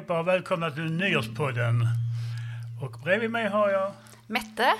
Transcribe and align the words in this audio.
Allihopa 0.00 0.20
och 0.20 0.28
välkomna 0.28 0.70
till 0.70 0.92
Nyårspodden. 0.92 1.86
Och 2.82 3.00
bredvid 3.04 3.30
mig 3.30 3.48
har 3.48 3.70
jag, 3.70 3.92
Mette. 4.26 4.72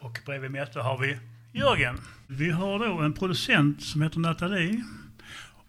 och 0.00 0.18
bredvid 0.26 0.50
Mette 0.50 0.80
har 0.80 0.98
vi 0.98 1.18
Jörgen. 1.52 1.98
Vi 2.26 2.50
har 2.50 2.78
då 2.88 2.98
en 3.00 3.12
producent 3.12 3.82
som 3.82 4.02
heter 4.02 4.18
Nathalie. 4.18 4.84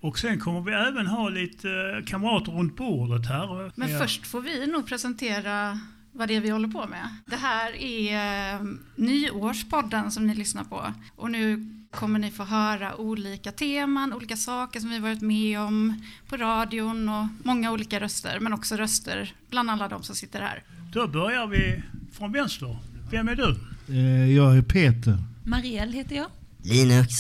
Och 0.02 0.20
sen 0.20 0.40
kommer 0.40 0.62
vi 0.62 0.74
även 0.74 1.08
ha 1.08 1.30
lite 1.30 1.68
kamrater 2.08 2.52
runt 2.52 2.76
bordet 2.76 3.30
här. 3.30 3.72
Men 3.76 3.90
Ja. 3.92 4.00
först 4.00 4.28
får 4.28 4.42
vi 4.42 4.68
nog 4.68 4.88
presentera 4.88 5.80
vad 6.12 6.28
det 6.28 6.36
är 6.36 6.42
vi 6.42 6.50
håller 6.50 6.68
på 6.68 6.88
med. 6.88 7.08
Det 7.26 7.36
här 7.36 7.76
är 7.82 8.54
eh, 8.56 8.62
nyårspodden 8.96 10.12
som 10.12 10.28
ni 10.28 10.36
lyssnar 10.36 10.64
på. 10.64 10.94
Och 11.16 11.32
nu 11.32 11.70
kommer 11.96 12.20
ni 12.20 12.32
få 12.32 12.44
höra 12.44 12.96
olika 12.96 13.52
teman, 13.52 14.14
olika 14.14 14.38
saker 14.38 14.80
som 14.80 14.90
vi 14.90 15.00
varit 15.00 15.22
med 15.22 15.60
om 15.60 16.02
på 16.30 16.38
radion 16.38 17.10
och 17.10 17.28
många 17.44 17.72
olika 17.72 18.00
röster, 18.00 18.40
men 18.40 18.54
också 18.54 18.76
röster 18.76 19.34
bland 19.50 19.70
alla 19.72 19.88
de 19.88 20.04
som 20.04 20.16
sitter 20.16 20.42
här. 20.42 20.64
Då 20.94 21.08
börjar 21.08 21.48
vi 21.48 21.84
från 22.12 22.32
vänster. 22.32 22.78
Vem 23.12 23.28
är 23.28 23.36
du? 23.36 23.58
Eh, 23.90 24.32
Jag 24.36 24.58
är 24.58 24.62
Peter. 24.62 25.18
Marielle 25.44 25.92
heter 25.98 26.16
jag. 26.16 26.28
Linux. 26.64 27.14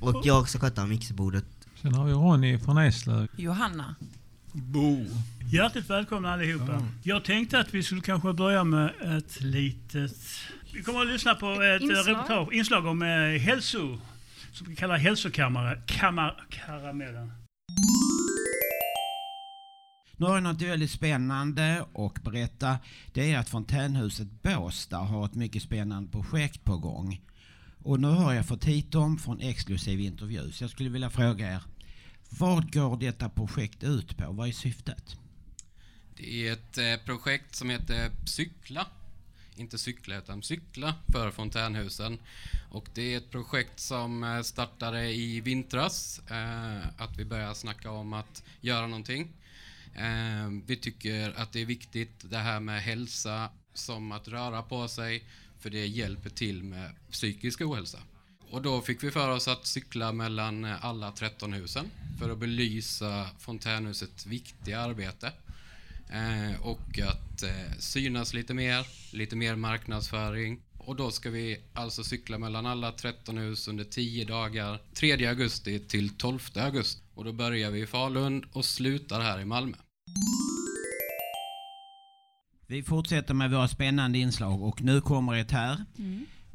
Och 0.00 0.20
jag 0.26 0.48
ska 0.48 0.58
sköta 0.58 0.86
mixerbordet. 0.86 1.44
Sen 1.82 1.94
har 1.94 2.04
vi 2.04 2.12
Ronny 2.12 2.58
från 2.58 2.78
Eslöv. 2.78 3.28
Johanna. 3.36 3.94
Bo. 4.52 5.06
Hjärtligt 5.52 5.90
välkomna 5.90 6.32
allihopa. 6.32 6.82
Jag 7.02 7.24
tänkte 7.24 7.58
att 7.60 7.74
vi 7.74 7.82
skulle 7.82 8.00
kanske 8.00 8.32
börja 8.32 8.64
med 8.64 8.90
ett 9.18 9.40
litet... 9.40 10.12
Vi 10.72 10.82
kommer 10.82 11.00
att 11.00 11.06
lyssna 11.06 11.34
på 11.34 11.46
ett 11.62 11.82
Inslag. 11.82 11.98
inslag, 11.98 12.14
reportage, 12.16 12.52
inslag 12.52 12.86
om 12.86 13.02
eh, 13.02 13.40
hälso... 13.40 13.98
Som 14.58 14.68
vi 14.68 14.76
kallar 14.76 14.98
hälsokammare... 14.98 15.82
Kammar, 15.86 16.46
karamellen. 16.50 17.32
Nu 20.16 20.26
har 20.26 20.34
jag 20.34 20.42
något 20.42 20.62
väldigt 20.62 20.90
spännande 20.90 21.84
att 21.94 22.22
berätta. 22.22 22.78
Det 23.12 23.32
är 23.32 23.38
att 23.38 23.48
Fontänhuset 23.48 24.42
Båstad 24.42 24.98
har 24.98 25.24
ett 25.24 25.34
mycket 25.34 25.62
spännande 25.62 26.10
projekt 26.10 26.64
på 26.64 26.76
gång. 26.76 27.20
Och 27.84 28.00
nu 28.00 28.08
har 28.08 28.34
jag 28.34 28.46
fått 28.46 28.64
hit 28.64 28.92
dem 28.92 29.18
från 29.18 29.40
exklusiv 29.40 30.00
intervju. 30.00 30.52
Så 30.52 30.64
jag 30.64 30.70
skulle 30.70 30.90
vilja 30.90 31.10
fråga 31.10 31.52
er. 31.52 31.62
Vad 32.28 32.72
går 32.72 32.96
detta 32.96 33.28
projekt 33.28 33.84
ut 33.84 34.16
på? 34.16 34.32
Vad 34.32 34.48
är 34.48 34.52
syftet? 34.52 35.16
Det 36.16 36.48
är 36.48 36.52
ett 36.52 36.78
eh, 36.78 37.06
projekt 37.06 37.54
som 37.54 37.70
heter 37.70 38.10
Cykla. 38.26 38.86
Inte 39.58 39.78
cykla, 39.78 40.18
utan 40.18 40.42
cykla 40.42 40.94
för 41.12 41.30
fontänhusen. 41.30 42.18
Och 42.70 42.88
det 42.94 43.14
är 43.14 43.18
ett 43.18 43.30
projekt 43.30 43.80
som 43.80 44.24
eh, 44.24 44.42
startade 44.42 45.10
i 45.10 45.40
vintras. 45.40 46.20
Eh, 46.30 47.02
att 47.02 47.18
vi 47.18 47.24
börjar 47.24 47.54
snacka 47.54 47.90
om 47.90 48.12
att 48.12 48.42
göra 48.60 48.86
någonting. 48.86 49.32
Eh, 49.94 50.48
vi 50.66 50.76
tycker 50.76 51.40
att 51.40 51.52
det 51.52 51.60
är 51.60 51.66
viktigt 51.66 52.30
det 52.30 52.38
här 52.38 52.60
med 52.60 52.82
hälsa 52.82 53.50
som 53.74 54.12
att 54.12 54.28
röra 54.28 54.62
på 54.62 54.88
sig. 54.88 55.24
För 55.60 55.70
det 55.70 55.86
hjälper 55.86 56.30
till 56.30 56.62
med 56.62 56.90
psykisk 57.10 57.60
ohälsa. 57.60 57.98
Och 58.50 58.62
då 58.62 58.80
fick 58.80 59.02
vi 59.02 59.10
för 59.10 59.28
oss 59.28 59.48
att 59.48 59.66
cykla 59.66 60.12
mellan 60.12 60.64
alla 60.64 61.12
13 61.12 61.52
husen 61.52 61.90
för 62.18 62.30
att 62.30 62.38
belysa 62.38 63.26
fontänhusets 63.38 64.26
viktiga 64.26 64.80
arbete. 64.80 65.32
Eh, 66.10 66.60
och 66.66 66.98
att 66.98 67.42
eh, 67.42 67.78
synas 67.78 68.34
lite 68.34 68.54
mer, 68.54 68.86
lite 69.12 69.36
mer 69.36 69.56
marknadsföring. 69.56 70.60
Och 70.78 70.96
då 70.96 71.10
ska 71.10 71.30
vi 71.30 71.60
alltså 71.74 72.04
cykla 72.04 72.38
mellan 72.38 72.66
alla 72.66 72.92
13 72.92 73.38
hus 73.38 73.68
under 73.68 73.84
10 73.84 74.24
dagar, 74.24 74.80
3 74.94 75.26
augusti 75.26 75.78
till 75.78 76.08
12 76.16 76.38
augusti. 76.54 77.02
Och 77.14 77.24
då 77.24 77.32
börjar 77.32 77.70
vi 77.70 77.80
i 77.80 77.86
Falun 77.86 78.44
och 78.52 78.64
slutar 78.64 79.20
här 79.20 79.40
i 79.40 79.44
Malmö. 79.44 79.76
Vi 82.66 82.82
fortsätter 82.82 83.34
med 83.34 83.50
våra 83.50 83.68
spännande 83.68 84.18
inslag 84.18 84.62
och 84.62 84.82
nu 84.82 85.00
kommer 85.00 85.34
ett 85.34 85.50
här. 85.50 85.84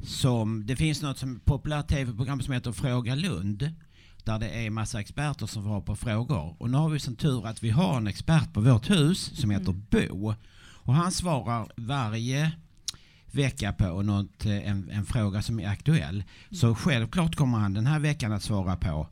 Som, 0.06 0.66
det 0.66 0.76
finns 0.76 1.02
något 1.02 1.18
som 1.18 1.40
populärt 1.40 1.88
tv-program 1.88 2.40
som 2.40 2.54
heter 2.54 2.72
Fråga 2.72 3.14
Lund. 3.14 3.72
Där 4.24 4.38
det 4.38 4.48
är 4.48 4.70
massa 4.70 5.00
experter 5.00 5.46
som 5.46 5.64
får 5.64 5.80
på 5.80 5.96
frågor. 5.96 6.56
Och 6.58 6.70
nu 6.70 6.76
har 6.76 6.88
vi 6.88 6.98
som 6.98 7.16
tur 7.16 7.46
att 7.46 7.62
vi 7.62 7.70
har 7.70 7.96
en 7.96 8.06
expert 8.06 8.52
på 8.52 8.60
vårt 8.60 8.90
hus 8.90 9.40
som 9.40 9.50
heter 9.50 9.72
Bo. 9.72 10.34
Och 10.84 10.94
han 10.94 11.12
svarar 11.12 11.68
varje 11.76 12.52
vecka 13.34 13.72
på 13.72 14.02
något, 14.02 14.46
eh, 14.46 14.68
en, 14.68 14.90
en 14.90 15.04
fråga 15.04 15.42
som 15.42 15.60
är 15.60 15.68
aktuell. 15.68 16.24
Så 16.50 16.74
självklart 16.74 17.36
kommer 17.36 17.58
han 17.58 17.74
den 17.74 17.86
här 17.86 17.98
veckan 17.98 18.32
att 18.32 18.42
svara 18.42 18.76
på 18.76 19.08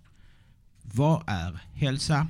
Vad 0.82 1.24
är 1.26 1.60
hälsa? 1.74 2.26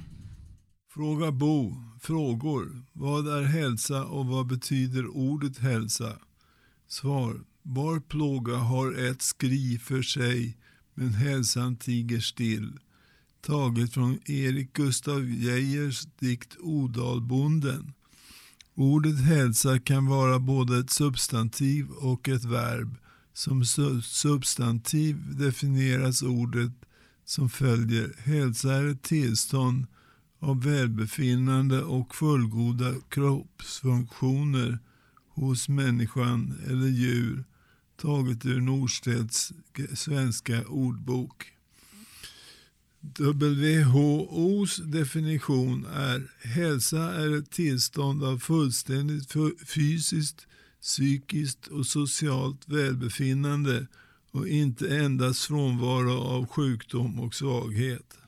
Fråga 0.94 1.32
Bo. 1.32 1.74
Frågor. 2.00 2.84
Vad 2.92 3.28
är 3.38 3.42
hälsa 3.42 4.04
och 4.04 4.26
vad 4.26 4.46
betyder 4.46 5.16
ordet 5.16 5.58
hälsa? 5.58 6.12
Svar. 6.88 7.40
Var 7.62 8.00
plåga 8.00 8.56
har 8.56 9.08
ett 9.08 9.22
skri 9.22 9.78
för 9.78 10.02
sig 10.02 10.56
men 10.94 11.14
hälsan 11.14 11.76
tiger 11.76 12.20
still. 12.20 12.78
Taget 13.40 13.92
från 13.92 14.18
Erik 14.24 14.72
Gustav 14.72 15.30
Geijers 15.30 16.06
dikt 16.18 16.56
Odalbonden. 16.60 17.92
Ordet 18.74 19.20
hälsa 19.20 19.78
kan 19.78 20.06
vara 20.06 20.38
både 20.38 20.78
ett 20.78 20.90
substantiv 20.90 21.90
och 21.90 22.28
ett 22.28 22.44
verb. 22.44 22.96
Som 23.32 23.64
substantiv 24.02 25.36
definieras 25.38 26.22
ordet 26.22 26.72
som 27.24 27.50
följer. 27.50 28.14
Hälsa 28.18 28.74
är 28.74 28.86
ett 28.86 29.02
tillstånd 29.02 29.86
av 30.38 30.62
välbefinnande 30.62 31.82
och 31.82 32.14
fullgoda 32.14 32.94
kroppsfunktioner 33.08 34.78
hos 35.28 35.68
människan 35.68 36.54
eller 36.66 36.88
djur 36.88 37.44
taget 38.02 38.46
ur 38.46 38.60
Norstedts 38.60 39.52
svenska 39.94 40.64
ordbok. 40.66 41.52
WHOs 43.00 44.76
definition 44.76 45.86
är 45.86 46.48
hälsa 46.48 47.14
är 47.14 47.38
ett 47.38 47.50
tillstånd 47.50 48.24
av 48.24 48.38
fullständigt 48.38 49.32
fysiskt, 49.66 50.46
psykiskt 50.80 51.66
och 51.66 51.86
socialt 51.86 52.68
välbefinnande 52.68 53.86
och 54.30 54.48
inte 54.48 54.96
endast 54.96 55.44
frånvaro 55.44 56.18
av 56.18 56.46
sjukdom 56.46 57.20
och 57.20 57.34
svaghet. 57.34 58.18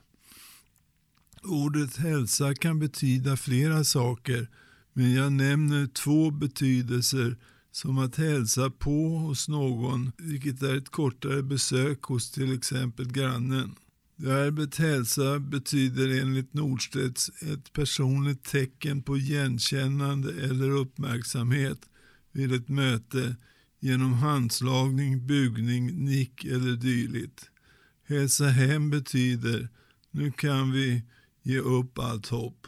Ordet 1.43 1.97
hälsa 1.97 2.55
kan 2.55 2.79
betyda 2.79 3.37
flera 3.37 3.85
saker 3.85 4.49
men 4.93 5.13
jag 5.13 5.33
nämner 5.33 5.87
två 5.87 6.31
betydelser 6.31 7.37
som 7.75 7.99
att 7.99 8.17
hälsa 8.17 8.71
på 8.71 9.19
hos 9.19 9.49
någon 9.49 10.13
vilket 10.19 10.63
är 10.63 10.77
ett 10.77 10.89
kortare 10.89 11.43
besök 11.43 12.03
hos 12.03 12.31
till 12.31 12.55
exempel 12.55 13.13
grannen. 13.13 13.75
Verbet 14.17 14.77
hälsa 14.77 15.39
betyder 15.39 16.21
enligt 16.21 16.55
Nordstedts 16.55 17.43
ett 17.43 17.73
personligt 17.73 18.45
tecken 18.45 19.03
på 19.03 19.17
igenkännande 19.17 20.45
eller 20.45 20.71
uppmärksamhet 20.71 21.79
vid 22.33 22.53
ett 22.53 22.69
möte 22.69 23.37
genom 23.81 24.13
handslagning, 24.13 25.27
bugning, 25.27 26.05
nick 26.05 26.45
eller 26.45 26.77
dylikt. 26.77 27.51
Hälsa 28.09 28.45
hem 28.45 28.91
betyder 28.91 29.69
nu 30.11 30.33
kan 30.33 30.73
vi 30.73 31.03
ge 31.43 31.59
upp 31.59 31.99
allt 31.99 32.27
hopp. 32.27 32.67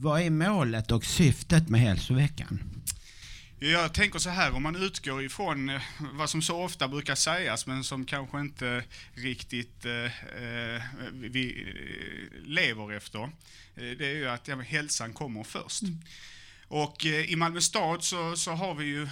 Vad 0.00 0.20
är 0.20 0.30
målet 0.30 0.90
och 0.90 1.04
syftet 1.04 1.68
med 1.68 1.80
hälsoveckan? 1.80 2.60
Jag 3.58 3.94
tänker 3.94 4.18
så 4.18 4.30
här, 4.30 4.54
om 4.54 4.62
man 4.62 4.76
utgår 4.76 5.24
ifrån 5.24 5.68
eh, 5.68 5.80
vad 6.12 6.30
som 6.30 6.42
så 6.42 6.62
ofta 6.62 6.88
brukar 6.88 7.14
sägas 7.14 7.66
men 7.66 7.84
som 7.84 8.04
kanske 8.04 8.40
inte 8.40 8.84
riktigt 9.14 9.84
eh, 9.84 9.92
eh, 9.94 10.82
vi 11.12 11.66
eh, 11.68 12.48
lever 12.48 12.92
efter. 12.92 13.30
Det 13.74 14.06
är 14.06 14.14
ju 14.14 14.28
att 14.28 14.48
ja, 14.48 14.56
hälsan 14.56 15.12
kommer 15.12 15.44
först. 15.44 15.82
Och 16.68 17.06
eh, 17.06 17.30
i 17.30 17.36
Malmö 17.36 17.60
stad 17.60 18.04
så, 18.04 18.36
så 18.36 18.50
har 18.50 18.74
vi 18.74 18.84
ju 18.84 19.08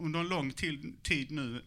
under 0.00 0.20
en 0.20 0.28
lång 0.28 0.52
tid, 0.52 0.96
tid 1.02 1.30
nu 1.30 1.62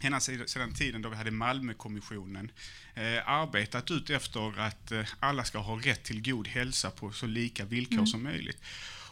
ända 0.00 0.20
sedan 0.20 0.74
tiden 0.74 1.02
då 1.02 1.08
vi 1.08 1.16
hade 1.16 1.30
Malmökommissionen 1.30 2.50
eh, 2.94 3.28
arbetat 3.28 3.90
ut 3.90 4.10
efter 4.10 4.60
att 4.60 4.92
eh, 4.92 5.04
alla 5.20 5.44
ska 5.44 5.58
ha 5.58 5.76
rätt 5.76 6.04
till 6.04 6.22
god 6.22 6.48
hälsa 6.48 6.90
på 6.90 7.12
så 7.12 7.26
lika 7.26 7.64
villkor 7.64 8.06
som 8.06 8.22
möjligt. 8.22 8.58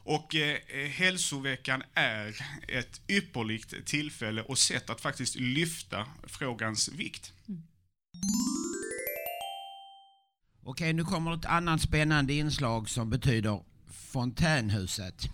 Och 0.04 0.34
eh, 0.34 0.58
eh, 0.68 0.88
hälsoveckan 0.88 1.82
är 1.94 2.36
ett 2.68 3.00
ypperligt 3.08 3.86
tillfälle 3.86 4.42
och 4.42 4.58
sätt 4.58 4.90
att 4.90 5.00
faktiskt 5.00 5.34
lyfta 5.36 6.06
frågans 6.26 6.88
vikt. 6.88 7.32
Okej, 10.64 10.92
nu 10.92 11.04
kommer 11.04 11.34
ett 11.34 11.44
annat 11.44 11.80
spännande 11.80 12.32
inslag 12.32 12.88
som 12.88 13.10
betyder 13.10 13.62
fontänhuset. 13.90 15.28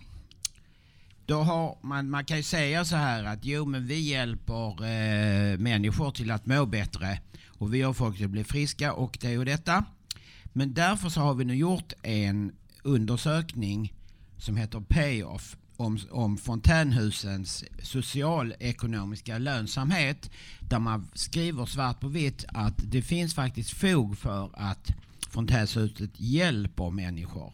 Då 1.25 1.41
har 1.41 1.77
man, 1.81 2.09
man 2.09 2.25
kan 2.25 2.37
ju 2.37 2.43
säga 2.43 2.85
så 2.85 2.95
här 2.95 3.23
att 3.23 3.45
jo 3.45 3.65
men 3.65 3.87
vi 3.87 3.99
hjälper 3.99 4.85
eh, 4.85 5.57
människor 5.57 6.11
till 6.11 6.31
att 6.31 6.45
må 6.45 6.65
bättre 6.65 7.19
och 7.47 7.73
vi 7.73 7.81
har 7.81 7.93
folk 7.93 8.15
till 8.15 8.25
att 8.25 8.31
bli 8.31 8.43
friska 8.43 8.93
och 8.93 9.17
det 9.21 9.37
och 9.37 9.45
detta. 9.45 9.85
Men 10.53 10.73
därför 10.73 11.09
så 11.09 11.19
har 11.19 11.33
vi 11.33 11.45
nu 11.45 11.55
gjort 11.55 11.93
en 12.01 12.51
undersökning 12.83 13.93
som 14.37 14.57
heter 14.57 14.79
Payoff 14.79 15.57
om, 15.77 15.99
om 16.11 16.37
fontänhusens 16.37 17.63
socialekonomiska 17.83 19.37
lönsamhet 19.37 20.29
där 20.59 20.79
man 20.79 21.07
skriver 21.13 21.65
svart 21.65 21.99
på 21.99 22.07
vitt 22.07 22.45
att 22.47 22.75
det 22.77 23.01
finns 23.01 23.35
faktiskt 23.35 23.71
fog 23.71 24.17
för 24.17 24.49
att 24.53 24.91
fontänhuset 25.29 26.11
hjälper 26.13 26.89
människor. 26.89 27.53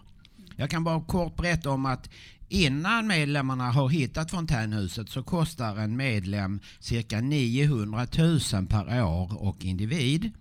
Jag 0.55 0.69
kan 0.69 0.83
bara 0.83 1.01
kort 1.01 1.35
berätta 1.35 1.69
om 1.69 1.85
att 1.85 2.09
innan 2.49 3.07
medlemmarna 3.07 3.71
har 3.71 3.89
hittat 3.89 4.31
fontänhuset 4.31 5.09
så 5.09 5.23
kostar 5.23 5.77
en 5.77 5.97
medlem 5.97 6.59
cirka 6.79 7.21
900 7.21 8.07
000 8.17 8.67
per 8.67 9.03
år 9.03 9.43
och 9.43 9.65
individ. 9.65 10.31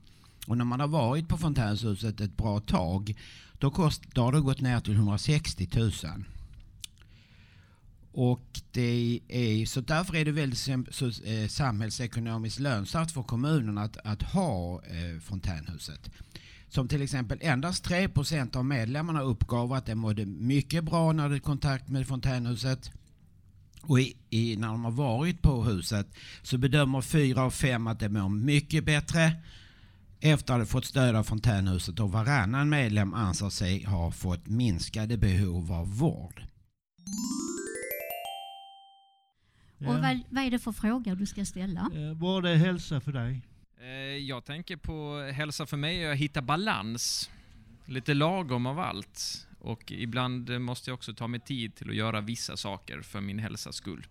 Och 0.47 0.59
när 0.59 0.65
man 0.65 0.81
har 0.81 0.89
varit 0.89 1.29
på 1.29 1.39
fontänhuset 1.39 2.21
ett 2.21 2.37
bra 2.37 2.61
tag 2.61 3.15
då, 3.59 3.71
kost, 3.71 4.03
då 4.13 4.23
har 4.23 4.33
det 4.33 4.41
gått 4.41 4.61
ner 4.61 4.81
till 4.81 4.95
160 4.95 5.69
000. 5.75 5.93
Och 8.13 8.61
det 8.71 9.21
är, 9.29 9.67
så 9.67 9.81
därför 9.81 10.17
är 10.17 10.25
det 10.25 10.33
väldigt 10.33 10.59
så, 10.91 11.07
eh, 11.25 11.49
samhällsekonomiskt 11.49 12.59
lönsamt 12.59 13.13
för 13.13 13.23
kommunen 13.23 13.79
att, 13.79 13.97
att 14.05 14.23
ha 14.23 14.83
eh, 14.85 15.21
fontänhuset. 15.21 16.11
Som 16.77 16.89
till 16.89 17.03
exempel 17.03 17.39
endast 17.43 17.87
3% 17.87 18.57
av 18.57 18.65
medlemmarna 18.65 19.21
uppgav 19.23 19.73
att 19.73 19.87
de 19.87 19.95
mådde 19.95 20.27
mycket 20.27 20.85
bra 20.85 21.13
när 21.13 21.23
de 21.23 21.23
hade 21.23 21.41
kontakt 21.41 21.89
med 21.89 22.07
fontänhuset. 22.07 22.91
Och 23.83 24.01
i, 24.01 24.17
i, 24.31 24.57
när 24.57 24.69
de 24.69 24.85
har 24.85 24.91
varit 24.91 25.43
på 25.43 25.65
huset 25.65 26.07
så 26.43 26.59
bedömer 26.59 27.01
fyra 27.01 27.43
av 27.43 27.51
fem 27.51 27.87
att 27.87 28.01
de 28.01 28.09
mår 28.09 28.29
mycket 28.29 28.85
bättre 28.85 29.33
efter 30.21 30.55
att 30.55 30.61
ha 30.61 30.67
fått 30.67 30.85
stöd 30.85 31.17
av 31.17 31.25
fontänhuset 31.25 32.01
och 32.01 32.13
varannan 32.13 32.69
medlem 32.69 33.15
anser 33.15 33.51
sig 33.51 33.85
ha 33.85 34.11
fått 34.11 34.47
minskade 34.47 35.17
behov 35.17 35.73
av 35.73 35.99
vård. 35.99 36.43
Och 39.79 39.95
vad, 39.95 40.21
vad 40.31 40.45
är 40.45 40.51
det 40.51 40.59
för 40.59 40.73
frågor 40.73 41.15
du 41.15 41.27
ska 41.27 41.45
ställa? 41.45 41.81
Eh, 41.81 42.17
vad 42.17 42.47
är 42.47 42.55
hälsa 42.55 43.01
för 43.01 43.13
dig? 43.13 43.43
Eh, 43.87 44.17
jag 44.17 44.45
tänker 44.45 44.77
på 44.77 45.19
hälsa 45.35 45.67
för 45.67 45.77
mig 45.77 46.05
är 46.05 46.13
att 46.13 46.19
hitta 46.19 46.43
balans. 46.43 47.31
Lite 47.85 48.15
lagom 48.15 48.67
av 48.67 48.79
allt. 48.79 49.47
Och 49.59 49.93
ibland 49.93 50.61
måste 50.61 50.91
jag 50.91 50.95
också 50.95 51.15
ta 51.15 51.27
mig 51.27 51.41
tid 51.41 51.75
till 51.75 51.91
att 51.91 51.97
göra 51.97 52.21
vissa 52.21 52.57
saker 52.57 53.03
för 53.03 53.21
min 53.21 53.39
hälsas 53.39 53.77
skull. 53.77 54.07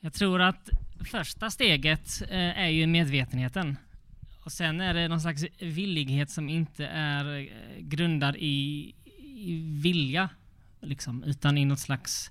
Jag 0.00 0.12
tror 0.12 0.40
att 0.40 0.68
första 1.10 1.50
steget 1.50 2.22
eh, 2.22 2.58
är 2.58 2.68
ju 2.68 2.86
medvetenheten. 2.86 3.76
Och 4.44 4.52
sen 4.52 4.80
är 4.80 4.94
det 4.94 5.08
någon 5.08 5.20
slags 5.20 5.44
villighet 5.60 6.30
som 6.30 6.48
inte 6.48 6.86
är 6.86 7.38
eh, 7.38 7.80
grundad 7.80 8.36
i, 8.36 8.94
i 9.16 9.80
vilja, 9.82 10.28
liksom, 10.80 11.24
utan 11.24 11.58
i 11.58 11.64
något 11.64 11.80
slags 11.80 12.30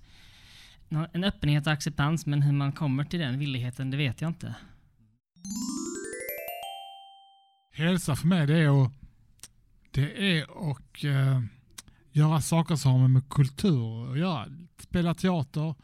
en 0.89 1.23
öppenhet 1.23 1.67
och 1.67 1.73
acceptans, 1.73 2.25
men 2.25 2.41
hur 2.41 2.51
man 2.53 2.71
kommer 2.71 3.03
till 3.03 3.19
den 3.19 3.39
villigheten, 3.39 3.91
det 3.91 3.97
vet 3.97 4.21
jag 4.21 4.29
inte. 4.29 4.55
Hälsa 7.71 8.15
för 8.15 8.27
mig, 8.27 8.47
det 8.47 8.57
är 8.57 8.85
att, 8.85 8.91
det 9.91 10.37
är 10.37 10.71
att 10.71 11.03
uh, 11.03 11.43
göra 12.11 12.41
saker 12.41 12.75
som 12.75 12.91
har 13.01 13.07
med 13.07 13.29
kultur 13.29 14.11
att 14.11 14.19
göra. 14.19 14.45
Spela 14.77 15.13
teater, 15.13 15.75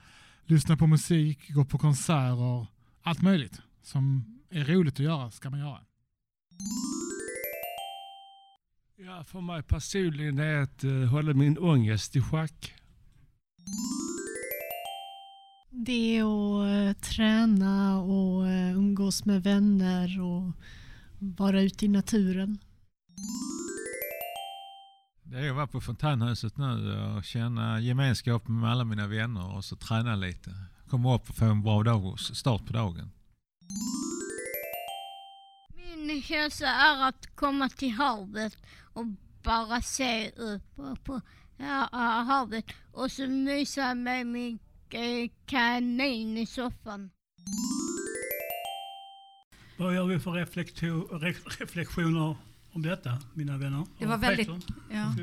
lyssna 0.46 0.78
på 0.78 0.88
musik, 0.88 1.50
gå 1.50 1.66
på 1.66 1.78
konserter, 1.78 2.68
allt 3.02 3.22
möjligt 3.22 3.62
som 3.82 4.26
är 4.50 4.64
roligt 4.64 4.94
att 4.94 5.00
göra 5.00 5.32
ska 5.32 5.50
man 5.50 5.60
göra. 5.60 5.80
Ja, 8.98 9.24
för 9.24 9.42
mig 9.42 9.64
personligen 9.64 10.40
är 10.40 10.56
det 10.56 10.64
att 10.64 10.84
uh, 10.84 11.06
hålla 11.06 11.34
min 11.34 11.58
ångest 11.58 12.16
i 12.16 12.22
schack. 12.22 12.74
Det 15.74 16.18
är 16.18 16.24
att 16.24 16.96
uh, 16.96 17.02
träna 17.02 18.00
och 18.00 18.44
uh, 18.44 18.78
umgås 18.78 19.26
med 19.26 19.44
vänner 19.44 20.22
och 20.22 20.52
vara 21.20 21.62
ute 21.62 21.86
i 21.86 21.88
naturen. 21.88 22.58
Det 25.24 25.38
är 25.38 25.50
att 25.50 25.56
vara 25.56 25.68
på 25.68 25.82
fontänhuset 25.82 26.58
nu 26.58 26.98
och 27.18 27.24
känna 27.24 27.80
gemenskap 27.80 28.48
med 28.48 28.72
alla 28.72 28.84
mina 28.84 29.08
vänner 29.08 29.56
och 29.56 29.66
så 29.66 29.76
träna 29.76 30.16
lite. 30.16 30.52
Komma 30.88 31.16
upp 31.16 31.30
och 31.30 31.36
få 31.36 31.46
en 31.46 31.64
bra 31.64 31.84
dag, 31.84 32.20
start 32.20 32.66
på 32.66 32.74
dagen. 32.74 33.12
Min 35.76 36.22
hälsa 36.22 36.68
är 36.68 37.08
att 37.08 37.36
komma 37.36 37.70
till 37.70 37.92
havet 37.92 38.58
och 38.94 39.06
bara 39.44 39.82
se 39.82 40.32
upp 40.32 40.76
på 41.04 41.22
havet 42.28 42.66
och 42.92 43.12
så 43.12 43.28
mysa 43.28 43.94
med 43.96 44.28
min 44.28 44.60
kanin 45.46 46.38
i 46.38 46.46
soffan. 46.46 47.10
Vad 49.78 49.96
gör 49.96 50.06
vi 50.06 50.20
för 50.20 50.32
reflektioner 51.60 52.36
om 52.72 52.82
detta, 52.82 53.18
mina 53.34 53.58
vänner? 53.58 53.86
Det 54.00 54.06
var 54.06 54.18
väldigt... 54.18 54.50
Ja. 54.92 55.16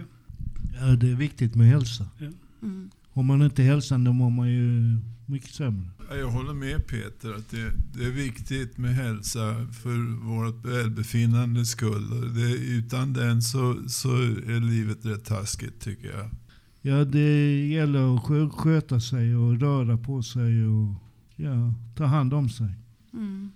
ja, 0.81 0.87
det 0.87 1.11
är 1.11 1.15
viktigt 1.15 1.55
med 1.55 1.67
hälsa. 1.67 2.09
Ja. 2.19 2.26
Mm. 2.62 2.91
Om 3.12 3.26
man 3.26 3.43
inte 3.43 3.62
är 3.62 3.67
hälsan 3.67 4.05
då 4.05 4.12
mår 4.12 4.31
man 4.31 4.50
ju 4.50 4.99
mycket 5.26 5.55
sämre. 5.55 5.91
Jag 6.11 6.31
håller 6.31 6.55
med 6.55 6.87
Peter 6.87 7.35
att 7.35 7.50
det, 7.50 7.73
det 7.94 8.05
är 8.05 8.11
viktigt 8.11 8.79
med 8.79 8.94
hälsa 8.94 9.67
för 9.82 10.26
vårt 10.26 10.65
välbefinnande 10.65 11.65
skull. 11.65 12.35
Det, 12.35 12.53
utan 12.53 13.12
den 13.12 13.43
så, 13.43 13.88
så 13.88 14.09
är 14.17 14.61
livet 14.61 15.06
rätt 15.06 15.25
taskigt 15.25 15.81
tycker 15.81 16.09
jag. 16.09 16.31
Ja, 16.81 17.05
det 17.05 17.67
gäller 17.67 18.17
att 18.17 18.53
sköta 18.55 19.01
sig 19.01 19.37
och 19.37 19.61
röra 19.61 19.97
på 19.97 20.23
sig 20.23 20.67
och 20.67 20.95
ja, 21.37 21.75
ta 21.97 22.05
hand 22.05 22.35
om 22.35 22.49
sig. 22.49 22.75
Mm. 23.13 23.53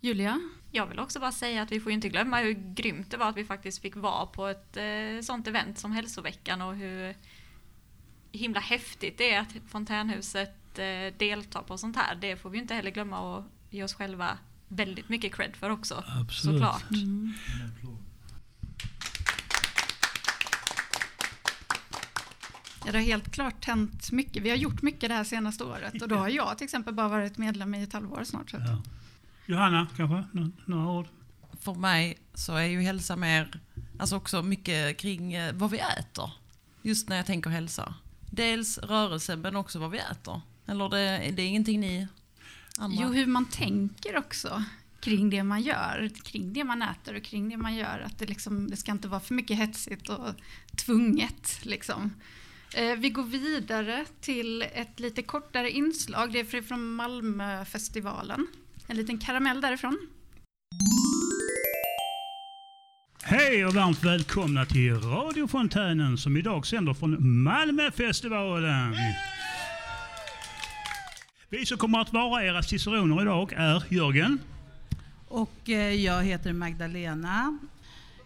Julia? 0.00 0.40
Jag 0.70 0.86
vill 0.86 0.98
också 0.98 1.20
bara 1.20 1.32
säga 1.32 1.62
att 1.62 1.72
vi 1.72 1.80
får 1.80 1.92
inte 1.92 2.08
glömma 2.08 2.38
hur 2.38 2.74
grymt 2.74 3.10
det 3.10 3.16
var 3.16 3.28
att 3.28 3.36
vi 3.36 3.44
faktiskt 3.44 3.82
fick 3.82 3.96
vara 3.96 4.26
på 4.26 4.46
ett 4.46 4.76
eh, 4.76 5.22
sånt 5.22 5.46
event 5.46 5.78
som 5.78 5.92
hälsoveckan 5.92 6.62
och 6.62 6.76
hur 6.76 7.14
himla 8.32 8.60
häftigt 8.60 9.18
det 9.18 9.34
är 9.34 9.40
att 9.40 9.54
fontänhuset 9.68 10.78
eh, 10.78 11.18
deltar 11.18 11.62
på 11.62 11.78
sånt 11.78 11.96
här. 11.96 12.14
Det 12.14 12.36
får 12.36 12.50
vi 12.50 12.58
inte 12.58 12.74
heller 12.74 12.90
glömma 12.90 13.20
och 13.20 13.44
ge 13.70 13.84
oss 13.84 13.94
själva 13.94 14.38
väldigt 14.68 15.08
mycket 15.08 15.34
cred 15.34 15.56
för 15.56 15.70
också. 15.70 16.04
Absolut. 16.06 16.60
Såklart. 16.60 16.90
Mm. 16.90 17.32
Ja, 22.86 22.92
det 22.92 22.98
har 22.98 23.04
helt 23.04 23.32
klart 23.32 23.64
hänt 23.64 24.12
mycket. 24.12 24.42
Vi 24.42 24.50
har 24.50 24.56
gjort 24.56 24.82
mycket 24.82 25.08
det 25.08 25.14
här 25.14 25.24
senaste 25.24 25.64
året 25.64 26.02
och 26.02 26.08
då 26.08 26.16
har 26.16 26.28
jag 26.28 26.58
till 26.58 26.64
exempel 26.64 26.94
bara 26.94 27.08
varit 27.08 27.38
medlem 27.38 27.74
i 27.74 27.82
ett 27.82 27.92
halvår 27.92 28.24
snart. 28.24 28.50
Så. 28.50 28.56
Ja. 28.56 28.82
Johanna, 29.46 29.86
kanske? 29.96 30.24
Nå 30.32 30.50
några 30.64 30.90
ord? 30.90 31.06
För 31.60 31.74
mig 31.74 32.18
så 32.34 32.56
är 32.56 32.64
ju 32.64 32.80
hälsa 32.80 33.16
mer, 33.16 33.60
alltså 33.98 34.16
också 34.16 34.42
mycket 34.42 34.96
kring 34.98 35.34
eh, 35.34 35.54
vad 35.54 35.70
vi 35.70 35.78
äter. 35.78 36.30
Just 36.82 37.08
när 37.08 37.16
jag 37.16 37.26
tänker 37.26 37.50
hälsa. 37.50 37.94
Dels 38.30 38.78
rörelse 38.78 39.36
men 39.36 39.56
också 39.56 39.78
vad 39.78 39.90
vi 39.90 39.98
äter. 39.98 40.40
Eller 40.66 40.88
det, 40.88 41.30
det 41.30 41.42
är 41.42 41.46
ingenting 41.46 41.80
ni 41.80 42.08
andra? 42.78 43.02
Jo, 43.02 43.12
hur 43.12 43.26
man 43.26 43.44
tänker 43.44 44.18
också 44.18 44.64
kring 45.00 45.30
det 45.30 45.42
man 45.42 45.62
gör, 45.62 46.10
kring 46.24 46.52
det 46.52 46.64
man 46.64 46.82
äter 46.82 47.16
och 47.16 47.22
kring 47.22 47.48
det 47.48 47.56
man 47.56 47.74
gör. 47.74 48.02
Att 48.06 48.18
det, 48.18 48.26
liksom, 48.26 48.70
det 48.70 48.76
ska 48.76 48.92
inte 48.92 49.08
vara 49.08 49.20
för 49.20 49.34
mycket 49.34 49.56
hetsigt 49.56 50.08
och 50.08 50.34
tvunget. 50.76 51.58
Liksom. 51.62 52.10
Eh, 52.76 52.96
vi 52.96 53.10
går 53.10 53.22
vidare 53.22 54.04
till 54.20 54.62
ett 54.62 55.00
lite 55.00 55.22
kortare 55.22 55.70
inslag. 55.70 56.32
Det 56.32 56.40
är 56.40 56.62
från 56.62 56.94
Malmöfestivalen. 56.94 58.46
En 58.86 58.96
liten 58.96 59.18
karamell 59.18 59.60
därifrån. 59.60 59.98
Hej 63.22 63.66
och 63.66 63.74
varmt 63.74 64.04
välkomna 64.04 64.66
till 64.66 64.94
radiofontänen 64.94 66.18
som 66.18 66.36
idag 66.36 66.66
sänder 66.66 66.94
från 66.94 67.42
Malmöfestivalen. 67.42 68.94
Vi 71.48 71.66
som 71.66 71.78
kommer 71.78 72.00
att 72.00 72.12
vara 72.12 72.44
era 72.44 72.62
ciceroner 72.62 73.22
idag 73.22 73.52
är 73.56 73.84
Jörgen. 73.88 74.38
Och 75.28 75.70
eh, 75.70 75.94
jag 75.94 76.24
heter 76.24 76.52
Magdalena. 76.52 77.58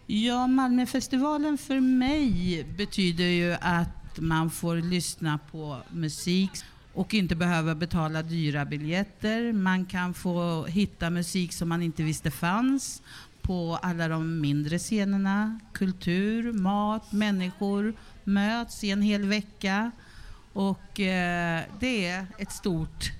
Ja, 0.07 0.47
Malmöfestivalen 0.47 1.57
för 1.57 1.79
mig 1.79 2.65
betyder 2.77 3.25
ju 3.25 3.53
att 3.53 4.00
man 4.19 4.49
får 4.49 4.75
lyssna 4.75 5.39
på 5.51 5.77
musik 5.89 6.51
och 6.93 7.13
inte 7.13 7.35
behöva 7.35 7.75
betala 7.75 8.21
dyra 8.21 8.65
biljetter. 8.65 9.53
Man 9.53 9.85
kan 9.85 10.13
få 10.13 10.65
hitta 10.65 11.09
musik 11.09 11.53
som 11.53 11.69
man 11.69 11.81
inte 11.81 12.03
visste 12.03 12.31
fanns 12.31 13.01
på 13.41 13.79
alla 13.81 14.07
de 14.07 14.41
mindre 14.41 14.79
scenerna. 14.79 15.59
Kultur, 15.73 16.53
mat, 16.53 17.11
människor 17.11 17.93
möts 18.23 18.83
i 18.83 18.91
en 18.91 19.01
hel 19.01 19.25
vecka. 19.25 19.91
Och 20.53 20.99
eh, 20.99 21.61
det 21.79 22.05
är 22.05 22.25
ett 22.37 22.51
stort 22.51 23.11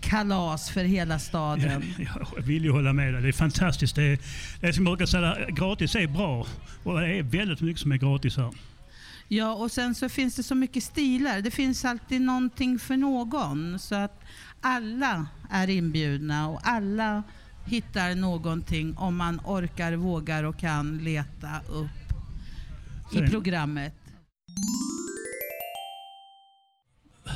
kalas 0.00 0.70
för 0.70 0.84
hela 0.84 1.18
staden. 1.18 1.82
Jag 2.36 2.42
vill 2.42 2.64
ju 2.64 2.70
hålla 2.70 2.92
med 2.92 3.14
dig. 3.14 3.22
Det 3.22 3.28
är 3.28 3.32
fantastiskt. 3.32 3.96
Det 3.96 4.02
är, 4.02 4.18
det 4.60 4.66
är 4.66 4.72
som 4.72 4.86
jag 4.86 4.96
brukar 4.98 5.06
säga, 5.06 5.50
gratis 5.50 5.94
är 5.94 6.06
bra. 6.06 6.46
Och 6.82 7.00
det 7.00 7.06
är 7.06 7.22
väldigt 7.22 7.60
mycket 7.60 7.82
som 7.82 7.92
är 7.92 7.96
gratis 7.96 8.36
här. 8.36 8.50
Ja, 9.28 9.54
och 9.54 9.72
sen 9.72 9.94
så 9.94 10.08
finns 10.08 10.36
det 10.36 10.42
så 10.42 10.54
mycket 10.54 10.82
stilar. 10.82 11.40
Det 11.40 11.50
finns 11.50 11.84
alltid 11.84 12.20
någonting 12.20 12.78
för 12.78 12.96
någon. 12.96 13.78
Så 13.78 13.94
att 13.94 14.24
alla 14.60 15.26
är 15.50 15.70
inbjudna 15.70 16.48
och 16.48 16.60
alla 16.62 17.22
hittar 17.64 18.14
någonting 18.14 18.96
om 18.96 19.16
man 19.16 19.40
orkar, 19.44 19.92
vågar 19.92 20.44
och 20.44 20.58
kan 20.58 20.98
leta 20.98 21.60
upp 21.68 21.86
i 23.12 23.30
programmet. 23.30 23.94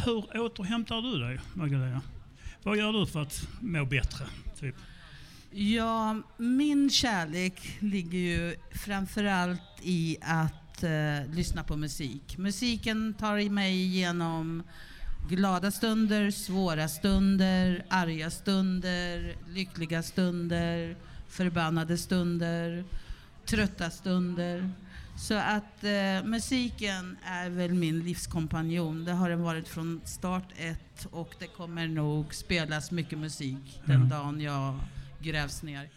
Hur 0.04 0.40
återhämtar 0.40 1.02
du 1.02 1.18
dig, 1.18 1.40
Magdalena? 1.54 2.00
Vad 2.62 2.76
gör 2.76 2.92
du 2.92 3.06
för 3.06 3.22
att 3.22 3.48
må 3.60 3.84
bättre? 3.84 4.24
Typ? 4.60 4.74
Ja, 5.50 6.22
min 6.36 6.90
kärlek 6.90 7.76
ligger 7.80 8.18
ju 8.18 8.56
framförallt 8.74 9.80
i 9.82 10.16
att 10.20 10.59
eh, 10.84 11.34
lyssna 11.34 11.64
på 11.64 11.76
musik. 11.76 12.38
Musiken 12.38 13.14
tar 13.14 13.50
mig 13.50 13.74
igenom 13.82 14.62
glada 15.28 15.70
stunder, 15.70 16.30
svåra 16.30 16.88
stunder, 16.88 17.84
arga 17.88 18.30
stunder, 18.30 19.36
lyckliga 19.48 20.02
stunder, 20.02 20.96
förbannade 21.28 21.98
stunder, 21.98 22.84
trötta 23.46 23.90
stunder. 23.90 24.70
Så 25.18 25.34
att 25.34 25.84
eh, 25.84 26.24
musiken 26.24 27.16
är 27.24 27.50
väl 27.50 27.74
min 27.74 28.00
livskompanjon. 28.00 29.04
Det 29.04 29.12
har 29.12 29.30
den 29.30 29.42
varit 29.42 29.68
från 29.68 30.00
start 30.04 30.48
ett 30.56 31.06
och 31.10 31.34
det 31.38 31.46
kommer 31.46 31.88
nog 31.88 32.34
spelas 32.34 32.90
mycket 32.90 33.18
musik 33.18 33.80
den 33.84 33.96
Mm. 33.96 34.08
dagen 34.08 34.40
jag 34.40 34.80
grävs 35.22 35.62
ner. 35.62 35.90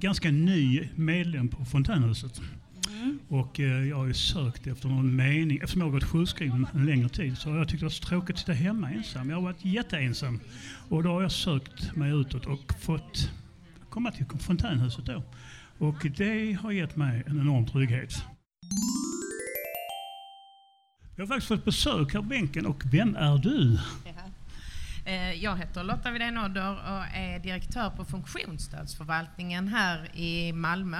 Ganska 0.00 0.30
ny 0.30 0.88
medlem 0.94 1.48
på 1.48 1.64
Fontänhuset. 1.64 2.40
Mm. 2.88 3.18
Och 3.28 3.60
eh, 3.60 3.88
jag 3.88 3.96
har 3.96 4.06
ju 4.06 4.14
sökt 4.14 4.66
efter 4.66 4.88
någon 4.88 5.16
mening. 5.16 5.56
Eftersom 5.56 5.80
jag 5.80 5.86
har 5.86 5.92
gått 5.92 6.04
sjukskriven 6.04 6.66
en 6.74 6.86
längre 6.86 7.08
tid 7.08 7.38
så 7.38 7.50
har 7.50 7.58
jag 7.58 7.68
tyckt 7.68 7.80
det 7.80 7.86
var 7.86 7.90
så 7.90 8.04
tråkigt 8.04 8.30
att 8.30 8.40
sitta 8.40 8.52
hemma 8.52 8.90
ensam. 8.90 9.30
Jag 9.30 9.36
har 9.36 9.42
varit 9.42 9.64
jätteensam. 9.64 10.40
Och 10.88 11.02
då 11.02 11.10
har 11.10 11.22
jag 11.22 11.32
sökt 11.32 11.96
mig 11.96 12.12
utåt 12.12 12.46
och 12.46 12.72
fått 12.80 13.30
komma 13.90 14.10
till 14.10 14.26
Fontänhuset 14.26 15.06
då. 15.06 15.22
Och 15.78 16.06
det 16.16 16.52
har 16.52 16.72
gett 16.72 16.96
mig 16.96 17.22
en 17.26 17.40
enorm 17.40 17.66
trygghet. 17.66 18.24
Jag 21.16 21.22
har 21.22 21.26
faktiskt 21.26 21.48
fått 21.48 21.64
besök 21.64 22.14
här 22.14 22.20
på 22.20 22.26
bänken 22.26 22.66
och 22.66 22.82
vem 22.92 23.16
är 23.16 23.38
du? 23.38 23.74
Eh, 23.74 24.14
Jag 25.40 25.56
heter 25.56 25.84
Lotta 25.84 26.10
Widén 26.10 26.38
Odder 26.38 26.70
och 26.72 27.16
är 27.16 27.38
direktör 27.38 27.90
på 27.90 28.04
funktionsstödsförvaltningen 28.04 29.68
här 29.68 30.10
i 30.16 30.52
Malmö. 30.52 30.98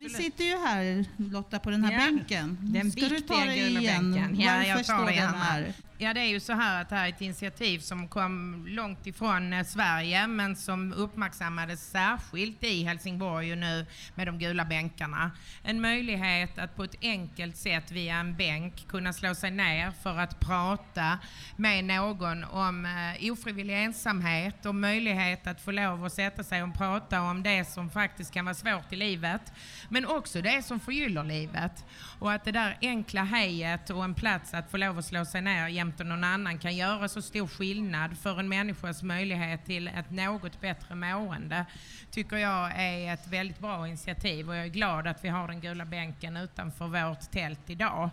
Vi 0.00 0.08
sitter 0.10 0.44
ju 0.44 0.56
här 0.58 1.04
Lotta 1.16 1.58
på 1.58 1.70
den 1.70 1.84
här 1.84 1.92
Ja, 1.92 1.98
bänken. 1.98 2.58
Den 2.60 2.92
Ska 2.92 3.08
du 3.08 3.20
ta 3.20 3.40
gula 3.40 3.52
igen? 3.54 4.12
bänken. 4.12 4.40
Ja, 4.40 4.52
Varför 4.54 4.68
jag 4.68 4.84
står 4.84 4.94
tar 4.96 5.06
det 5.06 5.16
den 5.20 5.34
här? 5.34 5.72
Ja, 6.00 6.14
det 6.14 6.20
är 6.20 6.26
ju 6.26 6.40
så 6.40 6.52
här 6.52 6.80
att 6.80 6.88
det 6.88 6.96
här 6.96 7.04
är 7.04 7.08
ett 7.08 7.20
initiativ 7.20 7.78
som 7.78 8.08
kom 8.08 8.64
långt 8.68 9.06
ifrån 9.06 9.52
eh, 9.52 9.64
Sverige 9.64 10.26
men 10.26 10.56
som 10.56 10.92
uppmärksammades 10.92 11.90
särskilt 11.90 12.64
i 12.64 12.84
Helsingborg 12.84 13.52
och 13.52 13.58
nu 13.58 13.86
med 14.14 14.26
de 14.26 14.38
gula 14.38 14.64
bänkarna. 14.64 15.30
En 15.62 15.80
möjlighet 15.80 16.58
att 16.58 16.76
på 16.76 16.84
ett 16.84 16.94
enkelt 17.02 17.56
sätt 17.56 17.90
via 17.90 18.16
en 18.16 18.36
bänk 18.36 18.88
kunna 18.88 19.12
slå 19.12 19.34
sig 19.34 19.50
ner 19.50 19.90
för 19.90 20.18
att 20.18 20.40
prata 20.40 21.18
med 21.56 21.84
någon 21.84 22.44
om 22.44 22.86
eh, 22.86 23.32
ofrivillig 23.32 23.84
ensamhet 23.84 24.66
och 24.66 24.74
möjlighet 24.74 25.46
att 25.46 25.60
få 25.60 25.70
lov 25.70 26.04
att 26.04 26.12
sätta 26.12 26.44
sig 26.44 26.62
och 26.62 26.74
prata 26.74 27.22
om 27.22 27.42
det 27.42 27.64
som 27.64 27.90
faktiskt 27.90 28.34
kan 28.34 28.44
vara 28.44 28.54
svårt 28.54 28.92
i 28.92 28.96
livet 28.96 29.52
men 29.88 30.06
också 30.06 30.42
det 30.42 30.62
som 30.62 30.80
förgyller 30.80 31.24
livet. 31.24 31.84
Och 32.18 32.32
att 32.32 32.44
det 32.44 32.52
där 32.52 32.78
enkla 32.80 33.22
hejet 33.22 33.90
och 33.90 34.04
en 34.04 34.14
plats 34.14 34.54
att 34.54 34.70
få 34.70 34.76
lov 34.76 34.98
att 34.98 35.04
slå 35.04 35.24
sig 35.24 35.42
ner 35.42 35.68
och 36.00 36.06
någon 36.06 36.24
annan 36.24 36.58
kan 36.58 36.76
göra 36.76 37.08
så 37.08 37.22
stor 37.22 37.46
skillnad 37.46 38.18
för 38.18 38.40
en 38.40 38.48
människas 38.48 39.02
möjlighet 39.02 39.64
till 39.64 39.88
ett 39.88 40.10
något 40.10 40.60
bättre 40.60 40.94
mående 40.94 41.66
tycker 42.10 42.36
jag 42.36 42.72
är 42.76 43.14
ett 43.14 43.28
väldigt 43.28 43.58
bra 43.58 43.88
initiativ 43.88 44.48
och 44.48 44.56
jag 44.56 44.64
är 44.64 44.68
glad 44.68 45.06
att 45.06 45.24
vi 45.24 45.28
har 45.28 45.48
den 45.48 45.60
gula 45.60 45.84
bänken 45.84 46.36
utanför 46.36 46.86
vårt 46.86 47.30
tält 47.30 47.70
idag. 47.70 48.10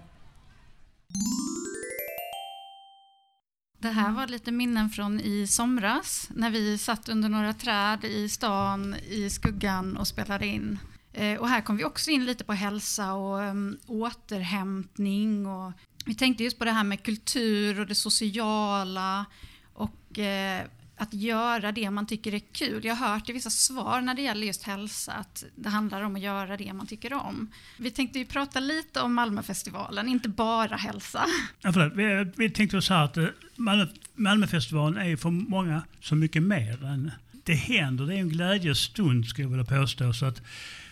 Det 3.79 3.89
här 3.89 4.11
var 4.11 4.27
lite 4.27 4.51
minnen 4.51 4.89
från 4.89 5.19
i 5.19 5.47
somras 5.47 6.29
när 6.35 6.49
vi 6.49 6.77
satt 6.77 7.09
under 7.09 7.29
några 7.29 7.53
träd 7.53 8.05
i 8.05 8.29
stan 8.29 8.95
i 8.95 9.29
skuggan 9.29 9.97
och 9.97 10.07
spelade 10.07 10.45
in. 10.45 10.79
Eh, 11.13 11.39
och 11.39 11.49
här 11.49 11.61
kom 11.61 11.77
vi 11.77 11.83
också 11.83 12.11
in 12.11 12.25
lite 12.25 12.43
på 12.43 12.53
hälsa 12.53 13.13
och 13.13 13.39
um, 13.39 13.77
återhämtning. 13.87 15.47
Och 15.47 15.71
vi 16.05 16.15
tänkte 16.15 16.43
just 16.43 16.59
på 16.59 16.65
det 16.65 16.71
här 16.71 16.83
med 16.83 17.03
kultur 17.03 17.79
och 17.79 17.87
det 17.87 17.95
sociala 17.95 19.25
och 19.73 20.19
eh, 20.19 20.65
att 20.97 21.13
göra 21.13 21.71
det 21.71 21.89
man 21.89 22.05
tycker 22.05 22.33
är 22.33 22.41
kul. 22.51 22.85
Jag 22.85 22.95
har 22.95 23.07
hört 23.07 23.29
i 23.29 23.33
vissa 23.33 23.49
svar 23.49 24.01
när 24.01 24.13
det 24.13 24.21
gäller 24.21 24.47
just 24.47 24.63
hälsa 24.63 25.11
att 25.11 25.43
det 25.55 25.69
handlar 25.69 26.01
om 26.01 26.15
att 26.15 26.21
göra 26.21 26.57
det 26.57 26.73
man 26.73 26.87
tycker 26.87 27.13
om. 27.13 27.47
Vi 27.77 27.91
tänkte 27.91 28.19
ju 28.19 28.25
prata 28.25 28.59
lite 28.59 29.01
om 29.01 29.13
Malmöfestivalen, 29.13 30.07
inte 30.07 30.29
bara 30.29 30.75
hälsa. 30.75 31.25
Ja, 31.61 31.73
förlåt. 31.73 31.93
Vi, 31.95 32.31
vi 32.35 32.49
tänkte 32.49 32.81
så 32.81 32.93
här 32.93 33.05
att 33.05 33.17
eh, 33.17 33.25
Malmö, 33.55 33.87
Malmöfestivalen 34.15 35.07
är 35.07 35.17
för 35.17 35.29
många 35.29 35.81
så 36.01 36.15
mycket 36.15 36.43
mer 36.43 36.85
än 36.85 37.11
det 37.43 37.53
händer. 37.53 38.05
Det 38.05 38.13
är 38.13 38.19
en 38.19 38.29
glädjestund 38.29 39.25
skulle 39.27 39.45
jag 39.45 39.57
vilja 39.57 39.81
påstå. 39.81 40.13
Så 40.13 40.25
att 40.25 40.41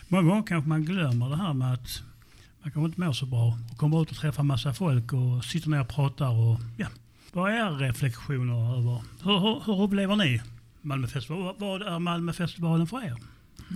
många 0.08 0.28
gånger 0.28 0.42
kanske 0.42 0.68
man 0.68 0.84
glömmer 0.84 1.30
det 1.30 1.36
här 1.36 1.52
med 1.52 1.72
att 1.72 2.02
man 2.64 2.72
kanske 2.72 2.86
inte 2.86 3.00
mår 3.00 3.12
så 3.12 3.26
bra 3.26 3.58
och 3.72 3.78
kommer 3.78 4.02
ut 4.02 4.10
och 4.10 4.16
träffar 4.16 4.42
massa 4.42 4.74
folk 4.74 5.12
och 5.12 5.44
sitter 5.44 5.70
ner 5.70 5.80
och 5.80 5.88
pratar. 5.88 6.28
Och, 6.30 6.60
ja. 6.76 6.86
Vad 7.32 7.50
är 7.52 7.56
era 7.56 7.70
reflektioner 7.70 8.78
över, 8.78 9.02
hur, 9.22 9.38
hur, 9.38 9.62
hur 9.66 9.82
upplever 9.82 10.16
ni 10.16 10.42
Malmöfestivalen? 10.82 11.54
Vad- 11.58 11.82
är 11.82 11.98
Malmöfestivalen 11.98 12.86
för 12.86 13.04
er? 13.04 13.16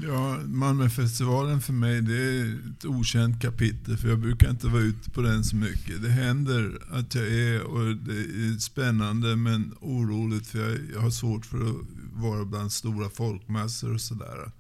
Ja, 0.05 0.39
Malmöfestivalen 0.47 1.61
för 1.61 1.73
mig 1.73 2.01
det 2.03 2.17
är 2.41 2.59
ett 2.71 2.85
okänt 2.85 3.43
kapitel 3.43 3.97
för 3.97 4.09
jag 4.09 4.19
brukar 4.19 4.51
inte 4.51 4.67
vara 4.69 4.83
ute 4.83 5.11
på 5.11 5.21
den 5.23 5.45
så 5.45 5.57
mycket. 5.57 6.03
Det 6.03 6.09
händer 6.11 6.79
att 6.91 7.15
jag 7.15 7.27
är 7.27 7.63
och 7.63 7.97
det 7.97 8.13
är 8.13 8.59
spännande 8.59 9.37
men 9.37 9.75
oroligt 9.81 10.47
för 10.47 10.59
jag, 10.59 10.79
jag 10.95 11.01
har 11.01 11.11
svårt 11.11 11.47
för 11.47 11.59
att 11.69 11.77
vara 12.13 12.45
bland 12.45 12.73
stora 12.73 13.11
folkmassor 13.11 13.95
och 13.95 14.01
sådär. 14.01 14.53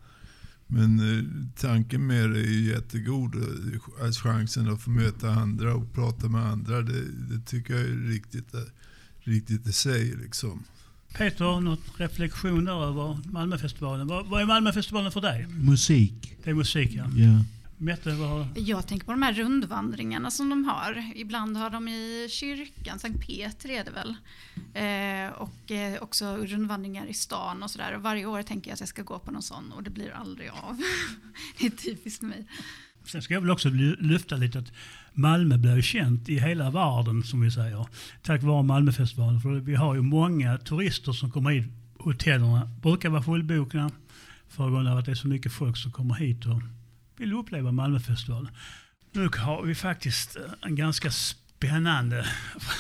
Men 0.70 1.18
eh, 1.18 1.25
tanken 1.60 2.06
med 2.06 2.30
det 2.30 2.40
är 2.40 2.50
ju 2.50 2.70
jättegod. 2.70 3.34
eh, 3.34 4.10
Chansen 4.12 4.68
att 4.68 4.82
få 4.82 4.90
möta 4.90 5.30
andra 5.30 5.75
och 5.75 5.92
prata 5.92 6.28
med 6.28 6.46
andra, 6.46 6.82
det, 6.82 7.02
det 7.30 7.46
tycker 7.46 7.75
jag 7.75 7.82
är 7.82 8.08
riktigt, 8.08 8.54
eh, 8.54 8.60
riktigt 9.20 9.66
i 9.66 9.72
sig. 9.72 10.16
Liksom. 10.22 10.64
Peter, 11.18 11.60
något 11.60 11.80
reflektion 11.96 12.64
där 12.64 12.84
över 12.84 13.18
Malmöfestivalen? 13.32 14.06
Vad, 14.06 14.26
vad 14.26 14.42
är 14.42 14.46
Malmöfestivalen 14.46 15.12
för 15.12 15.20
dig? 15.20 15.46
Musik. 15.46 16.37
Det 16.44 16.50
är 16.50 16.54
musik 16.54 16.90
ja. 16.92 17.04
Ja. 17.16 17.44
Mette, 17.80 18.11
vad... 18.11 18.47
Jag 18.54 18.87
tänker 18.87 19.06
på 19.06 19.12
de 19.12 19.23
här 19.23 19.32
rundvandringarna 19.32 20.30
som 20.30 20.49
de 20.49 20.64
har. 20.64 21.12
Ibland 21.14 21.56
har 21.56 21.70
de 21.70 21.88
i 21.88 22.28
kyrkan, 22.30 22.99
Sankt 22.99 23.26
Peter 23.26 23.70
är 23.70 23.85
det 23.85 23.90
väl. 23.90 24.16
Eh, 24.75 25.32
och 25.32 25.70
eh, 25.70 26.02
också 26.02 26.37
rundvandringar 26.37 27.06
i 27.06 27.14
stan 27.14 27.62
och 27.62 27.70
sådär. 27.70 27.97
Varje 27.97 28.26
år 28.26 28.42
tänker 28.42 28.70
jag 28.70 28.75
att 28.75 28.80
jag 28.80 28.88
ska 28.88 29.02
gå 29.02 29.18
på 29.18 29.30
någon 29.30 29.42
sån 29.42 29.73
och 29.73 29.82
det 29.82 29.90
blir 29.90 30.11
aldrig 30.11 30.49
av. 30.49 30.76
det 31.58 31.66
är 31.66 31.70
typiskt 31.70 32.23
mig. 32.23 32.47
Sen 33.04 33.23
ska 33.23 33.35
jag 33.35 33.40
väl 33.40 33.50
också 33.50 33.68
ly- 33.68 33.97
lyfta 34.00 34.37
lite 34.37 34.58
att 34.58 34.73
Malmö 35.12 35.56
blir 35.56 35.76
ju 35.76 35.82
känt 35.82 36.28
i 36.28 36.38
hela 36.38 36.70
världen 36.70 37.23
som 37.23 37.40
vi 37.40 37.50
säger. 37.50 37.87
Tack 38.23 38.42
vare 38.42 38.62
Malmöfestivalen. 38.62 39.40
För 39.40 39.50
vi 39.50 39.75
har 39.75 39.94
ju 39.94 40.02
många 40.02 40.58
turister 40.58 41.12
som 41.12 41.30
kommer 41.30 41.50
hit. 41.50 41.73
Hotellerna 41.99 42.70
brukar 42.82 43.08
vara 43.08 43.23
fullbokade. 43.23 43.90
För 44.49 44.70
grund 44.70 44.88
av 44.88 44.99
att 44.99 45.04
det 45.04 45.11
är 45.11 45.14
så 45.14 45.28
mycket 45.28 45.52
folk 45.52 45.76
som 45.76 45.92
kommer 45.92 46.14
hit 46.14 46.47
och 46.47 46.62
vill 47.18 47.32
uppleva 47.32 47.72
Malmöfestivalen. 47.72 48.52
Nu 49.12 49.28
har 49.37 49.62
vi 49.62 49.75
faktiskt 49.75 50.37
eh, 50.37 50.42
en 50.60 50.76
ganska 50.76 51.10
spännande 51.10 52.26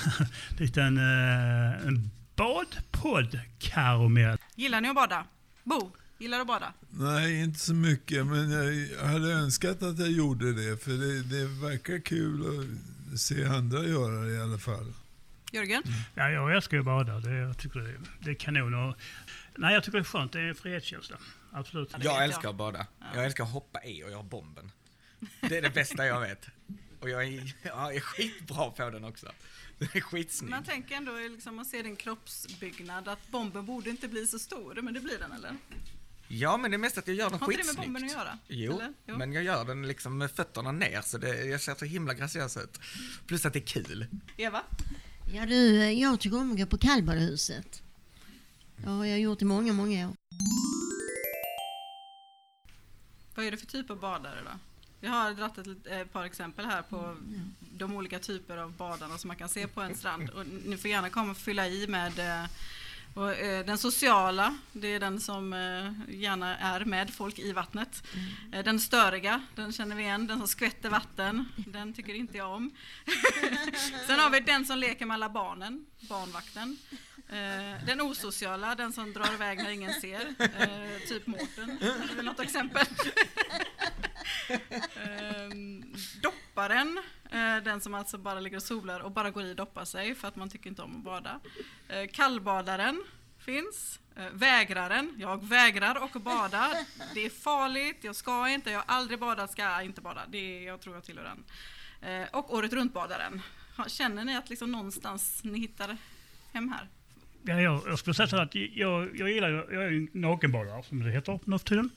liten 0.58 0.96
eh, 0.96 1.86
en 1.86 2.10
badpodd, 2.36 3.40
Karamell. 3.58 4.38
Gillar 4.54 4.80
ni 4.80 4.88
att 4.88 4.94
bada? 4.94 5.24
Bo, 5.64 5.90
gillar 6.18 6.38
du 6.38 6.42
att 6.42 6.48
bada? 6.48 6.72
Nej, 6.90 7.40
inte 7.40 7.58
så 7.58 7.74
mycket. 7.74 8.26
Men 8.26 8.50
jag 8.50 9.06
hade 9.06 9.32
önskat 9.32 9.82
att 9.82 9.98
jag 9.98 10.10
gjorde 10.10 10.52
det. 10.52 10.82
För 10.82 10.90
det, 10.90 11.22
det 11.22 11.44
verkar 11.46 11.98
kul 11.98 12.42
att 13.12 13.20
se 13.20 13.44
andra 13.44 13.84
göra 13.84 14.24
det 14.24 14.32
i 14.32 14.40
alla 14.40 14.58
fall. 14.58 14.92
Jörgen? 15.52 15.82
Ja, 16.14 16.30
jag 16.30 16.56
älskar 16.56 16.76
ju 16.76 16.80
att 16.80 16.84
bada. 16.86 17.20
Det, 17.20 17.34
jag 17.38 17.58
tycker 17.58 17.80
det, 17.80 17.94
det 18.20 18.30
är 18.30 18.34
kanon. 18.34 18.74
Och, 18.74 18.96
nej, 19.56 19.74
jag 19.74 19.84
tycker 19.84 19.98
det 19.98 20.02
är 20.02 20.04
skönt. 20.04 20.32
Det 20.32 20.40
är 20.40 20.44
en 20.48 20.54
frihetskänsla. 20.54 21.16
Absolut. 21.52 21.94
Jag 22.00 22.24
älskar 22.24 22.48
att 22.50 22.56
bada. 22.56 22.86
Jag 23.14 23.24
älskar 23.24 23.44
att 23.44 23.50
hoppa 23.52 23.84
i 23.84 24.04
och 24.04 24.10
göra 24.10 24.22
bomben. 24.22 24.72
Det 25.40 25.58
är 25.58 25.62
det 25.62 25.70
bästa 25.70 26.06
jag 26.06 26.20
vet. 26.20 26.46
Och 27.00 27.10
jag 27.10 27.24
är, 27.24 27.54
jag 27.62 27.96
är 27.96 28.00
skitbra 28.00 28.70
på 28.70 28.90
den 28.90 29.04
också. 29.04 29.32
Den 29.78 29.88
är 29.92 30.00
skitsnygg. 30.00 30.50
Man 30.50 30.64
tänker 30.64 30.94
ändå, 30.94 31.12
liksom, 31.12 31.56
man 31.56 31.64
ser 31.64 31.82
din 31.82 31.96
kroppsbyggnad, 31.96 33.08
att 33.08 33.28
bomben 33.28 33.66
borde 33.66 33.90
inte 33.90 34.08
bli 34.08 34.26
så 34.26 34.38
stor, 34.38 34.78
men 34.82 34.94
det 34.94 35.00
blir 35.00 35.18
den 35.18 35.32
eller? 35.32 35.56
Ja, 36.28 36.56
men 36.56 36.70
det 36.70 36.76
är 36.76 36.78
mest 36.78 36.98
att 36.98 37.06
jag 37.08 37.16
gör 37.16 37.30
den 37.30 37.38
Har 37.40 37.52
inte 37.52 37.62
det 37.62 37.66
med 37.66 37.66
skitsnyggt. 37.66 37.86
bomben 37.86 38.04
att 38.04 38.12
göra? 38.12 38.38
Jo? 38.48 38.80
Jo. 39.06 39.16
men 39.18 39.32
jag 39.32 39.44
gör 39.44 39.64
den 39.64 39.88
liksom 39.88 40.18
med 40.18 40.30
fötterna 40.30 40.72
ner 40.72 41.00
så 41.00 41.18
det, 41.18 41.44
jag 41.44 41.60
ser 41.60 41.74
så 41.74 41.84
himla 41.84 42.14
graciös 42.14 42.56
ut. 42.56 42.80
Plus 43.26 43.46
att 43.46 43.52
det 43.52 43.58
är 43.58 43.66
kul. 43.66 44.06
Eva? 44.36 44.62
Ja 45.32 45.46
du, 45.46 45.92
jag 45.92 46.20
tycker 46.20 46.38
om 46.38 46.52
att 46.52 46.58
gå 46.58 46.66
på 46.66 46.78
kallbadehuset. 46.78 47.82
Det 48.76 48.88
har 48.88 49.04
jag 49.04 49.20
gjort 49.20 49.42
i 49.42 49.44
många, 49.44 49.72
många 49.72 50.08
år. 50.08 50.14
Vad 53.34 53.46
är 53.46 53.50
det 53.50 53.56
för 53.56 53.66
typ 53.66 53.90
av 53.90 54.00
badare 54.00 54.40
då? 54.44 54.58
Jag 55.00 55.10
har 55.10 55.34
dragit 55.34 55.58
ett, 55.58 55.86
ett 55.86 56.12
par 56.12 56.24
exempel 56.24 56.64
här 56.64 56.82
på 56.82 57.16
de 57.60 57.96
olika 57.96 58.18
typer 58.18 58.56
av 58.56 58.72
badarna 58.72 59.18
som 59.18 59.28
man 59.28 59.36
kan 59.36 59.48
se 59.48 59.66
på 59.66 59.80
en 59.80 59.94
strand. 59.94 60.30
Och 60.30 60.46
ni 60.64 60.76
får 60.76 60.90
gärna 60.90 61.10
komma 61.10 61.30
och 61.30 61.36
fylla 61.36 61.68
i 61.68 61.86
med 61.86 62.18
eh, 62.18 62.48
och, 63.18 63.32
eh, 63.34 63.64
den 63.66 63.78
sociala, 63.78 64.58
det 64.72 64.88
är 64.94 65.00
den 65.00 65.20
som 65.20 65.52
eh, 65.52 66.14
gärna 66.20 66.56
är 66.58 66.84
med 66.84 67.10
folk 67.10 67.38
i 67.38 67.52
vattnet. 67.52 68.02
Eh, 68.52 68.64
Den 68.64 68.80
störiga, 68.80 69.42
den 69.54 69.72
känner 69.72 69.96
vi 69.96 70.02
igen. 70.02 70.26
Den 70.26 70.38
som 70.38 70.48
skvätter 70.48 70.90
vatten, 70.90 71.44
den 71.56 71.92
tycker 71.94 72.14
inte 72.14 72.36
jag 72.36 72.50
om. 72.52 72.70
Sen 74.06 74.18
har 74.18 74.30
vi 74.30 74.40
den 74.40 74.64
som 74.66 74.78
leker 74.78 75.06
med 75.06 75.14
alla 75.14 75.28
barnen, 75.28 75.86
barnvakten. 76.08 76.78
Eh, 77.28 77.86
Den 77.86 78.00
osociala, 78.00 78.74
den 78.74 78.92
som 78.92 79.12
drar 79.12 79.34
iväg 79.34 79.58
när 79.58 79.70
ingen 79.70 80.00
ser. 80.00 80.34
Eh, 80.38 81.08
Typ 81.08 81.26
Mårten, 81.26 81.78
något 82.22 82.40
exempel? 82.40 82.86
Ehm, 84.96 85.94
dopparen, 86.22 86.98
Eh, 87.30 87.56
den 87.56 87.80
som 87.80 87.94
alltså 87.94 88.18
bara 88.18 88.40
ligger 88.40 88.56
och 88.56 88.62
solar 88.62 89.00
och 89.00 89.10
bara 89.10 89.30
går 89.30 89.42
i 89.42 89.52
och 89.52 89.56
doppar 89.56 89.84
sig 89.84 90.14
för 90.14 90.28
att 90.28 90.36
man 90.36 90.50
tycker 90.50 90.70
inte 90.70 90.82
om 90.82 90.96
att 90.96 91.02
bada. 91.02 91.40
Eh, 91.88 92.06
kallbadaren 92.12 93.04
finns. 93.38 94.00
Eh, 94.16 94.26
vägraren, 94.32 95.14
jag 95.18 95.48
vägrar 95.48 96.04
att 96.04 96.22
bada. 96.22 96.74
Det 97.14 97.26
är 97.26 97.30
farligt, 97.30 97.98
jag 98.00 98.16
ska 98.16 98.48
inte, 98.48 98.70
jag 98.70 98.78
har 98.78 98.94
aldrig 98.94 99.18
badat, 99.18 99.50
ska 99.50 99.82
inte 99.82 100.00
bada. 100.00 100.20
Det 100.28 100.38
är, 100.38 100.66
jag 100.66 100.80
tror 100.80 100.94
jag 100.94 101.04
tillhör 101.04 101.24
den. 101.24 101.44
Och 102.32 102.54
året 102.54 102.72
runt-badaren. 102.72 103.42
Känner 103.86 104.24
ni 104.24 104.36
att 104.36 104.50
liksom 104.50 104.72
någonstans 104.72 105.40
ni 105.44 105.58
hittar 105.58 105.96
hem 106.52 106.68
här? 106.68 106.88
Ja, 107.42 107.60
jag, 107.60 107.82
jag 107.86 107.98
skulle 107.98 108.14
säga 108.14 108.26
så 108.26 108.36
att 108.36 108.54
jag, 108.54 109.18
jag 109.18 109.30
gillar, 109.30 109.50
jag 109.50 109.84
är 109.84 109.90
ju 109.90 110.08
nakenbadare 110.12 110.82
som 110.82 111.02
det 111.02 111.10
heter 111.10 111.40
nu 111.44 111.58
för 111.58 111.66
tiden. 111.66 111.90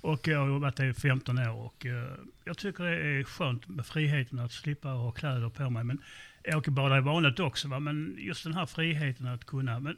Och 0.00 0.28
jag 0.28 0.38
har 0.38 0.48
jobbat 0.48 0.76
det 0.76 0.86
i 0.86 0.94
15 0.94 1.38
år 1.38 1.64
och 1.64 1.86
eh, 1.86 2.08
jag 2.44 2.58
tycker 2.58 2.84
det 2.84 2.96
är 2.96 3.24
skönt 3.24 3.68
med 3.68 3.86
friheten 3.86 4.38
att 4.38 4.52
slippa 4.52 4.88
ha 4.88 5.12
kläder 5.12 5.48
på 5.48 5.70
mig. 5.70 5.84
Men 5.84 6.02
jag 6.42 6.58
åker 6.58 6.70
bada 6.70 6.98
i 6.98 7.00
vanligt 7.00 7.40
också, 7.40 7.68
va? 7.68 7.80
men 7.80 8.16
just 8.18 8.44
den 8.44 8.54
här 8.54 8.66
friheten 8.66 9.26
att 9.26 9.44
kunna. 9.44 9.80
Men 9.80 9.96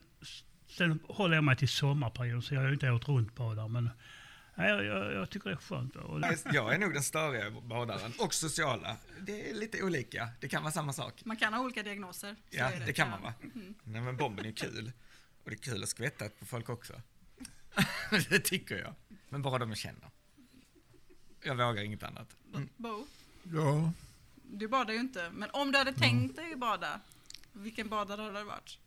sen 0.69 0.99
håller 1.09 1.35
jag 1.35 1.45
mig 1.45 1.57
till 1.57 1.69
sommarperioden 1.69 2.43
så 2.43 2.55
jag 2.55 2.63
är 2.63 2.67
ju 2.67 2.73
inte 2.73 2.91
året 2.91 3.09
runt 3.09 3.35
badare. 3.35 3.69
Men 3.69 3.91
jag, 4.57 4.85
jag, 4.85 5.13
jag 5.13 5.31
tycker 5.31 5.51
det 5.51 5.55
är 5.55 5.61
skönt. 5.61 5.95
det, 6.45 6.53
Jag 6.53 6.75
är 6.75 6.79
nog 6.79 6.93
den 6.95 7.03
störiga 7.03 7.51
badaren 7.51 8.13
och 8.19 8.35
sociala. 8.35 8.97
Det 9.21 9.51
är 9.51 9.55
lite 9.55 9.83
olika. 9.83 10.29
Det 10.41 10.49
kan 10.49 10.63
vara 10.63 10.73
samma 10.73 10.93
sak. 10.93 11.25
Man 11.25 11.37
kan 11.37 11.55
ha 11.55 11.61
olika 11.61 11.83
diagnoser. 11.83 12.37
Ja, 12.51 12.65
är 12.71 12.87
det 12.87 12.93
kan 12.93 13.11
man 13.11 13.23
va? 13.23 13.35
Mhm. 13.41 13.75
Nej 13.85 14.01
men 14.01 14.17
bomben 14.17 14.45
är 14.47 14.53
kul. 14.53 14.93
Och 15.45 15.51
det 15.51 15.57
är 15.57 15.59
kul 15.59 15.83
att 15.83 15.89
skvätta 15.89 16.29
på 16.29 16.47
folk 16.47 16.69
också. 16.69 16.93
det 18.31 18.41
tycker 18.41 18.79
jag. 18.79 18.95
Men 19.29 19.43
bara 19.43 19.59
de 19.59 19.69
jag 19.69 19.79
känner. 19.79 20.11
Jag 21.43 21.55
vågar 21.55 21.83
inget 21.83 22.03
annat. 22.03 22.37
Mm. 22.55 22.69
Bo, 22.77 23.07
Ja, 23.53 23.93
du 24.43 24.69
badar 24.69 24.95
ju 24.95 25.01
inte, 25.01 25.31
men 25.31 25.51
om 25.53 25.73
du 25.73 25.79
hade 25.79 25.93
tänkt 25.93 26.37
dig 26.37 26.57
bada, 26.57 27.01
vilken 27.53 27.89
badare 27.89 28.23
hade 28.23 28.39
det 28.39 28.45
varit? 28.45 28.79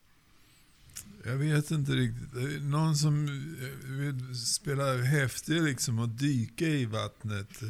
Jag 1.26 1.36
vet 1.36 1.72
inte 1.72 1.92
riktigt. 1.92 2.62
Någon 2.62 2.96
som 2.96 3.26
eh, 3.28 3.90
vill 3.90 4.36
spela 4.36 4.98
häftig 4.98 5.62
liksom 5.64 6.00
och 6.00 6.10
dyka 6.10 6.66
i 6.66 6.86
vattnet. 6.86 7.62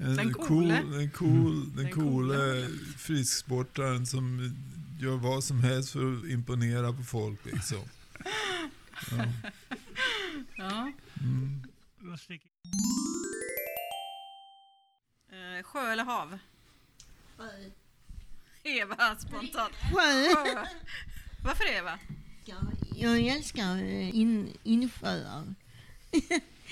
En 0.00 0.16
Den 0.16 0.32
cool, 0.34 0.46
coole. 0.46 0.74
den 0.74 1.10
cool, 1.10 1.74
den 1.76 1.84
Den 1.84 1.92
coole 1.92 2.68
frisksportaren 2.96 4.06
som 4.06 4.54
gör 5.00 5.16
vad 5.16 5.44
som 5.44 5.60
helst 5.60 5.90
för 5.90 6.16
att 6.18 6.24
imponera 6.24 6.92
på 6.92 7.02
folk 7.02 7.44
liksom. 7.44 7.78
Ja. 9.10 9.24
Ja. 10.56 10.92
Mm. 11.20 11.62
Eh, 15.30 15.62
sjö 15.62 15.92
eller 15.92 16.04
hav? 16.04 16.38
Eva, 18.62 19.16
spontant. 19.18 19.74
Sjö. 19.74 20.64
Varför 21.44 21.64
Eva? 21.72 21.98
Jag 22.96 23.18
älskar 23.26 23.76
eh, 23.76 24.16
in, 24.16 24.56
insjöar. 24.62 25.44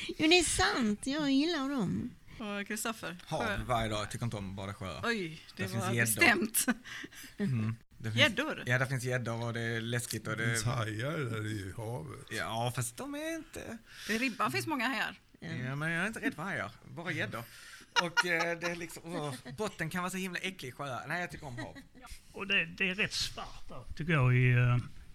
jo, 0.08 0.28
det 0.28 0.38
är 0.38 0.44
sant. 0.74 1.06
Jag 1.06 1.30
gillar 1.30 1.68
dem. 1.68 2.10
Och 2.38 2.66
Kristoffer? 2.66 3.16
Hav 3.26 3.46
varje 3.66 3.88
dag. 3.88 4.00
Jag 4.00 4.10
tycker 4.10 4.24
inte 4.24 4.36
om 4.36 4.56
bada 4.56 4.74
sjöar. 4.74 5.00
Oj, 5.04 5.42
det 5.56 5.62
Där 5.62 5.68
finns 5.70 5.84
var 5.84 5.92
gäddor. 5.92 6.14
bestämt. 6.14 6.66
Mm. 7.38 7.76
Gäddor? 8.14 8.62
Ja, 8.66 8.78
det 8.78 8.86
finns 8.86 9.04
gäddor 9.04 9.44
och 9.44 9.52
det 9.52 9.60
är 9.60 9.80
läskigt 9.80 10.26
och 10.26 10.36
Det 10.36 10.46
det... 10.46 10.50
finns 10.52 10.64
hajar 10.64 11.18
där 11.18 11.46
i 11.46 11.72
havet. 11.76 12.26
Ja, 12.30 12.72
fast 12.76 12.96
de 12.96 13.14
är 13.14 13.36
inte... 13.36 13.78
Det 14.06 14.14
är 14.14 14.18
ribban 14.18 14.52
finns 14.52 14.66
många 14.66 14.88
här. 14.88 15.20
Ja, 15.40 15.76
men 15.76 15.90
jag 15.90 16.02
är 16.02 16.06
inte 16.06 16.20
rädd 16.20 16.34
för 16.34 16.42
hajar. 16.42 16.70
Bara 16.94 17.12
gäddor. 17.12 17.42
Och 18.02 18.26
eh, 18.26 18.58
det 18.58 18.66
är 18.66 18.76
liksom... 18.76 19.02
åh, 19.04 19.34
botten 19.56 19.90
kan 19.90 20.02
vara 20.02 20.10
så 20.10 20.16
himla 20.16 20.38
äcklig 20.38 20.68
i 20.68 20.72
sjöar. 20.72 21.04
Nej, 21.08 21.20
jag 21.20 21.30
tycker 21.30 21.46
om 21.46 21.58
hav. 21.58 21.76
och 22.32 22.46
det, 22.46 22.64
det 22.64 22.90
är 22.90 22.94
rätt 22.94 23.12
svart 23.12 23.68
där, 23.68 23.84
tycker 23.96 24.12
jag, 24.12 24.34
i, 24.36 24.54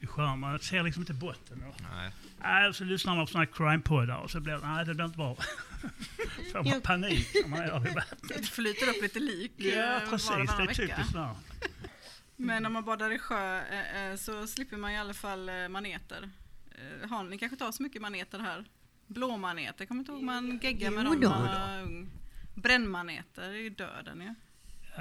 eh, 0.01 0.03
i 0.03 0.07
sjön. 0.07 0.39
Man 0.39 0.59
ser 0.59 0.83
liksom 0.83 1.01
inte 1.01 1.13
botten. 1.13 1.63
Och, 1.63 1.81
Nej. 1.91 2.11
nej, 2.41 2.73
så 2.73 2.83
lyssnar 2.83 3.15
man 3.15 3.25
på 3.25 3.31
sådana 3.31 3.45
här 3.45 3.53
crime-poddar 3.53 4.17
och 4.17 4.31
så 4.31 4.39
blir 4.39 4.53
det, 4.53 4.67
nej 4.67 4.85
det 4.85 4.93
blir 4.93 5.05
inte 5.05 5.17
bra. 5.17 5.35
Får 6.51 6.63
man 6.71 6.81
panik 6.81 7.27
när 7.41 7.49
man 7.49 7.59
är 7.59 7.87
i 7.91 7.93
vattnet. 7.93 8.37
Det 8.37 8.43
flyter 8.43 8.89
upp 8.89 9.01
lite 9.01 9.19
lik 9.19 9.59
eh, 9.59 9.65
Ja, 9.67 9.97
och 10.03 10.09
precis. 10.09 10.29
Det 10.29 10.63
är 10.63 10.73
typiskt 10.73 11.13
där. 11.13 11.35
Men 12.35 12.65
om 12.65 12.73
man 12.73 12.85
badar 12.85 13.11
i 13.11 13.19
sjö 13.19 13.61
eh, 13.61 14.05
eh, 14.05 14.15
så 14.15 14.47
slipper 14.47 14.77
man 14.77 14.91
i 14.91 14.99
alla 14.99 15.13
fall 15.13 15.49
eh, 15.49 15.67
maneter. 15.67 16.29
Eh, 16.71 17.09
Har 17.09 17.23
ni 17.23 17.37
kanske 17.37 17.57
tar 17.57 17.71
så 17.71 17.83
mycket 17.83 18.01
maneter 18.01 18.39
här? 18.39 18.65
Blåmaneter, 19.07 19.85
kommer 19.85 19.99
inte 19.99 20.11
ihåg 20.11 20.21
man 20.21 20.59
geggar 20.63 20.91
med 20.91 21.05
Jo 21.05 21.11
dem 21.11 21.19
när 21.19 21.29
man 21.29 21.43
var 21.43 21.81
ung. 21.81 22.09
Brännmaneter 22.55 23.41
är 23.41 23.53
ju 23.53 23.69
döden 23.69 24.21
ju. 24.21 24.25
Ja, 24.27 24.33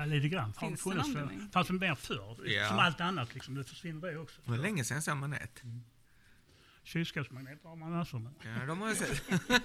lite 0.07 0.29
grann. 0.29 0.53
Finns 0.53 0.73
det 0.73 0.91
funnits 0.91 1.13
för, 1.13 1.53
fanns 1.53 1.67
det 1.67 1.73
mer 1.73 1.95
förr. 1.95 2.49
Ja. 2.49 2.69
Som 2.69 2.79
allt 2.79 3.01
annat 3.01 3.35
liksom. 3.35 3.55
Det 3.55 3.65
försvinner 3.65 4.13
det 4.13 4.19
också. 4.19 4.41
Det 4.45 4.51
var 4.51 4.59
länge 4.59 4.85
sedan 4.85 4.95
jag 4.95 5.05
såg 5.05 5.17
manet. 5.17 5.63
Kylskåpsmagneter 6.85 7.69
har 7.69 7.77
man 7.77 7.91
massor 7.93 8.19
med. 8.19 8.33
Ja, 8.43 8.67
de 8.67 8.81
har 8.81 8.89
jag 8.89 8.97
sett. 8.97 9.23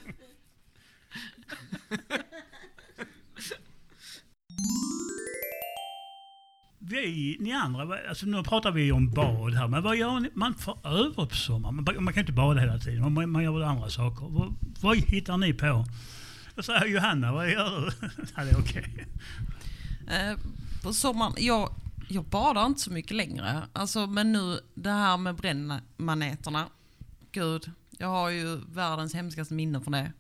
Vi, 6.88 7.38
ni 7.40 7.52
andra, 7.52 8.00
alltså 8.10 8.26
nu 8.26 8.44
pratar 8.44 8.72
vi 8.72 8.92
om 8.92 9.12
bad 9.12 9.54
här, 9.54 9.68
men 9.68 9.84
vad 9.84 9.98
gör 9.98 10.20
ni? 10.20 10.30
Man 10.34 10.54
får 10.54 10.88
över 10.88 11.26
på 11.26 11.36
sommaren. 11.36 11.76
Man, 11.76 12.04
man 12.04 12.14
kan 12.14 12.22
inte 12.22 12.34
bada 12.34 12.60
hela 12.60 12.80
tiden, 12.80 13.14
man, 13.14 13.30
man 13.30 13.44
gör 13.44 13.52
väl 13.52 13.64
andra 13.64 13.90
saker. 13.90 14.26
Vad, 14.30 14.56
vad 14.82 14.98
hittar 14.98 15.38
ni 15.38 15.54
på? 15.54 15.86
Jag 16.56 16.66
säger 16.66 16.86
Johanna, 16.86 17.34
vad 17.34 17.50
gör 17.52 17.82
du? 17.82 17.92
ja, 18.36 18.44
det 18.44 18.50
är 18.50 18.60
okej. 18.60 19.06
Eh, 20.08 20.38
på 20.84 20.94
sommaren, 20.94 21.34
jag, 21.38 21.70
jag 22.10 22.24
badar 22.26 22.66
inte 22.66 22.82
så 22.82 22.92
mycket 22.92 23.18
längre. 23.18 23.62
Alltså, 23.74 24.08
men 24.08 24.32
nu 24.32 24.60
det 24.74 24.92
här 24.92 25.18
med 25.18 25.36
brännmaneterna. 25.36 26.66
Gud, 27.32 27.72
jag 27.98 28.08
har 28.08 28.30
ju 28.30 28.56
världens 28.56 29.14
hemskaste 29.14 29.54
minne 29.54 29.82
från 29.82 29.92
det. 29.92 30.12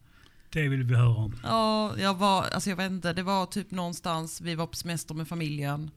Det 0.49 0.67
vill 0.67 0.83
vi 0.83 0.95
höra 0.95 1.09
om. 1.17 1.35
Ja, 1.43 1.97
jag 1.97 2.13
var, 2.13 2.43
alltså 2.43 2.69
jag 2.69 2.77
vet 2.77 2.91
inte, 2.91 3.13
det 3.13 3.23
var 3.23 3.45
typ 3.45 3.71
någonstans, 3.71 4.41
vi 4.41 4.55
var 4.55 4.67
på 4.67 4.75
semester 4.75 5.13
med 5.13 5.27
familjen. 5.27 5.91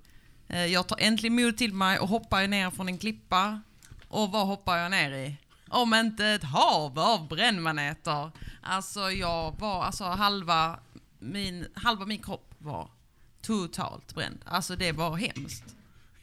Eh, 0.48 0.66
Jag 0.66 0.86
tar 0.88 0.96
äntligen 1.00 1.34
mod 1.36 1.56
till 1.56 1.74
mig 1.74 1.98
och 1.98 2.08
hoppar 2.08 2.46
ner 2.48 2.70
från 2.70 2.88
en 2.88 2.98
klippa. 2.98 3.60
Och 4.08 4.30
vad 4.32 4.46
hoppar 4.46 4.76
jag 4.76 4.90
ner 4.90 5.10
i? 5.12 5.36
Om 5.68 5.94
inte 5.94 6.26
ett 6.26 6.44
hav 6.44 6.98
av 6.98 7.28
brännmaneter. 7.28 8.30
Alltså 8.62 9.10
jag 9.10 9.54
var, 9.60 9.82
alltså 9.84 10.04
halva 10.04 10.78
min, 11.18 11.66
halva 11.74 12.06
min 12.06 12.18
kropp 12.22 12.54
var 12.58 12.88
totalt 13.48 14.14
bränd. 14.14 14.38
Alltså 14.44 14.76
det 14.76 14.92
var 14.92 15.16
hemskt. 15.16 15.76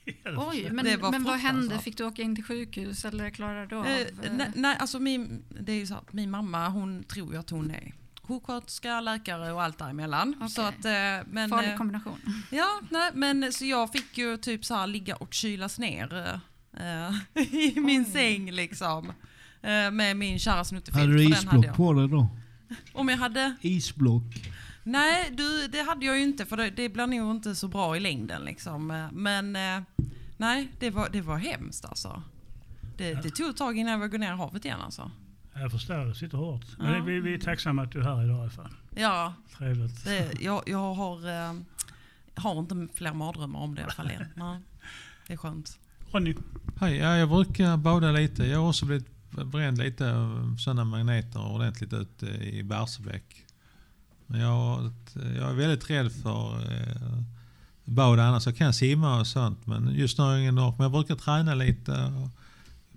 Oj, 0.38 0.70
men, 0.72 0.86
Det 0.86 0.98
var 0.98 1.12
men 1.12 1.24
vad 1.24 1.40
hände? 1.40 1.80
Fick 1.80 1.98
du 1.98 2.06
åka 2.06 2.22
in 2.22 2.36
till 2.36 2.44
sjukhus 2.44 3.06
eller 3.06 3.30
klarade 3.30 3.66
du 3.68 3.76
av? 3.76 3.86
Eh, 3.86 4.02
eh, 4.02 4.08
nej, 4.32 4.52
nej, 4.56 4.78
alltså 4.80 5.00
min, 5.00 5.44
det 5.50 5.72
är 5.72 5.76
ju 5.76 5.88
så 5.88 5.96
att 5.96 6.14
min 6.14 6.32
mamma 6.32 6.70
hon 6.70 7.04
tror 7.04 7.34
ju 7.34 7.40
att 7.40 7.50
hon 7.50 7.72
är 7.72 7.94
sjuksköterska, 8.22 9.02
läkare 9.02 9.52
och 9.52 9.64
allt 9.64 9.78
däremellan. 9.78 10.50
Så 10.50 10.62
att, 10.62 10.86
eh, 10.86 10.92
men, 11.28 11.50
Farlig 11.50 11.72
eh, 11.72 11.78
kombination. 11.78 12.20
Ja, 12.52 12.82
nej, 12.90 13.12
men 13.14 13.54
så 13.54 13.66
jag 13.66 13.92
fick 13.92 14.18
ju 14.18 14.38
typ 14.38 14.66
så 14.66 14.76
här 14.76 14.88
ligga 14.88 15.16
och 15.16 15.34
kylas 15.34 15.80
ner 15.80 16.40
eh, 16.78 17.44
i 17.54 17.80
min 17.80 18.06
säng 18.06 18.52
liksom. 18.52 19.10
Eh, 19.62 19.92
med 19.92 20.18
min 20.18 20.40
kära 20.40 20.64
snuttefilt. 20.64 21.02
Hade 21.02 21.18
du 21.18 21.24
hade 21.24 21.36
isblock 21.36 21.66
jag. 21.66 21.76
på 21.76 21.94
dig 21.94 22.08
då? 22.08 22.28
Om 22.94 23.10
jag 23.10 23.18
hade? 23.18 23.56
Isblock. 23.62 24.50
Nej, 24.88 25.32
du, 25.32 25.67
det 25.67 25.82
hade 25.82 26.06
jag 26.06 26.17
ju 26.17 26.24
inte 26.24 26.45
för 26.45 26.58
det, 26.58 26.69
det 26.69 26.89
blir 26.89 27.08
nog 27.08 27.36
inte 27.36 27.56
så 27.56 27.67
bra 27.67 27.98
i 27.98 28.00
längden 28.00 28.41
liksom. 28.41 29.08
Men 29.12 29.56
eh, 29.56 29.82
nej, 30.38 30.71
det 30.80 30.89
var, 30.89 31.10
det 31.10 31.21
var 31.21 31.38
hemskt 31.38 31.86
alltså. 31.86 32.24
Det, 32.98 33.13
det 33.13 33.30
tog 33.30 33.50
ett 33.50 33.58
tag 33.58 33.78
innan 33.78 33.91
jag 33.91 34.00
vågade 34.00 34.12
gå 34.12 34.17
ner 34.17 34.34
i 34.34 34.38
havet 34.38 34.65
igen 34.65 34.82
alltså. 34.82 35.12
Jag 35.54 35.71
förstår, 35.71 36.06
det 36.06 36.15
sitter 36.15 36.38
hårt. 36.38 36.65
Ja. 36.78 36.84
Men 36.84 37.06
vi, 37.06 37.19
vi 37.19 37.34
är 37.34 37.38
tacksamma 37.38 37.84
att 37.84 37.91
du 37.91 38.00
är 38.00 38.04
här 38.04 38.24
idag 38.24 38.38
i 38.38 38.41
alla 38.41 38.50
fall. 38.50 38.74
Ja, 38.95 39.34
Trevligt. 39.58 40.04
det, 40.06 40.32
jag, 40.41 40.63
jag 40.65 40.93
har, 40.93 41.30
eh, 41.30 41.54
har 42.36 42.60
inte 42.60 42.88
fler 42.93 43.13
mardrömmar 43.13 43.60
om 43.60 43.76
det 43.76 43.82
i 43.82 43.84
alla 43.84 43.93
fall 43.93 44.12
än. 44.12 44.28
Nej, 44.36 44.60
det 45.28 45.34
är 45.34 45.38
skönt. 45.38 45.80
Ronny? 46.12 46.36
Hej, 46.80 46.98
ja, 46.98 47.17
jag 47.17 47.30
brukar 47.30 47.78
bada 47.78 48.12
lite. 48.12 48.45
Jag 48.45 48.60
har 48.60 48.69
också 48.69 48.86
blivit 48.86 49.08
bränd 49.32 49.78
lite 49.78 50.15
av 50.15 50.58
sådana 50.60 50.84
magneter 50.84 51.45
ordentligt 51.52 51.93
ute 51.93 52.26
i 52.26 52.63
Barsebäck. 52.63 53.45
Men 54.28 54.40
jag, 54.42 54.92
jag 55.38 55.50
är 55.50 55.54
väldigt 55.54 55.90
rädd 55.90 56.12
för 56.12 56.54
eh, 56.56 57.18
bad 57.86 58.20
annars. 58.20 58.46
Jag 58.46 58.58
kan 58.58 58.74
simma 58.74 59.20
och 59.20 59.28
sånt 59.28 59.68
men 59.68 59.96
just 59.96 60.18
nu 60.18 60.24
har 60.24 60.32
jag 60.32 60.42
ingen 60.42 60.60
ork. 60.60 60.76
Men 60.78 60.84
jag 60.84 60.92
brukar 60.92 61.16
träna 61.16 61.54
lite. 61.56 61.92
Och 61.92 62.30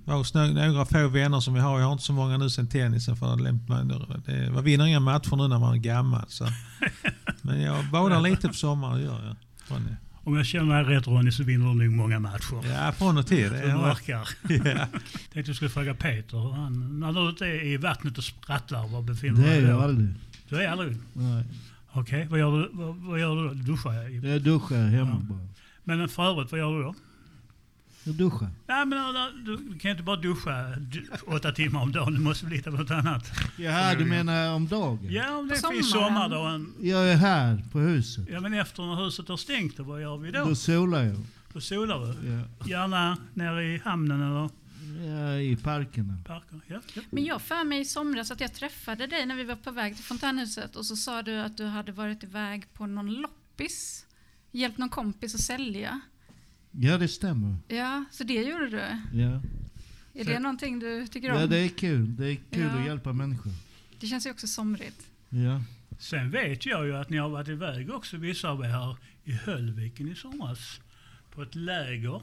vara 0.05 0.17
hos 0.19 0.35
nå- 0.35 0.47
några 0.47 0.85
få 0.85 1.09
vänner 1.09 1.41
som 1.41 1.55
vi 1.55 1.61
har. 1.61 1.79
Jag 1.79 1.87
har 1.87 1.93
inte 1.93 2.05
så 2.05 2.13
många 2.13 2.37
nu 2.39 2.51
sen 2.51 2.67
tennisen. 2.67 3.17
För 3.17 3.37
det, 3.37 3.53
man, 3.69 3.89
det, 4.27 4.51
man 4.51 4.65
vinner 4.65 4.87
inga 4.87 5.01
matcher 5.01 5.37
nu 5.37 5.49
när 5.49 5.59
man 5.59 5.73
är 5.75 5.79
gammal. 5.79 6.25
Så. 6.29 6.47
Men 7.43 7.61
jag 7.61 7.85
badar 7.93 8.21
lite 8.21 8.49
på 8.49 8.55
sommaren, 8.55 9.01
gör 9.05 9.25
jag. 9.27 9.37
Ronny. 9.77 9.91
Om 10.25 10.37
jag 10.37 10.47
känner 10.47 10.85
dig 10.85 10.97
rätt 10.97 11.07
Ronny 11.07 11.31
så 11.33 11.43
vinner 11.43 11.67
du 11.69 11.75
nog 11.75 11.91
många 11.97 12.19
matcher. 12.19 12.69
Ja, 12.75 12.93
från 12.93 13.19
och 13.19 13.27
till. 13.27 13.51
Det 13.53 13.59
är- 13.59 13.77
verkar. 13.83 14.29
Ja. 14.49 14.87
Tänkte 15.33 15.51
jag 15.51 15.57
skulle 15.57 15.71
fråga 15.71 15.95
Peter, 15.95 16.53
han, 16.55 17.01
när 17.01 17.13
du 17.13 17.45
är 17.47 17.65
i 17.67 17.77
vattnet 17.77 18.19
och 18.19 18.25
sprattlar, 18.25 18.89
var 18.89 19.03
befinner 19.03 19.41
Det 19.43 19.47
du 19.49 19.53
är 19.57 19.61
dig 19.61 19.71
jag 19.71 19.79
då? 19.79 19.85
aldrig. 19.85 20.09
Du 20.49 20.63
är 20.63 20.69
aldrig? 20.69 20.97
Nej. 21.13 21.45
Okej, 21.93 22.27
vad, 22.31 22.39
gör 22.39 22.59
du, 22.59 22.69
vad, 22.73 22.97
vad 22.97 23.21
gör 23.21 23.37
du 23.37 23.49
då? 23.49 23.55
Duschar 23.55 23.93
jag? 23.93 24.25
Jag 24.25 24.43
duschar 24.43 24.87
hemma 24.87 25.23
bara. 25.29 25.49
Men 25.85 26.09
för 26.09 26.23
övrigt, 26.23 26.53
vad 26.53 26.61
gör 26.61 26.77
du 26.77 26.83
då? 26.83 26.95
Jag 28.05 28.15
duschar. 28.15 28.49
Nej, 28.67 28.87
men 28.87 28.99
du, 29.45 29.57
du 29.57 29.79
kan 29.79 29.91
inte 29.91 30.03
bara 30.03 30.17
duscha 30.17 30.77
du, 30.77 31.09
åtta 31.27 31.53
timmar 31.53 31.83
om 31.83 31.93
dagen. 31.93 32.15
Du 32.15 32.21
måste 32.21 32.45
väl 32.47 32.55
hitta 32.55 32.71
på 32.71 32.77
något 32.77 32.91
annat. 32.91 33.33
Jaha, 33.57 33.95
du 33.95 34.05
menar 34.05 34.55
om 34.55 34.69
dagen? 34.69 35.07
Ja, 35.11 35.37
om 35.37 35.49
det 35.49 35.63
På 35.63 35.71
finns 35.71 35.91
sommardagen. 35.91 36.75
Jag 36.81 37.13
är 37.13 37.17
här 37.17 37.65
på 37.73 37.79
huset. 37.79 38.29
Ja, 38.31 38.41
men 38.41 38.55
efter 38.55 38.83
när 38.83 39.05
huset 39.05 39.29
har 39.29 39.37
stängt, 39.37 39.77
då, 39.77 39.83
vad 39.83 40.01
gör 40.01 40.17
vi 40.17 40.31
då? 40.31 40.45
Då 40.45 40.55
solar 40.55 41.05
jag. 41.05 41.17
Då 41.53 41.61
solar 41.61 42.01
du? 42.01 42.31
Ja. 42.31 42.67
Gärna 42.69 43.17
nere 43.35 43.65
i 43.65 43.81
hamnen 43.85 44.23
eller 44.23 44.41
Ja, 44.41 44.51
i 45.43 45.57
parkerna. 45.63 46.19
parker? 46.27 46.61
Ja, 46.67 46.81
ja. 46.95 47.03
Men 47.11 47.25
jag 47.25 47.43
för 47.43 47.65
mig 47.65 47.81
i 47.81 47.85
somras 47.85 48.31
att 48.31 48.41
jag 48.41 48.55
träffade 48.55 49.07
dig 49.07 49.27
när 49.27 49.37
vi 49.37 49.45
var 49.45 49.57
på 49.57 49.71
väg 49.71 49.95
till 49.97 50.05
fontänhuset 50.05 50.77
och 50.77 50.87
så 50.87 50.97
sa 50.97 51.23
du 51.23 51.35
att 51.39 51.57
du 51.57 51.65
hade 51.65 51.93
varit 51.93 52.25
iväg 52.25 52.73
på 52.73 52.87
någon 52.87 53.15
loppis. 53.15 54.07
Hjälpt 54.53 54.79
någon 54.79 54.89
kompis 54.89 55.35
att 55.35 55.41
sälja. 55.41 56.01
Ja, 56.71 56.99
det 56.99 57.09
stämmer. 57.09 57.57
Ja, 57.69 58.05
så 58.11 58.25
det 58.25 58.35
gjorde 58.35 58.69
du. 58.69 58.83
Ja. 59.19 59.43
Är 60.15 60.25
det 60.25 60.39
någonting 60.39 60.79
du 60.79 61.07
tycker 61.07 61.33
om? 61.33 61.41
Ja, 61.41 61.47
det 61.47 61.57
är 61.59 61.69
kul. 61.69 62.17
Det 62.17 62.27
är 62.27 62.35
kul 62.51 62.61
Ja. 62.63 62.81
att 62.81 62.87
hjälpa 62.87 63.13
människor. 63.13 63.53
Det 64.01 64.07
känns 64.07 64.27
ju 64.27 64.31
också 64.31 64.47
somrigt. 64.47 65.07
Ja. 65.29 65.63
Sen 65.99 66.31
vet 66.31 66.67
jag 66.67 66.87
ju 66.87 66.97
att 66.97 67.11
ni 67.11 67.17
har 67.17 67.29
varit 67.29 67.49
iväg 67.49 67.91
också, 67.95 68.17
vissa 68.17 68.49
av 68.51 68.65
er 68.65 68.69
här, 68.69 68.97
i 69.25 69.33
Höllviken 69.33 70.09
i 70.13 70.15
somras. 70.15 70.81
På 71.31 71.43
ett 71.43 71.55
läger. 71.55 72.23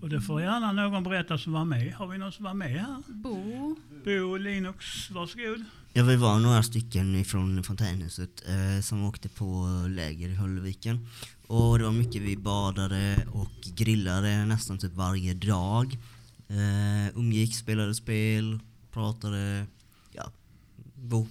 Och 0.00 0.08
det 0.08 0.20
får 0.20 0.40
gärna 0.40 0.72
någon 0.72 1.04
berätta 1.04 1.38
som 1.38 1.52
var 1.52 1.64
med. 1.64 1.94
Har 1.94 2.06
vi 2.06 2.18
någon 2.18 2.32
som 2.32 2.44
var 2.44 2.54
med 2.54 2.70
här? 2.70 3.02
Bo. 3.06 3.76
Bo, 4.04 4.36
Linux, 4.36 5.10
varsågod. 5.10 5.64
Ja, 5.92 6.04
vi 6.04 6.16
var 6.16 6.38
några 6.38 6.62
stycken 6.62 7.24
från 7.24 7.64
fontänhuset 7.64 8.42
eh, 8.48 8.82
som 8.82 9.04
åkte 9.04 9.28
på 9.28 9.66
läger 9.88 10.28
i 10.28 10.34
Höllviken. 10.34 11.08
Och 11.46 11.78
det 11.78 11.84
var 11.84 11.92
mycket 11.92 12.22
vi 12.22 12.36
badade 12.36 13.26
och 13.32 13.60
grillade 13.76 14.44
nästan 14.44 14.78
typ 14.78 14.92
varje 14.92 15.34
dag. 15.34 15.98
Eh, 16.48 17.18
umgicks, 17.18 17.58
spelade 17.58 17.94
spel, 17.94 18.58
pratade, 18.92 19.66
ja, 20.12 20.30
bo. 20.94 21.26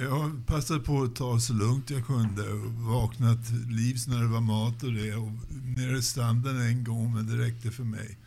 Jag 0.00 0.46
passade 0.46 0.80
på 0.80 1.02
att 1.02 1.14
ta 1.16 1.40
så 1.40 1.52
lugnt 1.52 1.90
jag 1.90 2.06
kunde 2.06 2.52
och 2.52 2.72
vaknat 2.72 3.38
livs 3.68 4.06
när 4.06 4.20
det 4.20 4.26
var 4.28 4.40
mat 4.40 4.82
och 4.82 4.92
det. 4.92 5.14
Och 5.14 5.32
nere 5.76 5.98
i 5.98 6.02
stranden 6.02 6.60
en 6.60 6.84
gång, 6.84 7.14
men 7.14 7.26
det 7.26 7.36
räckte 7.44 7.70
för 7.70 7.84
mig. 7.84 8.18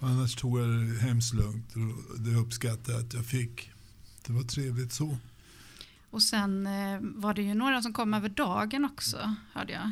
Annars 0.00 0.34
tog 0.36 0.58
jag 0.60 0.68
det 0.68 0.98
hemskt 1.00 1.34
lugnt 1.34 1.66
och 1.76 2.20
det 2.20 2.34
uppskattade 2.34 2.92
jag 2.92 3.06
att 3.06 3.14
jag 3.14 3.24
fick. 3.26 3.70
Det 4.26 4.32
var 4.32 4.42
trevligt 4.42 4.92
så. 4.92 5.16
Och 6.10 6.22
sen 6.22 6.66
eh, 6.66 6.98
var 7.00 7.34
det 7.34 7.42
ju 7.42 7.54
några 7.54 7.82
som 7.82 7.92
kom 7.92 8.14
över 8.14 8.28
dagen 8.28 8.84
också, 8.84 9.34
hörde 9.52 9.72
jag. 9.72 9.90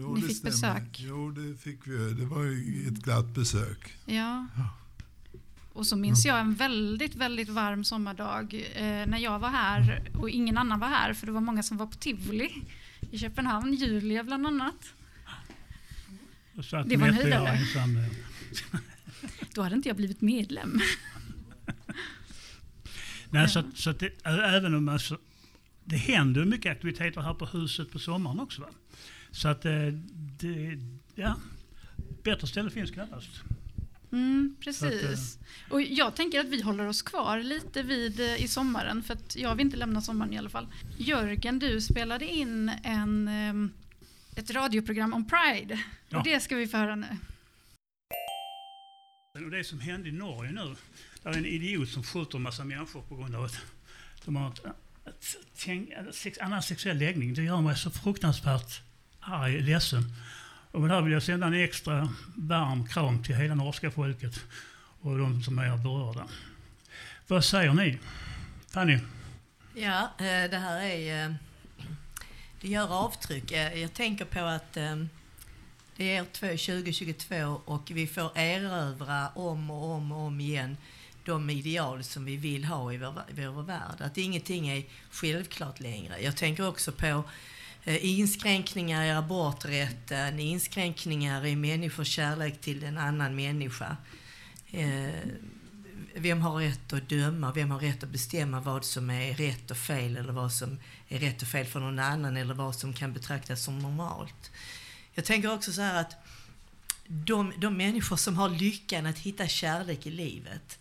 Jo, 0.00 0.14
Ni 0.14 0.20
det 0.20 0.26
fick 0.28 0.36
stämmer. 0.36 0.50
besök. 0.80 1.00
Jo, 1.08 1.30
det 1.30 1.56
fick 1.60 1.86
vi. 1.86 1.96
Det 2.14 2.24
var 2.26 2.42
ju 2.42 2.88
ett 2.88 2.94
glatt 3.04 3.34
besök. 3.34 3.94
Ja. 4.06 4.46
Och 5.78 5.86
så 5.86 5.96
minns 5.96 6.24
jag 6.24 6.40
en 6.40 6.54
väldigt, 6.54 7.14
väldigt 7.14 7.48
varm 7.48 7.84
sommardag 7.84 8.54
eh, 8.74 8.82
när 8.82 9.18
jag 9.18 9.38
var 9.38 9.48
här 9.48 10.10
och 10.14 10.30
ingen 10.30 10.58
annan 10.58 10.80
var 10.80 10.88
här 10.88 11.14
för 11.14 11.26
det 11.26 11.32
var 11.32 11.40
många 11.40 11.62
som 11.62 11.76
var 11.76 11.86
på 11.86 11.96
Tivoli 11.96 12.50
i 13.10 13.18
Köpenhamn, 13.18 13.74
Julia 13.74 14.24
bland 14.24 14.46
annat. 14.46 14.94
Det 16.86 16.96
var 16.96 17.08
en 17.08 17.14
höjdare. 17.14 17.58
Då 19.54 19.62
hade 19.62 19.74
inte 19.74 19.88
jag 19.88 19.96
blivit 19.96 20.20
medlem. 20.20 20.80
Nej, 23.30 23.48
så, 23.48 23.62
så 23.74 23.92
det, 23.92 24.26
även 24.26 24.74
om 24.74 24.88
alltså, 24.88 25.18
det 25.84 25.96
händer 25.96 26.44
mycket 26.44 26.72
aktiviteter 26.72 27.20
här 27.20 27.34
på 27.34 27.46
huset 27.46 27.92
på 27.92 27.98
sommaren 27.98 28.40
också. 28.40 28.62
Va? 28.62 28.68
Så 29.30 29.48
att 29.48 29.64
eh, 29.64 29.72
det, 30.40 30.78
ja, 31.14 31.36
bättre 32.22 32.46
ställe 32.46 32.70
finns 32.70 32.90
knappast. 32.90 33.30
Mm, 34.12 34.56
Så 34.60 34.70
att, 34.70 34.92
eh, 34.92 34.98
precis. 35.00 35.38
Och 35.70 35.82
jag 35.82 36.14
tänker 36.16 36.40
att 36.40 36.46
vi 36.46 36.62
håller 36.62 36.86
oss 36.86 37.02
kvar 37.02 37.38
lite 37.38 37.82
vid 37.82 38.20
eh, 38.20 38.42
i 38.44 38.48
sommaren 38.48 39.02
för 39.02 39.14
att 39.14 39.36
jag 39.36 39.54
vill 39.54 39.66
inte 39.66 39.76
lämna 39.76 40.00
sommaren 40.00 40.32
i 40.32 40.38
alla 40.38 40.50
fall. 40.50 40.66
Jörgen, 40.98 41.58
du 41.58 41.80
spelade 41.80 42.26
in 42.28 42.68
en, 42.84 43.28
ehm, 43.28 43.72
ett 44.36 44.50
radioprogram 44.50 45.14
om 45.14 45.24
Pride 45.28 45.80
Ja. 46.08 46.18
och 46.18 46.24
det 46.24 46.40
ska 46.40 46.56
vi 46.56 46.66
få 46.66 46.76
höra 46.76 46.96
nu. 46.96 47.06
Och 49.44 49.50
det 49.50 49.64
som 49.64 49.80
hände 49.80 50.08
i 50.08 50.12
Norge 50.12 50.52
nu, 50.52 50.76
där 51.22 51.30
är 51.30 51.36
en 51.36 51.46
idiot 51.46 51.88
som 51.88 52.02
skjuter 52.02 52.36
en 52.36 52.42
massa 52.42 52.64
människor 52.64 53.02
på 53.02 53.16
grund 53.16 53.34
av 53.34 53.44
att 53.44 53.56
de 54.24 54.36
har 54.36 54.48
ett, 55.06 56.26
ett, 56.26 56.38
annan 56.38 56.62
sexuell 56.62 56.98
läggning. 56.98 57.34
Det 57.34 57.42
gör 57.42 57.60
mig 57.60 57.76
så 57.76 57.90
fruktansvärt 57.90 58.80
arg, 59.20 59.60
ledsen. 59.60 60.02
Och 60.70 60.80
med 60.80 60.90
det 60.90 60.94
här 60.94 61.02
vill 61.02 61.12
jag 61.12 61.22
sända 61.22 61.46
en 61.46 61.54
extra 61.54 62.08
varm 62.36 62.88
kram 62.88 63.22
till 63.22 63.34
hela 63.34 63.54
norska 63.54 63.90
folket 63.90 64.40
och 65.00 65.18
de 65.18 65.42
som 65.42 65.58
är 65.58 65.76
berörda. 65.76 66.28
Vad 67.26 67.44
säger 67.44 67.74
ni? 67.74 67.98
Fanny? 68.70 68.98
Ja, 69.74 70.10
eh, 70.18 70.50
det 70.50 70.58
här 70.58 70.80
är... 70.80 71.24
Eh, 71.24 71.34
det 72.60 72.68
gör 72.68 72.92
avtryck. 73.04 73.52
Eh, 73.52 73.80
jag 73.80 73.94
tänker 73.94 74.24
på 74.24 74.40
att 74.40 74.72
det 75.96 76.16
är 76.16 76.24
2022 76.24 77.60
och 77.64 77.90
vi 77.90 78.06
får 78.06 78.38
erövra 78.38 79.28
om 79.28 79.70
och 79.70 79.90
om 79.90 80.12
och 80.12 80.18
om 80.18 80.40
igen 80.40 80.76
de 81.24 81.50
ideal 81.50 82.04
som 82.04 82.24
vi 82.24 82.36
vill 82.36 82.64
ha 82.64 82.92
i 82.92 82.96
vår, 82.96 83.12
vår 83.30 83.62
värld. 83.62 84.00
Att 84.00 84.18
ingenting 84.18 84.68
är 84.68 84.84
självklart 85.10 85.80
längre. 85.80 86.22
Jag 86.22 86.36
tänker 86.36 86.68
också 86.68 86.92
på 86.92 87.24
Eh, 87.84 88.18
inskränkningar 88.18 89.04
i 89.04 89.10
aborträtten, 89.10 90.40
inskränkningar 90.40 91.46
i 91.46 91.56
människors 91.56 92.08
kärlek 92.08 92.60
till 92.60 92.84
en 92.84 92.98
annan 92.98 93.36
människa. 93.36 93.96
Eh, 94.70 95.10
vem 96.14 96.42
har 96.42 96.56
rätt 96.56 96.92
att 96.92 97.08
döma? 97.08 97.52
Vem 97.52 97.70
har 97.70 97.78
rätt 97.78 98.02
att 98.02 98.08
bestämma 98.08 98.60
vad 98.60 98.84
som 98.84 99.10
är 99.10 99.34
rätt 99.34 99.70
och 99.70 99.76
fel 99.76 100.16
eller 100.16 100.32
vad 100.32 100.52
som 100.52 100.78
är 101.08 101.18
rätt 101.18 101.42
och 101.42 101.48
fel 101.48 101.66
för 101.66 101.80
någon 101.80 101.98
annan 101.98 102.36
eller 102.36 102.54
vad 102.54 102.74
som 102.74 102.92
kan 102.92 103.12
betraktas 103.12 103.64
som 103.64 103.78
normalt? 103.78 104.50
Jag 105.14 105.24
tänker 105.24 105.54
också 105.54 105.72
så 105.72 105.80
här 105.80 106.00
att 106.00 106.16
de, 107.06 107.52
de 107.58 107.76
människor 107.76 108.16
som 108.16 108.36
har 108.36 108.48
lyckan 108.48 109.06
att 109.06 109.18
hitta 109.18 109.48
kärlek 109.48 110.06
i 110.06 110.10
livet, 110.10 110.78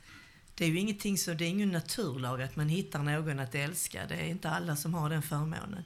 det 0.56 0.66
är 0.66 0.70
ju 0.70 0.80
ingenting 0.80 1.18
som, 1.18 1.38
det 1.38 1.46
är 1.46 1.50
ingen 1.50 1.72
naturlag 1.72 2.42
att 2.42 2.56
man 2.56 2.70
hittar 2.70 3.04
någon 3.04 3.40
att 3.40 3.56
älska. 3.56 4.06
Det 4.08 4.16
är 4.16 4.26
inte 4.26 4.50
alla 4.50 4.76
som 4.76 4.94
har 4.94 5.10
den 5.10 5.22
förmånen. 5.22 5.84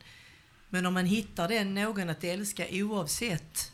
Men 0.74 0.86
om 0.86 0.94
man 0.94 1.06
hittar 1.06 1.48
den 1.48 1.74
någon 1.74 2.10
att 2.10 2.24
älska 2.24 2.66
oavsett 2.72 3.72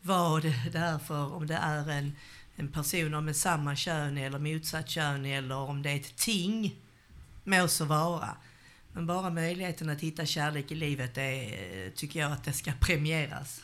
vad 0.00 0.42
det 0.42 0.78
är 0.78 0.98
för, 0.98 1.34
om 1.34 1.46
det 1.46 1.54
är 1.54 1.90
en, 1.90 2.12
en 2.56 2.68
person 2.68 3.24
med 3.24 3.36
samma 3.36 3.76
kön 3.76 4.18
eller 4.18 4.38
motsatt 4.38 4.88
kön 4.88 5.24
eller 5.24 5.56
om 5.56 5.82
det 5.82 5.90
är 5.90 5.96
ett 5.96 6.16
ting, 6.16 6.76
må 7.44 7.68
så 7.68 7.84
vara. 7.84 8.36
Men 8.92 9.06
bara 9.06 9.30
möjligheten 9.30 9.90
att 9.90 10.00
hitta 10.00 10.26
kärlek 10.26 10.72
i 10.72 10.74
livet, 10.74 11.14
det 11.14 11.90
tycker 11.94 12.20
jag 12.20 12.32
att 12.32 12.44
det 12.44 12.52
ska 12.52 12.72
premieras. 12.80 13.60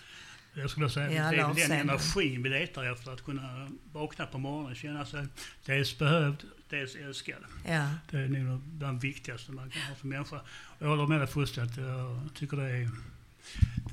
Jag 0.55 0.71
skulle 0.71 0.91
säga 0.91 1.07
alla 1.07 1.31
det 1.31 1.37
är 1.37 1.41
den 1.43 1.51
avseenden. 1.51 1.91
energin 1.91 2.43
vi 2.43 2.49
letar 2.49 2.93
efter. 2.93 3.11
Att 3.11 3.25
kunna 3.25 3.69
vakna 3.93 4.27
på 4.27 4.39
morgonen 4.39 4.71
och 4.71 4.77
känna 4.77 5.07
sig 5.07 5.27
dels 5.65 5.99
behövd, 5.99 6.43
dels 6.69 6.95
älskad. 6.95 7.37
Ja. 7.67 7.89
Det 8.11 8.19
är 8.19 8.29
nog 8.29 8.61
bland 8.61 9.01
det 9.01 9.07
viktigaste 9.07 9.53
man 9.53 9.71
kan 9.71 9.83
ha 9.83 9.97
som 10.01 10.09
människa. 10.09 10.41
Jag 10.79 10.89
håller 10.89 11.07
med 11.07 11.21
dig 11.21 11.27
fullständigt. 11.27 11.77
Jag 11.77 12.29
tycker 12.35 12.57
det 12.57 12.71
är... 12.71 12.91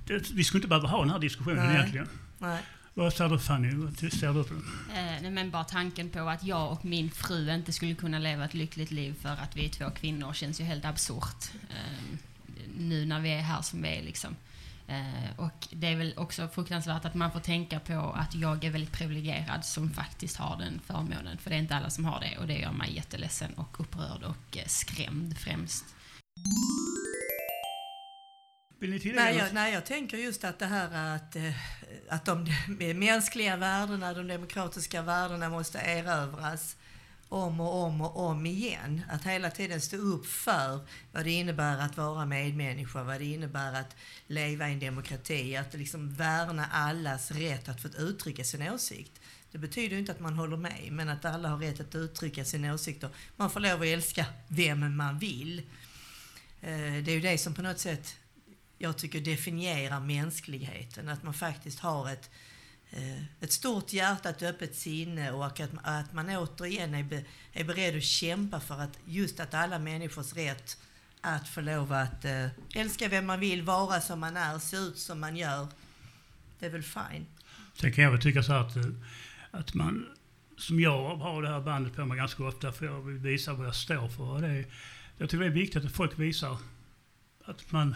Det, 0.08 0.32
vi 0.32 0.44
skulle 0.44 0.58
inte 0.58 0.68
behöva 0.68 0.88
ha 0.88 1.00
den 1.00 1.10
här 1.10 1.20
diskussionen 1.20 1.66
Nej. 1.66 1.76
egentligen. 1.76 2.08
Nej. 2.38 2.62
Vad 2.94 3.14
säger 3.14 3.30
du 3.30 3.40
Fanny? 3.40 3.76
Vad 3.76 3.98
ser 3.98 4.34
du 4.34 4.44
på 4.44 4.54
det? 4.54 5.26
Eh, 5.26 5.32
men 5.32 5.52
bara 5.52 5.64
tanken 5.64 6.10
på 6.10 6.20
att 6.20 6.44
jag 6.44 6.72
och 6.72 6.86
min 6.86 7.12
fru 7.12 7.54
inte 7.54 7.72
skulle 7.72 7.96
kunna 7.96 8.20
leva 8.20 8.46
ett 8.46 8.54
lyckligt 8.54 8.92
liv 8.92 9.16
för 9.22 9.30
att 9.30 9.56
vi 9.56 9.66
är 9.66 9.70
två 9.70 9.90
kvinnor 9.90 10.34
känns 10.34 10.62
ju 10.62 10.64
helt 10.64 10.86
absurt. 10.86 11.52
Eh, 11.70 12.18
nu 12.78 13.06
när 13.06 13.20
vi 13.20 13.30
är 13.30 13.42
här 13.42 13.62
som 13.62 13.82
vi 13.82 13.90
är 13.90 14.04
liksom. 14.04 14.36
Eh, 14.92 15.40
och 15.40 15.68
det 15.72 15.88
är 15.88 15.96
väl 15.96 16.14
också 16.18 16.48
fruktansvärt 16.48 17.06
att 17.06 17.14
man 17.14 17.32
får 17.32 17.40
tänka 17.40 17.80
på 17.80 18.14
att 18.16 18.36
jag 18.36 18.64
är 18.64 18.70
väldigt 18.70 18.92
privilegierad 18.92 19.66
som 19.66 19.90
faktiskt 19.90 20.38
har 20.38 20.58
den 20.58 20.82
förmånen. 20.86 21.38
För 21.38 21.50
det 21.50 21.56
är 21.56 21.60
inte 21.60 21.76
alla 21.76 21.90
som 21.90 22.06
har 22.06 22.20
det 22.20 22.38
och 22.38 22.48
det 22.48 22.58
gör 22.58 22.72
mig 22.72 22.96
jätteledsen 22.96 23.54
och 23.54 23.80
upprörd 23.80 24.24
och 24.24 24.58
eh, 24.58 24.66
skrämd 24.66 25.38
främst. 25.38 25.86
Vill 28.80 28.90
ni 28.90 29.00
tillägga 29.00 29.24
Nej 29.24 29.38
jag, 29.38 29.54
nej, 29.54 29.74
jag 29.74 29.86
tänker 29.86 30.18
just 30.18 30.44
att 30.44 30.60
det 30.60 30.66
här 30.66 31.16
att, 31.16 31.36
eh, 31.36 31.54
att 32.10 32.26
de 32.26 32.48
mänskliga 32.96 33.56
värdena, 33.56 34.14
de 34.14 34.28
demokratiska 34.28 35.02
värdena 35.02 35.50
måste 35.50 35.80
erövras 35.80 36.78
om 37.32 37.60
och 37.60 37.76
om 37.76 38.02
och 38.02 38.20
om 38.20 38.46
igen. 38.46 39.02
Att 39.10 39.26
hela 39.26 39.52
tiden 39.52 39.82
stå 39.82 39.98
upp 39.98 40.26
för 40.26 40.80
vad 41.12 41.24
det 41.24 41.32
innebär 41.32 41.78
att 41.78 41.98
vara 41.98 42.26
medmänniska, 42.26 43.04
vad 43.04 43.20
det 43.20 43.26
innebär 43.26 43.74
att 43.74 43.96
leva 44.28 44.70
i 44.70 44.74
en 44.74 44.80
demokrati, 44.80 45.56
att 45.56 45.74
liksom 45.74 46.14
värna 46.14 46.66
allas 46.66 47.32
rätt 47.32 47.70
att 47.70 47.82
få 47.82 47.88
uttrycka 47.88 48.44
sin 48.44 48.72
åsikt. 48.72 49.22
Det 49.52 49.58
betyder 49.58 49.98
inte 49.98 50.12
att 50.12 50.20
man 50.20 50.34
håller 50.34 50.58
med, 50.58 50.88
men 50.92 51.10
att 51.10 51.26
alla 51.26 51.50
har 51.50 51.58
rätt 51.58 51.80
att 51.80 51.96
uttrycka 51.96 52.46
sina 52.46 52.74
åsikter. 52.74 53.10
Man 53.36 53.50
får 53.50 53.60
lov 53.60 53.82
att 53.82 53.88
älska 53.88 54.26
vem 54.48 54.96
man 54.98 55.20
vill. 55.20 55.60
Eh, 56.62 57.04
det 57.04 57.12
är 57.12 57.16
ju 57.16 57.22
det 57.22 57.38
som 57.38 57.54
på 57.54 57.62
något 57.62 57.80
sätt 57.80 58.16
jag 58.78 58.98
tycker 58.98 59.22
definierar 59.22 60.00
mänskligheten. 60.00 61.10
Att 61.10 61.24
man 61.24 61.34
faktiskt 61.34 61.80
har 61.80 62.10
ett, 62.10 62.30
ett 63.40 63.52
stort 63.52 63.94
hjärta, 63.94 64.30
ett 64.30 64.42
öppet 64.42 64.76
sinne 64.76 65.32
och 65.32 65.46
att, 65.46 65.62
att 65.84 66.14
man 66.14 66.30
återigen 66.30 66.96
är, 66.96 67.04
be, 67.04 67.24
är 67.54 67.64
beredd 67.64 67.98
att 67.98 68.04
kämpa 68.04 68.60
för 68.60 68.80
att 68.80 68.98
just 69.06 69.40
att 69.40 69.54
alla 69.54 69.80
människors 69.80 70.34
rätt 70.34 70.78
att 71.22 71.48
få 71.48 71.62
lov 71.62 71.94
att 71.94 72.26
eh, 72.26 72.48
älska 72.76 73.08
vem 73.08 73.26
man 73.26 73.40
vill, 73.40 73.62
vara 73.62 74.02
som 74.02 74.20
man 74.20 74.38
är, 74.38 74.60
se 74.60 74.78
ut 74.78 74.98
som 74.98 75.20
man 75.20 75.38
gör. 75.38 75.68
Det 76.60 76.66
är 76.66 76.70
väl 76.70 76.84
fine. 76.84 77.26
Sen 77.74 77.94
kan 77.94 78.04
jag 78.04 78.12
väl 78.12 78.22
tycka 78.22 78.44
så 78.44 78.54
att, 78.54 78.76
eh, 78.76 78.86
att 79.52 79.74
man, 79.74 80.06
som 80.58 80.80
jag 80.80 81.16
har 81.16 81.42
det 81.42 81.50
här 81.50 81.62
bandet 81.62 81.96
på 81.96 82.06
mig 82.06 82.18
ganska 82.18 82.44
ofta, 82.44 82.72
för 82.72 82.86
jag 82.86 83.02
vill 83.02 83.18
visa 83.18 83.54
vad 83.54 83.68
jag 83.68 83.76
står 83.76 84.08
för. 84.08 84.42
Det 84.42 84.48
är, 84.48 84.66
jag 85.18 85.30
tycker 85.30 85.44
det 85.44 85.50
är 85.50 85.50
viktigt 85.50 85.86
att 85.86 85.92
folk 85.92 86.20
visar 86.20 86.58
att 87.46 87.72
man 87.72 87.96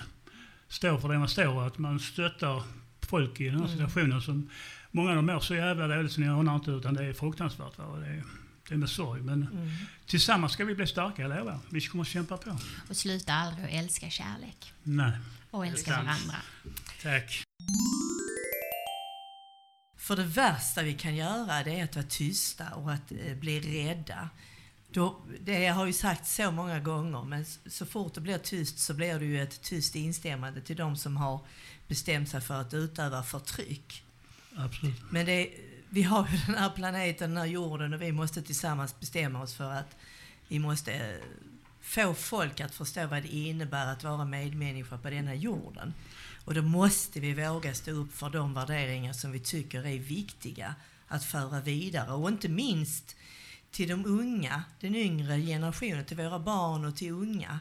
står 0.68 0.98
för 0.98 1.10
det 1.10 1.20
man 1.20 1.30
står 1.30 1.68
att 1.68 1.78
man 1.78 2.00
stöttar 2.00 2.64
folk 3.02 3.42
i 3.42 3.44
den 3.46 3.54
här 3.60 3.66
Mm. 3.66 3.72
situationen. 3.78 4.22
Som, 4.22 4.50
många 4.96 5.10
av 5.10 5.16
dem 5.16 5.26
mår 5.26 5.40
så 5.40 5.56
jävla 5.56 5.88
dåligt 5.88 6.12
så 6.12 6.22
ni 6.22 6.28
anar 6.28 6.56
inte, 6.56 6.72
utan 6.72 6.94
det 6.94 7.06
är 7.06 7.14
fruktansvärt. 7.14 7.78
Va? 7.78 7.96
Det, 8.00 8.08
är, 8.08 8.24
det 8.68 8.74
är 8.74 8.78
med 8.78 8.90
sorg. 8.90 9.22
Men 9.22 9.44
Mm. 9.48 9.70
tillsammans 10.06 10.54
ska 10.54 10.66
vi 10.66 10.76
bli 10.76 10.88
starka, 10.88 11.22
jag 11.22 11.38
lovar. 11.38 11.60
Vi 11.70 11.82
kommer 11.82 12.02
att 12.04 12.08
kämpa 12.08 12.38
på. 12.38 12.58
Och 12.90 12.98
sluta 12.98 13.34
aldrig 13.34 13.66
att 13.66 13.72
älska 13.74 14.10
kärlek. 14.10 14.74
Nej. 14.84 15.12
Och 15.52 15.66
älska 15.66 15.92
varandra. 15.92 16.36
Tack. 17.04 17.44
För 19.98 20.16
det 20.16 20.24
värsta 20.24 20.84
vi 20.84 20.94
kan 20.94 21.16
göra 21.16 21.64
det 21.64 21.80
är 21.80 21.84
att 21.84 21.96
vara 21.96 22.06
tysta 22.10 22.70
och 22.70 22.94
att 22.94 23.12
eh, 23.12 23.36
bli 23.36 23.60
rädda. 23.60 24.30
Då, 24.92 25.22
det 25.42 25.68
har 25.68 25.86
ju 25.86 25.94
sagt 25.94 26.28
så 26.28 26.52
många 26.52 26.80
gånger, 26.80 27.24
men 27.24 27.46
så 27.66 27.86
fort 27.86 28.14
det 28.14 28.22
blir 28.22 28.38
tyst 28.38 28.80
så 28.80 28.94
blir 28.94 29.20
det 29.20 29.26
ju 29.26 29.42
ett 29.42 29.62
tyst 29.62 29.96
instämmande 29.96 30.62
till 30.62 30.76
de 30.76 30.98
som 30.98 31.18
har 31.18 31.40
bestämt 31.88 32.30
sig 32.30 32.42
för 32.42 32.62
att 32.62 32.74
utöva 32.74 33.24
förtryck. 33.24 34.04
Absolut. 34.56 35.02
Men 35.10 35.26
det, 35.26 35.50
vi 35.90 36.04
har 36.04 36.28
ju 36.32 36.38
den 36.46 36.56
här 36.56 36.70
planeten, 36.70 37.30
den 37.30 37.38
här 37.38 37.46
jorden 37.46 37.94
och 37.94 38.02
vi 38.02 38.12
måste 38.12 38.42
tillsammans 38.42 39.00
bestämma 39.00 39.42
oss 39.42 39.54
för 39.54 39.72
att 39.72 39.98
vi 40.48 40.60
måste 40.60 41.20
få 41.82 42.14
folk 42.14 42.60
att 42.60 42.76
förstå 42.76 43.08
vad 43.08 43.24
det 43.24 43.36
innebär 43.36 43.88
att 43.88 44.04
vara 44.04 44.26
medmänniska 44.26 44.98
på 44.98 45.10
denna 45.10 45.36
jorden. 45.36 45.94
Och 46.46 46.54
då 46.54 46.62
måste 46.62 47.20
vi 47.20 47.34
våga 47.34 47.74
stå 47.74 47.92
upp 47.92 48.14
för 48.14 48.30
de 48.30 48.54
värderingar 48.54 49.14
som 49.14 49.32
vi 49.32 49.40
tycker 49.40 49.86
är 49.86 50.00
viktiga 50.00 50.76
att 51.08 51.24
föra 51.24 51.62
vidare. 51.62 52.12
Och 52.12 52.30
inte 52.30 52.50
minst 52.50 53.16
till 53.72 53.90
de 53.90 54.06
unga, 54.06 54.64
den 54.80 54.96
yngre 54.96 55.42
generationen, 55.42 56.06
till 56.06 56.18
våra 56.18 56.40
barn 56.40 56.86
och 56.86 56.96
till 56.96 57.12
unga. 57.12 57.60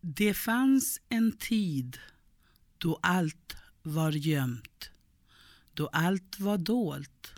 Det 0.00 0.34
fanns 0.34 1.00
en 1.08 1.36
tid 1.36 1.98
då 2.78 2.98
allt 3.02 3.56
var 3.82 4.12
gömt, 4.12 4.90
då 5.74 5.86
allt 5.86 6.40
var 6.40 6.58
dolt 6.58 7.32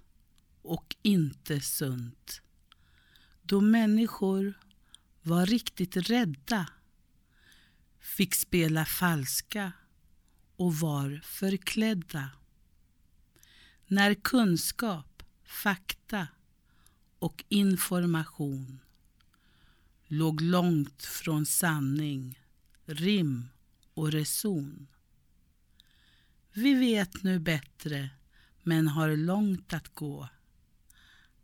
och 0.63 0.97
inte 1.03 1.61
sunt. 1.61 2.43
Då 3.43 3.61
människor 3.61 4.55
var 5.23 5.47
riktigt 5.47 5.97
rädda, 5.97 6.67
fick 8.01 8.35
spela 8.35 8.85
falska 8.85 9.73
och 10.57 10.75
var 10.75 11.21
förklädda. 11.25 12.31
När 13.87 14.15
kunskap, 14.15 15.23
fakta 15.45 16.29
och 17.19 17.45
information 17.49 18.81
låg 20.07 20.41
långt 20.41 21.05
från 21.05 21.47
sanning, 21.47 22.41
rim 22.87 23.49
och 23.95 24.13
reson. 24.13 24.87
Vi 26.53 26.75
vet 26.75 27.23
nu 27.23 27.39
bättre, 27.39 28.11
men 28.63 28.89
har 28.89 29.17
långt 29.17 29.73
att 29.73 29.95
gå. 29.95 30.29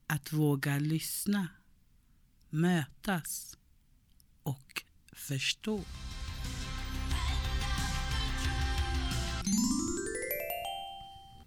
Att 0.07 0.33
våga 0.33 0.79
lyssna, 0.79 1.49
mötas 2.51 3.57
och 4.43 4.83
förstå. 5.13 5.81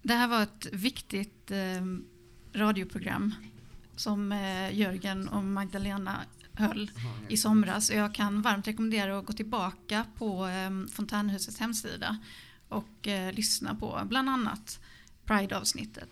Det 0.02 0.14
här 0.14 0.28
var 0.28 0.42
ett 0.42 0.66
viktigt 0.72 1.50
eh, 1.50 1.84
radioprogram 2.54 3.34
som 3.96 4.32
eh, 4.32 4.78
Jörgen 4.78 5.28
och 5.28 5.44
Magdalena 5.44 6.20
höll 6.52 6.90
i 7.28 7.36
somras. 7.36 7.90
Jag 7.90 8.14
kan 8.14 8.42
varmt 8.42 8.68
rekommendera 8.68 9.18
att 9.18 9.26
gå 9.26 9.32
tillbaka 9.32 10.04
på 10.18 10.46
eh, 10.46 10.86
Fontänhusets 10.92 11.58
hemsida 11.58 12.18
och 12.70 13.08
eh, 13.08 13.32
lyssna 13.32 13.74
på 13.74 14.02
bland 14.08 14.28
annat 14.28 14.80
Pride-avsnittet. 15.24 16.08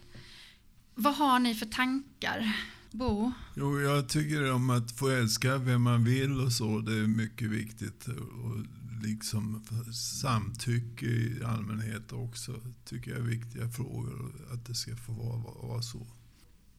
Vad 0.94 1.14
har 1.16 1.38
ni 1.38 1.54
för 1.54 1.66
tankar? 1.66 2.56
Bo? 2.90 3.32
Jo, 3.56 3.80
jag 3.80 4.08
tycker 4.08 4.52
om 4.52 4.70
att 4.70 4.92
få 4.92 5.08
älska 5.08 5.58
vem 5.58 5.82
man 5.82 6.04
vill 6.04 6.40
och 6.40 6.52
så. 6.52 6.78
Det 6.78 6.92
är 6.92 7.06
mycket 7.06 7.48
viktigt. 7.50 8.06
Och 8.08 8.56
liksom 9.02 9.62
samtycke 9.94 11.06
i 11.06 11.42
allmänhet 11.46 12.12
också 12.12 12.60
tycker 12.84 13.10
jag 13.10 13.20
är 13.20 13.24
viktiga 13.24 13.68
frågor. 13.70 14.32
Att 14.52 14.66
det 14.66 14.74
ska 14.74 14.96
få 14.96 15.12
vara, 15.12 15.68
vara 15.68 15.82
så. 15.82 16.06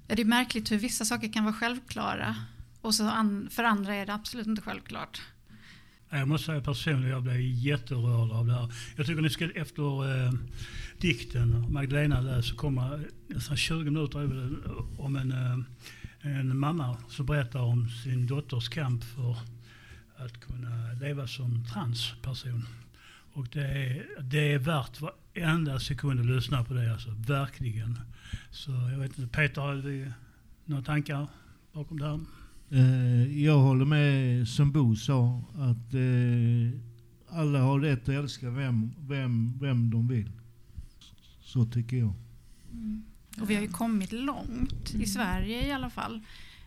Ja, 0.08 0.16
det 0.16 0.22
är 0.22 0.26
märkligt 0.26 0.72
hur 0.72 0.78
vissa 0.78 1.06
saker 1.06 1.34
kan 1.34 1.44
vara 1.44 1.54
självklara 1.54 2.36
och 2.82 2.96
så 2.96 3.08
an- 3.10 3.48
för 3.52 3.64
andra 3.64 3.96
är 3.96 4.06
det 4.06 4.14
absolut 4.14 4.48
inte 4.48 4.62
självklart. 4.62 5.22
Jag 6.10 6.28
måste 6.28 6.46
säga 6.46 6.62
personligen, 6.62 7.10
jag 7.10 7.24
blev 7.24 7.42
jätterörd 7.42 8.32
av 8.32 8.48
det 8.48 8.54
här. 8.54 8.74
Jag 8.96 9.06
tycker 9.06 9.22
ni 9.22 9.30
ska 9.30 9.50
efter 9.52 10.26
eh, 10.26 10.34
dikten 10.98 11.74
Magdalena 11.74 12.22
läser 12.22 12.56
komma 12.56 13.00
nästan 13.28 13.58
20 13.58 13.84
minuter 13.84 14.20
över 14.20 14.36
det, 14.36 14.58
om 14.98 15.16
en, 15.16 15.32
eh, 15.32 15.60
en 16.22 16.58
mamma 16.58 16.98
som 17.10 17.26
berättar 17.26 17.60
om 17.60 17.90
sin 17.90 18.28
dotters 18.28 18.70
kamp 18.70 19.04
för 19.04 19.38
att 20.18 20.40
kunna 20.40 20.94
leva 21.02 21.28
som 21.28 21.66
transperson. 21.74 22.66
Och 23.34 23.48
det 23.52 23.68
är, 23.68 24.06
det 24.22 24.54
är 24.54 24.60
värt 24.60 25.02
varenda 25.02 25.80
sekund 25.80 26.20
att 26.20 26.26
lyssna 26.26 26.64
på 26.64 26.74
det, 26.74 26.94
alltså 26.94 27.10
verkligen. 27.10 28.00
Så 28.52 28.72
jag 28.72 29.00
vet 29.00 29.20
inte, 29.20 29.38
Peter, 29.38 29.62
har 29.62 29.76
du 29.76 30.12
några 30.66 30.84
tankar 30.84 31.28
bakom 31.74 32.00
det 32.00 32.08
här? 32.08 32.20
Eh, 32.72 33.42
Jag 33.44 33.58
håller 33.60 33.86
med 33.86 34.48
som 34.48 34.72
Bo 34.72 34.96
sa, 34.96 35.44
att 35.54 35.94
eh, 35.94 36.80
alla 37.40 37.60
har 37.62 37.80
rätt 37.80 38.02
att 38.04 38.10
älska 38.16 38.50
vem, 38.50 38.92
vem, 39.00 39.60
vem 39.60 39.90
de 39.90 40.08
vill. 40.08 40.32
Så 41.42 41.66
tycker 41.66 41.98
jag. 41.98 42.14
Och 43.42 43.50
vi 43.50 43.56
har 43.56 43.62
ju 43.62 43.68
kommit 43.68 44.12
långt, 44.12 44.90
Mm. 44.90 45.02
i 45.02 45.06
Sverige 45.06 45.68
i 45.68 45.72
alla 45.72 45.90
fall. 45.90 46.22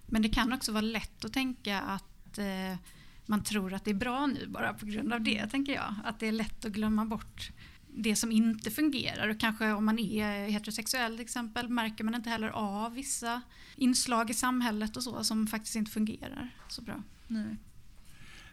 Men 0.06 0.22
det 0.22 0.28
kan 0.28 0.52
också 0.52 0.72
vara 0.72 0.80
lätt 0.80 1.24
att 1.24 1.32
tänka 1.32 1.80
att 1.80 2.38
eh, 2.38 2.78
man 3.26 3.42
tror 3.42 3.72
att 3.74 3.84
det 3.84 3.90
är 3.90 3.94
bra 3.94 4.26
nu 4.26 4.46
bara 4.48 4.74
på 4.74 4.86
grund 4.86 5.12
av 5.12 5.20
det, 5.22 5.46
tänker 5.46 5.72
jag. 5.72 5.94
Att 6.04 6.20
det 6.20 6.28
är 6.28 6.32
lätt 6.32 6.64
att 6.64 6.72
glömma 6.72 7.04
bort 7.04 7.50
det 7.94 8.16
som 8.16 8.32
inte 8.32 8.70
fungerar. 8.70 9.28
Och 9.28 9.40
kanske 9.40 9.72
om 9.72 9.84
man 9.84 9.98
är 9.98 10.48
heterosexuell 10.48 11.12
till 11.12 11.24
exempel 11.24 11.68
märker 11.68 12.04
man 12.04 12.14
inte 12.14 12.30
heller 12.30 12.48
av 12.48 12.94
vissa 12.94 13.42
inslag 13.76 14.30
i 14.30 14.34
samhället 14.34 14.96
och 14.96 15.02
så 15.02 15.24
som 15.24 15.46
faktiskt 15.46 15.76
inte 15.76 15.90
fungerar 15.90 16.48
så 16.68 16.82
bra. 16.82 17.02
Nej. 17.26 17.56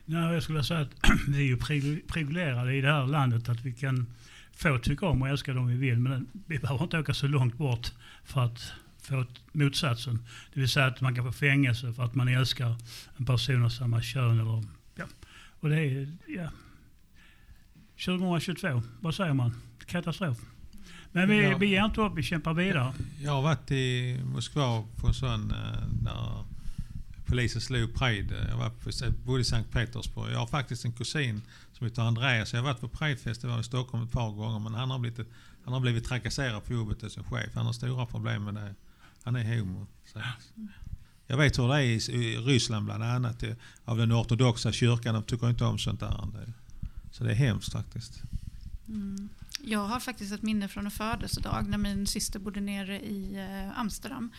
Nej, 0.06 0.34
jag 0.34 0.44
skulle 0.44 0.64
säga 0.64 0.80
att 0.80 0.96
vi 1.28 1.38
är 1.38 1.44
ju 1.44 1.58
privilegierade 2.02 2.74
i 2.74 2.82
det 2.82 2.92
här 2.92 3.08
landet 3.08 3.50
att 3.50 3.66
vi 3.66 3.74
kan 3.74 4.06
få 4.54 4.80
tycka 4.80 5.06
om 5.06 5.22
och 5.22 5.30
älska 5.30 5.54
dem 5.54 5.68
vi 5.68 5.76
vill. 5.76 6.00
Men 6.00 6.28
vi 6.48 6.60
behöver 6.60 6.84
inte 6.84 7.00
åka 7.00 7.14
så 7.14 7.28
långt 7.28 7.58
bort 7.58 7.92
för 8.24 8.46
att 8.46 8.74
få 9.02 9.26
motsatsen. 9.52 10.26
Det 10.54 10.60
vill 10.60 10.70
säga 10.70 10.86
att 10.86 11.02
man 11.02 11.16
kan 11.16 11.26
få 11.26 11.32
fängelse 11.32 11.94
för 11.94 12.04
att 12.04 12.16
man 12.16 12.28
älskar 12.28 12.76
en 13.18 13.26
person 13.26 13.66
av 13.66 13.70
samma 13.70 14.02
kön. 14.02 14.40
Eller, 14.40 14.64
ja. 14.96 15.06
Och 15.60 15.70
det 15.70 15.80
är, 15.80 16.18
ja. 16.28 16.50
2022, 18.06 18.82
vad 19.00 19.16
säger 19.16 19.34
man? 19.34 19.54
Katastrof. 19.86 20.38
Men 21.12 21.30
vi, 21.30 21.44
Ja. 21.44 21.58
vi 21.58 21.66
ger 21.68 21.86
inte 21.86 22.02
upp, 22.02 22.14
vi 22.18 22.24
kämpar 22.24 22.54
vidare. 22.54 22.94
Jag 23.22 23.32
har 23.32 23.42
varit 23.42 23.72
i 23.72 24.20
Moskva 24.26 24.84
på 24.96 25.08
en 25.08 25.14
sån 25.14 25.52
eh, 25.52 25.88
där 26.02 26.44
polisen 27.26 27.62
slog 27.62 27.96
Pride. 27.96 28.48
Jag 28.50 28.58
var 28.58 28.70
på, 28.70 28.90
bodde 29.26 29.42
i 29.42 29.44
Sankt 29.46 29.72
Petersburg. 29.72 30.34
Jag 30.34 30.40
har 30.40 30.48
faktiskt 30.48 30.86
en 30.86 30.92
kusin 30.92 31.42
som 31.74 31.88
heter 31.88 32.02
Andreas. 32.02 32.54
Jag 32.54 32.60
har 32.60 32.66
varit 32.66 32.82
på 32.82 32.88
Pridefestival 32.88 33.60
i 33.60 33.64
Stockholm 33.64 34.04
ett 34.04 34.12
par 34.12 34.32
gånger 34.32 34.60
men 34.60 34.74
han 34.74 34.92
har 34.92 35.00
blivit, 35.00 35.28
han 35.64 35.74
har 35.74 35.80
blivit 35.80 36.06
trakasserad 36.06 36.64
på 36.66 36.74
jobbet 36.74 37.04
av 37.04 37.10
sin 37.10 37.24
chef. 37.24 37.50
Han 37.56 37.66
har 37.66 37.74
stora 37.74 38.06
problem 38.06 38.44
med 38.44 38.54
det. 38.54 38.76
Han 39.24 39.36
är 39.36 39.58
homo. 39.60 39.88
Så. 40.14 40.22
Jag 41.28 41.38
vet 41.38 41.60
hur 41.60 41.68
det 41.68 41.76
är 41.76 41.82
i, 41.82 41.94
i 42.26 42.38
Ryssland 42.38 42.86
bland 42.86 43.04
annat. 43.04 43.44
eh, 43.44 43.54
Av 43.86 43.98
den 43.98 44.14
ortodoxa 44.14 44.72
kyrkan. 44.72 45.14
De 45.14 45.24
tycker 45.24 45.50
inte 45.50 45.66
om 45.66 45.78
sånt 45.78 46.00
där. 46.00 46.30
Så 47.20 47.26
det 47.26 47.32
är 47.32 47.36
hemskt 47.36 47.72
faktiskt. 47.72 48.22
Mm. 48.88 49.30
Jag 49.62 49.80
har 49.80 50.00
faktiskt 50.00 50.34
ett 50.34 50.42
minne 50.42 50.68
från 50.68 50.86
en 50.86 50.92
födelsedag 50.92 51.68
när 51.68 51.78
min 51.78 52.08
syster 52.08 52.40
bodde 52.40 52.62
nere 52.62 53.00
i 53.00 53.36
eh, 53.36 53.80
Amsterdam. 53.80 54.32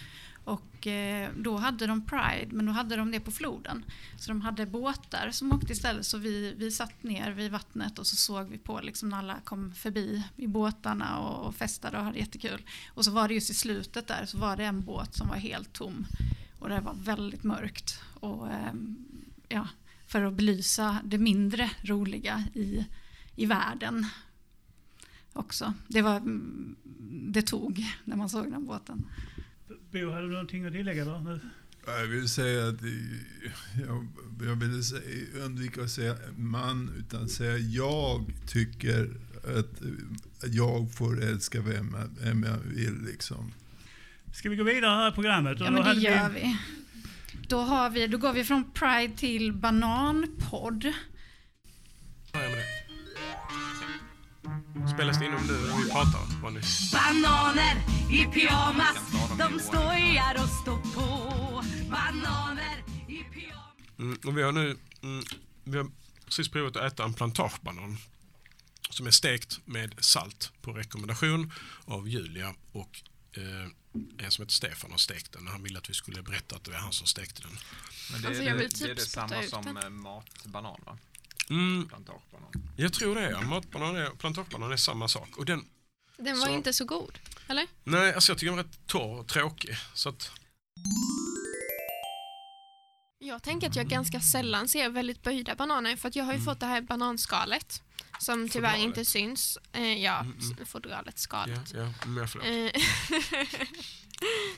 Och 0.45 0.87
eh, 0.87 1.31
då 1.37 1.57
hade 1.57 1.87
de 1.87 2.07
Pride, 2.07 2.47
men 2.51 2.66
då 2.66 2.73
hade 2.73 2.97
de 2.97 3.11
det 3.11 3.21
på 3.21 3.31
floden. 3.31 3.85
Så 4.19 4.31
de 4.31 4.40
hade 4.40 4.66
båtar 4.66 5.31
som 5.33 5.53
åkte 5.53 5.73
istället. 5.73 6.07
Så 6.07 6.19
vi, 6.19 6.55
vi 6.55 6.71
satt 6.71 7.03
ner 7.03 7.31
vid 7.31 7.51
vattnet 7.51 7.99
och 7.99 8.07
så 8.07 8.16
såg 8.16 8.49
vi 8.49 8.59
på 8.59 8.81
liksom 8.81 9.09
när 9.09 9.19
alla 9.19 9.40
kom 9.45 9.75
förbi 9.75 10.23
i 10.37 10.47
båtarna 10.47 11.19
och, 11.19 11.55
festade 11.55 11.99
och 11.99 12.05
hade 12.05 12.19
jättekul. 12.19 12.62
Och 12.88 13.05
så 13.05 13.11
var 13.11 13.29
det 13.29 13.35
just 13.35 13.51
i 13.51 13.55
slutet 13.55 14.07
där 14.07 14.27
så 14.27 14.38
var 14.38 14.57
det 14.57 14.64
en 14.64 14.85
båt 14.85 15.14
som 15.14 15.29
var 15.29 15.37
helt 15.37 15.73
tom. 15.73 16.07
Och 16.59 16.69
det 16.69 16.81
var 16.81 16.95
väldigt 16.95 17.43
mörkt. 17.43 18.01
Och, 18.21 18.51
ehm, 18.51 18.97
ja, 19.49 19.69
för 20.11 20.23
att 20.25 20.35
belysa 20.35 21.01
det 21.05 21.18
mindre 21.18 21.70
roliga 21.83 22.44
i, 22.55 22.87
i 23.37 23.46
världen 23.46 24.07
också. 25.33 25.75
Det, 25.88 26.03
var, 26.03 26.16
mm, 26.16 26.77
det 27.33 27.42
tog 27.42 27.87
när 28.05 28.16
man 28.16 28.29
såg 28.29 28.51
den 28.51 28.66
båten. 28.66 29.07
Bo, 29.90 30.11
hade 30.11 30.27
du 30.27 30.33
någonting 30.33 30.66
att 30.66 30.73
tillägga 30.73 31.05
då? 31.05 31.18
Nu? 31.18 31.40
Jag 31.87 32.07
vill 32.07 32.29
säga 32.29 32.68
att 32.68 32.81
jag, 33.87 34.07
jag 34.49 34.57
vill 34.57 34.85
säga, 34.85 35.44
undvika 35.44 35.83
att 35.83 35.90
säga 35.90 36.16
man, 36.37 36.90
utan 36.99 37.29
säga 37.29 37.59
jag 37.59 38.33
tycker 38.46 39.16
att 39.59 39.83
jag 40.44 40.94
får 40.94 41.23
älska 41.23 41.61
vem 41.61 41.94
jag, 41.94 42.25
vem 42.25 42.42
jag 42.42 42.59
vill. 42.59 43.03
Liksom. 43.03 43.53
Ska 44.33 44.49
vi 44.49 44.57
gå 44.57 44.64
vidare 44.64 44.90
här 44.90 45.09
i 45.09 45.12
programmet? 45.12 45.61
Ja, 45.61 45.70
men 45.70 45.85
det 45.85 46.01
gör 46.01 46.29
vi. 46.29 46.57
Då, 47.51 47.61
har 47.61 47.91
vi. 47.91 48.07
då 48.07 48.19
går 48.19 48.33
vi 48.33 48.45
från 48.45 48.71
Pride 48.73 49.17
till 49.17 49.53
Bananpodd. 49.53 50.93
Spelas 54.95 55.19
det 55.19 55.25
inom 55.25 55.47
nu 55.47 55.53
när 55.53 55.85
vi 55.85 55.91
pratar? 55.91 56.43
Var 56.43 56.51
ni? 56.51 56.61
Bananer 56.93 57.77
i 58.11 58.25
pyjamas, 58.25 58.97
de 59.39 59.59
stojar 59.59 60.35
och 60.35 60.49
står 60.49 60.95
på. 60.95 61.65
Bananer 61.91 62.85
i 63.09 63.25
pyjamas. 63.35 63.99
Mm, 63.99 64.19
och 64.27 64.39
vi 64.39 64.43
har 64.43 64.53
nu 64.53 64.77
mm, 65.03 65.25
vi 65.65 65.79
har 65.79 65.87
precis 66.25 66.49
provat 66.49 66.77
att 66.77 66.93
äta 66.93 67.05
en 67.05 67.15
plantagebanan 67.15 67.97
som 68.91 69.07
är 69.07 69.11
stekt 69.11 69.61
med 69.65 69.95
salt 69.99 70.53
på 70.63 70.73
rekommendation 70.73 71.53
av 71.85 72.09
Julia 72.09 72.55
och 72.73 73.01
eh, 73.37 73.71
en 74.18 74.31
som 74.31 74.42
heter 74.42 74.53
Stefan 74.55 74.90
har 74.90 74.98
stekt 74.98 75.33
den. 75.33 75.46
Han 75.46 75.62
ville 75.62 75.79
att 75.79 75.90
vi 75.90 75.94
skulle 75.94 76.22
berätta 76.22 76.57
att 76.57 76.64
det 76.64 76.70
var 76.70 76.79
han 76.79 76.92
som 76.92 77.07
stekte 77.07 77.42
den. 77.42 77.50
Men 78.12 78.22
det, 78.22 78.29
Alltså, 78.29 78.42
är 78.42 78.46
jag 78.46 78.57
det, 78.57 78.62
vill 78.62 78.70
typ 78.72 78.79
det 78.83 78.90
är 78.90 78.94
det 78.94 79.00
spotta 79.00 79.29
samma 79.29 79.42
ut 79.44 79.50
som 79.50 79.64
den. 79.64 79.76
eh, 79.76 79.88
matbanan 79.90 80.81
va? 80.87 80.98
Mm, 81.50 81.88
Plantagebanan. 81.88 82.50
jag 82.76 82.92
tror 82.92 83.14
det. 83.14 83.31
Ja. 83.31 83.40
Matbanan 83.42 83.96
är, 83.96 84.11
plantagebanan 84.11 84.72
är 84.72 84.76
samma 84.76 85.09
sak. 85.09 85.37
Och 85.37 85.44
den, 85.44 85.64
Den 86.16 86.38
var 86.38 86.46
Så- 86.46 86.53
inte 86.53 86.72
så 86.72 86.85
god, 86.85 87.18
eller? 87.48 87.66
nej, 87.85 88.14
alltså 88.14 88.33
jag 88.33 88.38
tycker 88.38 88.50
den 88.50 88.59
är 88.59 88.62
rätt 88.64 88.87
torr 88.87 89.18
och 89.18 89.29
tråkig. 89.29 89.76
Så 89.94 90.09
att, 90.09 90.31
Jag 93.18 93.42
tänker 93.42 93.68
att 93.70 93.76
jag 93.76 93.88
ganska 93.88 94.20
sällan 94.20 94.68
ser 94.68 94.88
väldigt 94.88 95.22
böjda 95.22 95.55
bananer 95.55 95.96
för 95.96 96.09
att 96.09 96.16
jag 96.16 96.24
har 96.24 96.33
ju 96.33 96.40
fått 96.40 96.61
det 96.61 96.66
här 96.66 96.81
bananskalet 96.81 97.83
som 98.20 98.48
tyvärr 98.48 98.68
Fodralet. 98.70 98.85
inte 98.98 99.04
syns. 99.04 99.59
Eh, 99.72 100.02
ja, 100.02 100.20
Mm, 100.20 100.38
mm. 100.40 100.66
fodralet, 100.66 101.14
ja, 101.16 101.20
skalet. 101.22 101.72
ja, 101.74 101.92
mm, 102.04 102.26
ja. 102.35 102.40
Eh, 102.42 102.72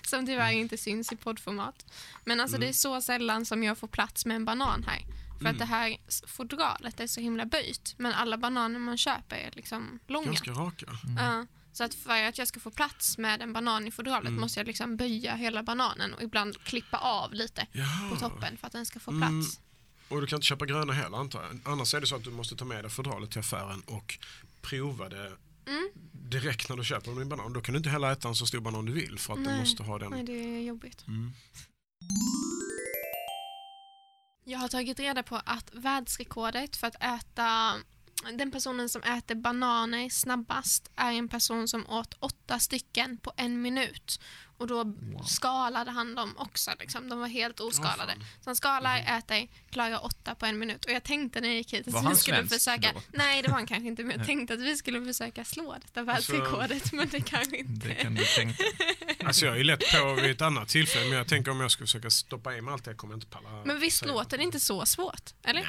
som 0.09 0.27
tyvärr 0.27 0.53
inte 0.53 0.77
syns 0.79 1.13
i 1.13 1.17
poddformat. 1.17 1.87
Men 2.25 2.41
alltså 2.41 2.57
Mm. 2.57 2.67
det 2.67 2.71
är 2.71 2.73
så 2.73 3.01
sällan 3.01 3.47
som 3.47 3.63
jag 3.63 3.79
får 3.79 3.89
plats 3.89 4.27
med 4.27 4.35
en 4.37 4.45
banan 4.45 4.85
här. 4.89 5.03
För 5.39 5.41
Mm. 5.49 5.53
att 5.53 5.59
det 5.59 5.65
här 5.65 5.97
fodralet 6.27 7.01
är 7.01 7.07
så 7.07 7.21
himla 7.21 7.47
böjt. 7.47 7.95
Men 7.99 8.13
alla 8.13 8.37
bananer 8.39 8.79
man 8.79 8.99
köper 8.99 9.37
är 9.37 9.51
liksom 9.53 9.99
långa. 10.09 10.27
Ganska 10.27 10.51
raka. 10.51 10.87
Ja, 11.19 11.47
så 11.73 11.85
att 11.85 11.95
för 11.95 12.23
att 12.23 12.39
jag 12.39 12.49
ska 12.49 12.61
få 12.61 12.71
plats 12.71 13.19
med 13.19 13.43
en 13.43 13.53
banan 13.53 13.87
i 13.87 13.91
fodralet 13.91 14.29
Mm. 14.29 14.41
måste 14.41 14.61
jag 14.61 14.67
liksom 14.67 14.97
böja 14.97 15.35
hela 15.35 15.63
bananen 15.63 16.15
och 16.15 16.23
ibland 16.23 16.65
klippa 16.65 16.97
av 16.99 17.35
lite 17.35 17.67
Jaha. 17.73 18.11
på 18.11 18.17
toppen 18.17 18.57
för 18.57 18.67
att 18.67 18.73
den 18.73 18.87
ska 18.87 19.01
få 19.01 19.11
Mm. 19.11 19.41
plats. 19.43 19.61
Och 20.13 20.21
du 20.21 20.27
kan 20.27 20.37
inte 20.37 20.47
köpa 20.47 20.67
gröna 20.67 20.93
heller 20.93 21.17
antar 21.19 21.43
jag. 21.43 21.73
Annars 21.73 21.95
är 21.95 22.01
det 22.01 22.07
så 22.07 22.17
att 22.17 22.25
du 22.25 22.31
måste 22.31 22.57
ta 22.57 22.65
med 22.65 22.85
dig 22.85 22.91
fodralet 22.91 23.31
till 23.31 23.41
affären 23.41 23.83
och 23.87 24.19
prova 24.61 25.09
det 25.09 25.33
Mm. 25.67 25.89
direkt 26.13 26.69
när 26.69 26.77
du 26.77 26.85
köper 26.85 27.13
din 27.13 27.29
banan. 27.29 27.53
Då 27.53 27.61
kan 27.61 27.73
du 27.73 27.77
inte 27.79 27.91
heller 27.91 28.13
äta 28.13 28.29
en 28.29 28.35
så 28.35 28.47
stor 28.47 28.61
banan 28.61 28.85
du 28.87 28.93
vill 28.93 29.19
för 29.19 29.33
att 29.33 29.39
du 29.45 29.51
Nej. 29.51 29.61
måste 29.61 29.83
ha 29.83 29.99
den. 29.99 30.11
Nej, 30.11 30.25
det 30.25 30.33
är 30.57 30.61
jobbigt. 30.61 31.05
Mm. 31.09 31.33
Jag 34.45 34.59
har 34.59 34.69
tagit 34.69 35.01
reda 35.01 35.23
på 35.23 35.37
att 35.45 35.71
världsrekordet 35.75 36.77
för 36.77 36.87
att 36.87 37.03
äta 37.03 37.75
den 38.39 38.51
personen 38.51 38.89
som 38.89 39.03
äter 39.03 39.35
bananer 39.35 40.09
snabbast 40.09 40.91
är 40.97 41.13
en 41.13 41.29
person 41.29 41.69
som 41.69 41.87
åt 41.91 42.15
åtta 42.19 42.59
stycken 42.59 43.17
på 43.19 43.33
en 43.37 43.63
minut. 43.63 44.21
Och 44.63 44.69
då 44.69 44.95
skalade 45.27 45.91
han 45.91 46.15
dem 46.15 46.35
också. 46.39 46.71
Liksom. 46.81 47.09
De 47.09 47.19
var 47.21 47.29
helt 47.29 47.61
oskalade. 47.61 48.15
så 48.41 48.51
han 48.51 48.57
skalar, 48.57 49.19
äter, 49.19 49.49
klarar 49.71 50.05
åtta 50.05 50.35
på 50.35 50.47
en 50.47 50.59
minut. 50.59 50.85
Och 50.85 50.91
jag 50.91 51.03
tänkte 51.03 51.41
när 51.41 51.49
jag 51.49 51.57
gick 51.57 51.73
hit 51.75 51.87
Var 51.87 51.99
att 51.99 52.05
han 52.05 52.13
vi 52.15 52.19
skulle 52.21 52.47
försöka... 52.47 52.93
då? 52.95 53.03
Nej, 53.13 53.43
det 53.43 53.49
var 53.49 53.55
han 53.55 53.67
kanske 53.67 53.89
inte. 53.89 54.03
Men 54.03 54.11
jag 54.11 54.19
Nej. 54.19 54.27
tänkte 54.27 54.55
att 54.55 54.61
vi 54.61 54.77
skulle 54.77 55.05
försöka 55.05 55.45
slå 55.45 55.73
detta 55.75 56.01
Alltså- 56.13 56.33
världsrekordet. 56.33 56.93
Men 56.93 57.09
det 57.09 57.21
kanske 57.21 57.57
inte... 57.57 57.89
Det 57.89 57.95
kan 57.95 58.15
du 58.15 58.25
tänka. 58.25 58.65
Alltså 59.25 59.45
jag 59.47 59.55
är 59.55 59.59
ju 59.59 59.65
lätt 59.65 59.81
på 59.93 60.15
vid 60.15 60.31
ett 60.31 60.43
annat 60.43 60.69
tillfälle 60.69 61.05
men 61.09 61.19
jag 61.19 61.29
tänker 61.29 61.51
om 61.51 61.61
jag 61.61 61.71
ska 61.71 61.83
försöka 61.85 62.11
stoppa 62.11 62.57
i 62.57 62.61
mig 62.61 62.73
allt 62.75 62.87
jag 62.87 62.97
kommer 62.97 63.15
inte 63.15 63.27
palla. 63.27 63.63
Men 63.65 63.81
visst 63.81 63.99
säga. 63.99 64.13
låter 64.13 64.39
det 64.39 64.45
inte 64.45 64.61
så 64.61 64.87
svårt? 64.87 65.31
Eller? 65.43 65.63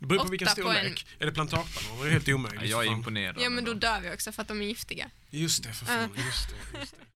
Det 0.00 0.06
beror 0.06 0.18
på 0.24 0.28
vilken 0.30 0.48
Åtta 0.48 0.62
på 0.62 0.68
en- 0.68 0.74
storlek. 0.76 1.06
Är 1.18 1.26
det 1.26 1.32
plantagebananer 1.32 2.00
är 2.00 2.04
det 2.06 2.10
helt 2.12 2.28
omöjligt. 2.28 2.60
Ja, 2.62 2.66
jag 2.68 2.86
är 2.86 2.90
imponerad. 2.96 3.36
Ja, 3.40 3.50
men 3.50 3.64
då 3.64 3.72
dör 3.74 4.00
vi 4.00 4.14
också 4.14 4.32
för 4.32 4.42
att 4.42 4.48
de 4.48 4.62
är 4.62 4.66
giftiga. 4.66 5.10
Just 5.30 5.62
det, 5.62 5.72
för 5.72 5.86
fan. 5.86 6.10
Just 6.16 6.48
det, 6.72 6.78
just 6.80 6.92
det. 6.92 7.13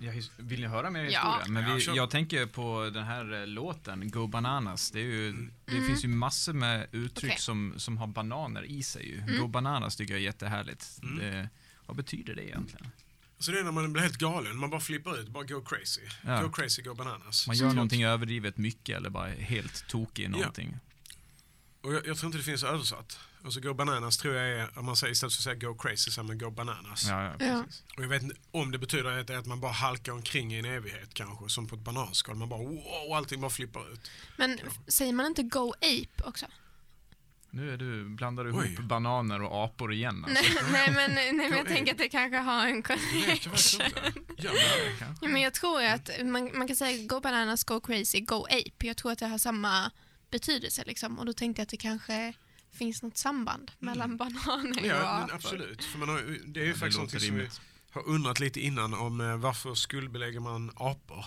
Jag 0.00 0.22
vill 0.36 0.60
ni 0.60 0.66
höra 0.66 0.90
mer 0.90 1.00
Ja. 1.04 1.06
historia? 1.38 1.62
Men 1.62 1.76
vi, 1.76 1.84
jag 1.96 2.10
tänker 2.10 2.46
på 2.46 2.90
den 2.94 3.04
här 3.04 3.40
eh, 3.40 3.46
låten, 3.46 4.10
Go 4.10 4.26
Bananas. 4.26 4.90
Det, 4.90 5.00
är 5.00 5.04
ju, 5.04 5.32
det 5.64 5.72
Mm. 5.72 5.86
finns 5.86 6.04
ju 6.04 6.08
massor 6.08 6.52
med 6.52 6.86
uttryck 6.92 7.30
Okej. 7.32 7.40
som, 7.40 7.74
som 7.76 7.98
har 7.98 8.06
bananer 8.06 8.62
i 8.62 8.82
sig. 8.82 9.08
Ju. 9.08 9.18
Mm. 9.20 9.38
Go 9.40 9.46
Bananas 9.46 9.96
tycker 9.96 10.14
jag 10.14 10.20
är 10.20 10.24
jättehärligt. 10.24 10.98
Mm. 11.02 11.18
Det, 11.18 11.48
vad 11.86 11.96
betyder 11.96 12.34
det 12.34 12.44
egentligen? 12.48 12.90
Så 13.38 13.50
det 13.50 13.58
är 13.60 13.64
när 13.64 13.72
man 13.72 13.92
blir 13.92 14.02
helt 14.02 14.16
galen, 14.16 14.56
man 14.56 14.70
bara 14.70 14.80
flippar 14.80 15.18
ut, 15.20 15.28
bara 15.28 15.44
go 15.44 15.60
crazy. 15.64 16.00
Ja. 16.26 16.42
Go 16.42 16.50
crazy, 16.52 16.82
go 16.82 16.94
bananas. 16.94 17.46
Man 17.46 17.56
gör 17.56 17.66
klart. 17.66 17.74
någonting 17.74 18.02
överdrivet 18.04 18.56
mycket 18.56 18.96
eller 18.96 19.10
bara 19.10 19.28
helt 19.28 19.88
tokig 19.88 20.24
i 20.24 20.28
någonting. 20.28 20.78
Och 21.82 21.94
jag, 21.94 22.06
jag 22.06 22.16
tror 22.18 22.26
inte 22.26 22.38
det 22.38 22.44
finns 22.44 22.64
översatt. 22.64 23.18
Alltså 23.44 23.60
go 23.60 23.74
bananas 23.74 24.16
tror 24.18 24.34
jag 24.34 24.60
är, 24.60 24.78
om 24.78 24.84
man 24.84 24.96
säger 24.96 25.12
istället 25.12 25.32
för 25.34 25.40
att 25.40 25.58
säga 25.58 25.70
go 25.70 25.74
crazy, 25.78 25.96
så 25.96 26.10
säger 26.10 26.26
man 26.26 26.38
go 26.38 26.50
bananas. 26.50 27.06
Ja, 27.08 27.22
ja, 27.24 27.32
Ja. 27.46 27.62
precis. 27.66 27.82
Och 27.96 28.02
jag 28.04 28.08
vet 28.08 28.22
inte 28.22 28.36
om 28.50 28.70
det 28.70 28.78
betyder 28.78 29.18
att, 29.20 29.30
att 29.30 29.46
man 29.46 29.60
bara 29.60 29.72
halkar 29.72 30.12
omkring 30.12 30.54
i 30.54 30.58
en 30.58 30.64
evighet 30.64 31.14
kanske, 31.14 31.48
som 31.48 31.66
på 31.66 31.74
ett 31.76 31.82
bananskal. 31.82 32.34
Man 32.36 32.48
bara 32.48 32.60
wow, 32.62 33.12
allting 33.16 33.40
bara 33.40 33.50
flippar 33.50 33.92
ut. 33.92 34.10
Men 34.36 34.58
säger 34.86 35.12
man 35.12 35.26
inte 35.26 35.42
Go 35.42 35.72
Ape 35.72 36.22
också? 36.24 36.46
Nu 37.50 37.72
är 37.72 37.76
du, 37.76 38.04
blandar 38.04 38.44
du 38.44 38.50
ihop 38.50 38.78
bananer 38.78 39.42
och 39.42 39.64
apor 39.64 39.92
igen. 39.92 40.24
Nej, 40.28 40.36
Alltså. 40.36 40.64
nej, 40.72 40.90
men, 40.94 41.14
nej, 41.14 41.32
men 41.32 41.50
jag 41.52 41.66
tänker 41.66 41.92
att 41.92 41.98
det 41.98 42.08
kanske 42.08 42.38
har 42.38 42.66
en 42.66 42.82
connection. 42.82 43.80
Ja, 45.20 45.28
men 45.28 45.42
jag 45.42 45.54
tror 45.54 45.82
att 45.82 46.10
man, 46.24 46.58
man 46.58 46.66
kan 46.66 46.76
säga 46.76 47.06
go 47.06 47.20
bananas, 47.20 47.64
go 47.64 47.80
crazy, 47.80 48.20
go 48.20 48.44
ape. 48.44 48.86
Jag 48.86 48.96
tror 48.96 49.12
att 49.12 49.18
det 49.18 49.26
har 49.26 49.38
samma 49.38 49.90
betydelse 50.30 50.82
liksom. 50.86 51.18
Och 51.18 51.26
då 51.26 51.32
tänkte 51.32 51.60
jag 51.60 51.64
att 51.64 51.70
det 51.70 51.76
kanske 51.76 52.32
finns 52.72 53.02
något 53.02 53.16
samband 53.16 53.70
mellan 53.78 54.16
bananer 54.16 54.80
och 54.80 54.86
Ja, 54.86 55.20
men 55.26 55.34
absolut. 55.34 55.84
För 55.84 55.98
man 55.98 56.08
har, 56.08 56.38
det 56.46 56.60
är 56.60 56.64
ju 56.64 56.70
Ja, 56.70 56.76
faktiskt 56.76 56.98
något 56.98 57.22
som 57.22 57.36
vi 57.36 57.48
har 57.90 58.08
undrat 58.08 58.40
lite 58.40 58.60
innan 58.60 58.94
om 58.94 59.20
eh, 59.20 59.36
varför 59.36 59.74
skuldbelägger 59.74 60.40
man 60.40 60.70
apor? 60.76 61.24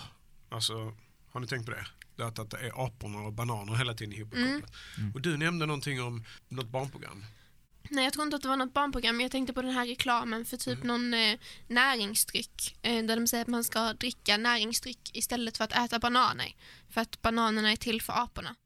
Alltså, 0.50 0.94
har 1.32 1.40
ni 1.40 1.46
tänkt 1.46 1.66
på 1.66 1.70
det? 1.70 1.86
Det 2.16 2.26
att, 2.26 2.38
att 2.38 2.50
det 2.50 2.58
är 2.58 2.86
aporna 2.86 3.18
och 3.18 3.32
bananer 3.32 3.74
hela 3.74 3.94
tiden 3.94 4.14
ihopkopplat. 4.14 4.72
Mm. 4.98 5.12
Och 5.14 5.20
du 5.20 5.36
nämnde 5.36 5.66
någonting 5.66 6.02
om 6.02 6.24
något 6.48 6.68
barnprogram. 6.68 7.24
Nej, 7.90 8.04
jag 8.04 8.12
tror 8.12 8.24
inte 8.24 8.36
att 8.36 8.42
det 8.42 8.48
var 8.48 8.56
något 8.56 8.74
barnprogram. 8.74 9.20
Jag 9.20 9.30
tänkte 9.30 9.52
på 9.52 9.62
den 9.62 9.70
här 9.70 9.86
reklamen 9.86 10.44
för 10.44 10.56
typ 10.56 10.82
någon 10.82 11.14
eh, 11.14 11.38
näringsdryck. 11.66 12.76
Eh, 12.82 13.04
där 13.04 13.16
de 13.16 13.26
säger 13.26 13.42
att 13.42 13.48
man 13.48 13.64
ska 13.64 13.92
dricka 13.92 14.36
näringsdryck 14.36 15.16
istället 15.16 15.56
för 15.56 15.64
att 15.64 15.72
äta 15.72 15.98
bananer. 15.98 16.56
För 16.90 17.00
att 17.00 17.22
bananerna 17.22 17.72
är 17.72 17.76
till 17.76 18.02
för 18.02 18.12
aporna. 18.12 18.56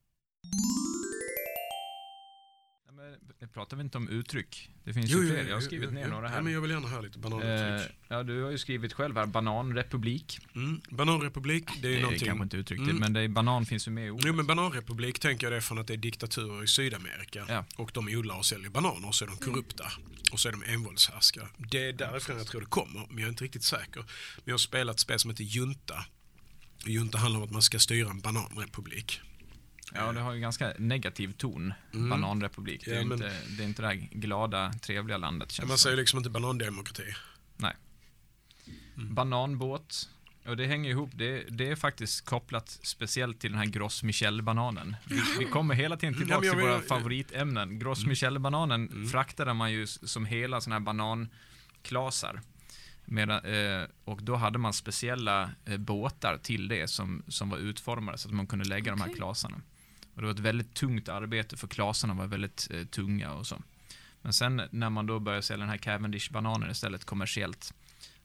Det 3.40 3.46
pratar 3.46 3.76
vi 3.76 3.82
inte 3.82 3.98
om 3.98 4.08
uttryck. 4.08 4.70
Det 4.84 4.92
finns 4.92 5.10
Jo, 5.10 5.22
ju 5.22 5.28
fler. 5.28 5.44
Jag 5.48 5.54
har 5.56 5.60
skrivit 5.60 5.88
jo, 5.88 5.94
ner 5.94 6.02
jo. 6.04 6.10
några 6.10 6.28
här. 6.28 6.36
Ja, 6.36 6.42
men 6.42 6.52
jag 6.52 6.60
vill 6.60 6.70
gärna 6.70 6.88
höra 6.88 7.00
lite 7.00 7.18
bananuttryck. 7.18 7.90
Eh, 7.90 7.96
ja, 8.08 8.22
du 8.22 8.42
har 8.42 8.50
ju 8.50 8.58
skrivit 8.58 8.92
själv 8.92 9.16
här, 9.16 9.26
bananrepublik. 9.26 10.38
Mm. 10.54 10.80
Bananrepublik, 10.90 11.64
det 11.82 11.88
är 11.88 11.92
det 11.92 11.98
är 11.98 12.02
någonting... 12.02 12.26
kanske 12.26 12.42
inte 12.42 12.56
uttryckligt, 12.56 12.90
Mm. 12.90 13.00
men 13.00 13.12
det 13.12 13.20
är, 13.20 13.28
banan 13.28 13.66
finns 13.66 13.88
ju 13.88 13.92
med 13.92 14.06
i 14.06 14.10
ordet. 14.10 14.24
Jo 14.26 14.32
men 14.32 14.46
bananrepublik 14.46 15.18
tänker 15.18 15.46
jag 15.46 15.52
det 15.52 15.56
är 15.56 15.60
från 15.60 15.78
att 15.78 15.86
det 15.86 15.92
är 15.92 15.98
diktaturer 15.98 16.64
i 16.64 16.68
Sydamerika. 16.68 17.64
Och 17.76 17.90
de 17.94 18.08
odlar 18.08 18.36
och 18.38 18.46
säljer 18.46 18.70
bananer 18.70 19.08
och 19.08 19.14
så 19.14 19.24
är 19.24 19.28
de 19.28 19.36
korrupta. 19.36 19.84
Och 20.32 20.40
så 20.40 20.48
är 20.48 20.52
de 20.52 20.62
envåldshärskare. 20.62 21.48
Det 21.58 21.88
är 21.88 21.92
därifrån 21.92 22.36
jag 22.38 22.46
tror 22.46 22.60
det 22.60 22.66
kommer, 22.66 23.06
men 23.08 23.18
jag 23.18 23.24
är 23.26 23.28
inte 23.28 23.44
riktigt 23.44 23.64
säker. 23.64 24.00
Men 24.00 24.42
jag 24.44 24.52
har 24.52 24.58
spelat 24.58 24.94
ett 24.96 25.00
spel 25.00 25.18
som 25.18 25.30
heter 25.30 25.44
Junta. 25.44 26.04
Junta 26.86 27.18
handlar 27.18 27.40
om 27.40 27.44
att 27.46 27.50
man 27.52 27.62
ska 27.62 27.78
styra 27.78 28.10
en 28.10 28.20
bananrepublik. 28.20 29.20
Ja, 29.94 30.12
det 30.12 30.20
har 30.20 30.32
ju 30.34 30.40
ganska 30.40 30.72
negativ 30.78 31.32
ton, 31.32 31.74
Mm. 31.94 32.10
bananrepublik. 32.10 32.84
Det 32.84 32.90
är, 32.90 32.94
Ja, 32.98 33.04
men- 33.04 33.12
inte, 33.12 33.32
det 33.56 33.62
är 33.62 33.66
inte 33.66 33.82
det 33.82 33.88
här 33.88 33.94
glada, 34.12 34.72
trevliga 34.72 35.16
landet. 35.16 35.52
Känns 35.52 35.68
Man 35.68 35.78
säger 35.78 35.96
liksom 35.96 36.16
inte 36.18 36.30
banandemokrati. 36.30 37.02
Nej. 37.56 37.76
Mm. 38.96 39.14
Bananbåt. 39.14 40.08
Och 40.46 40.56
det 40.56 40.66
hänger 40.66 40.90
ihop, 40.90 41.10
det, 41.14 41.44
det 41.50 41.70
är 41.70 41.76
faktiskt 41.76 42.24
kopplat 42.24 42.68
speciellt 42.82 43.40
till 43.40 43.50
den 43.50 43.58
här 43.58 43.66
Gros 43.66 44.02
Michel-bananen. 44.02 44.96
Vi, 45.04 45.22
vi 45.38 45.44
kommer 45.44 45.74
hela 45.74 45.96
tiden 45.96 46.14
tillbaka 46.14 46.40
till 46.40 46.60
våra 46.60 46.74
Mm. 46.74 46.86
favoritämnen. 46.86 47.78
Gros 47.78 48.06
Michel-bananen 48.06 49.08
fraktade 49.08 49.54
man 49.54 49.72
ju 49.72 49.86
som 49.86 50.24
hela 50.26 50.60
sådana 50.60 50.74
här 50.78 50.84
bananklasar. 50.84 52.40
Medan, 53.04 53.44
eh, 53.44 53.84
och 54.04 54.22
då 54.22 54.36
hade 54.36 54.58
man 54.58 54.72
speciella 54.72 55.50
eh, 55.64 55.76
båtar 55.78 56.38
till 56.38 56.68
det 56.68 56.88
som, 56.90 57.22
som 57.28 57.50
var 57.50 57.58
utformade 57.58 58.18
så 58.18 58.28
att 58.28 58.34
man 58.34 58.46
kunde 58.46 58.64
lägga 58.64 58.90
de 58.90 59.00
här 59.00 59.14
klasarna. 59.14 59.60
Och 60.16 60.22
det 60.22 60.26
var 60.26 60.34
ett 60.34 60.40
väldigt 60.40 60.74
tungt 60.74 61.08
arbete 61.08 61.56
för 61.56 61.66
klasarna 61.68 62.14
var 62.14 62.26
väldigt 62.26 62.68
eh, 62.70 62.84
tunga 62.84 63.32
och 63.32 63.46
så. 63.46 63.62
Men 64.22 64.32
sen 64.32 64.62
när 64.70 64.90
man 64.90 65.06
då 65.06 65.18
började 65.20 65.42
sälja 65.42 65.60
den 65.66 65.70
här 65.70 65.78
Cavendish-bananen 65.78 66.70
istället 66.70 67.04
kommersiellt, 67.04 67.74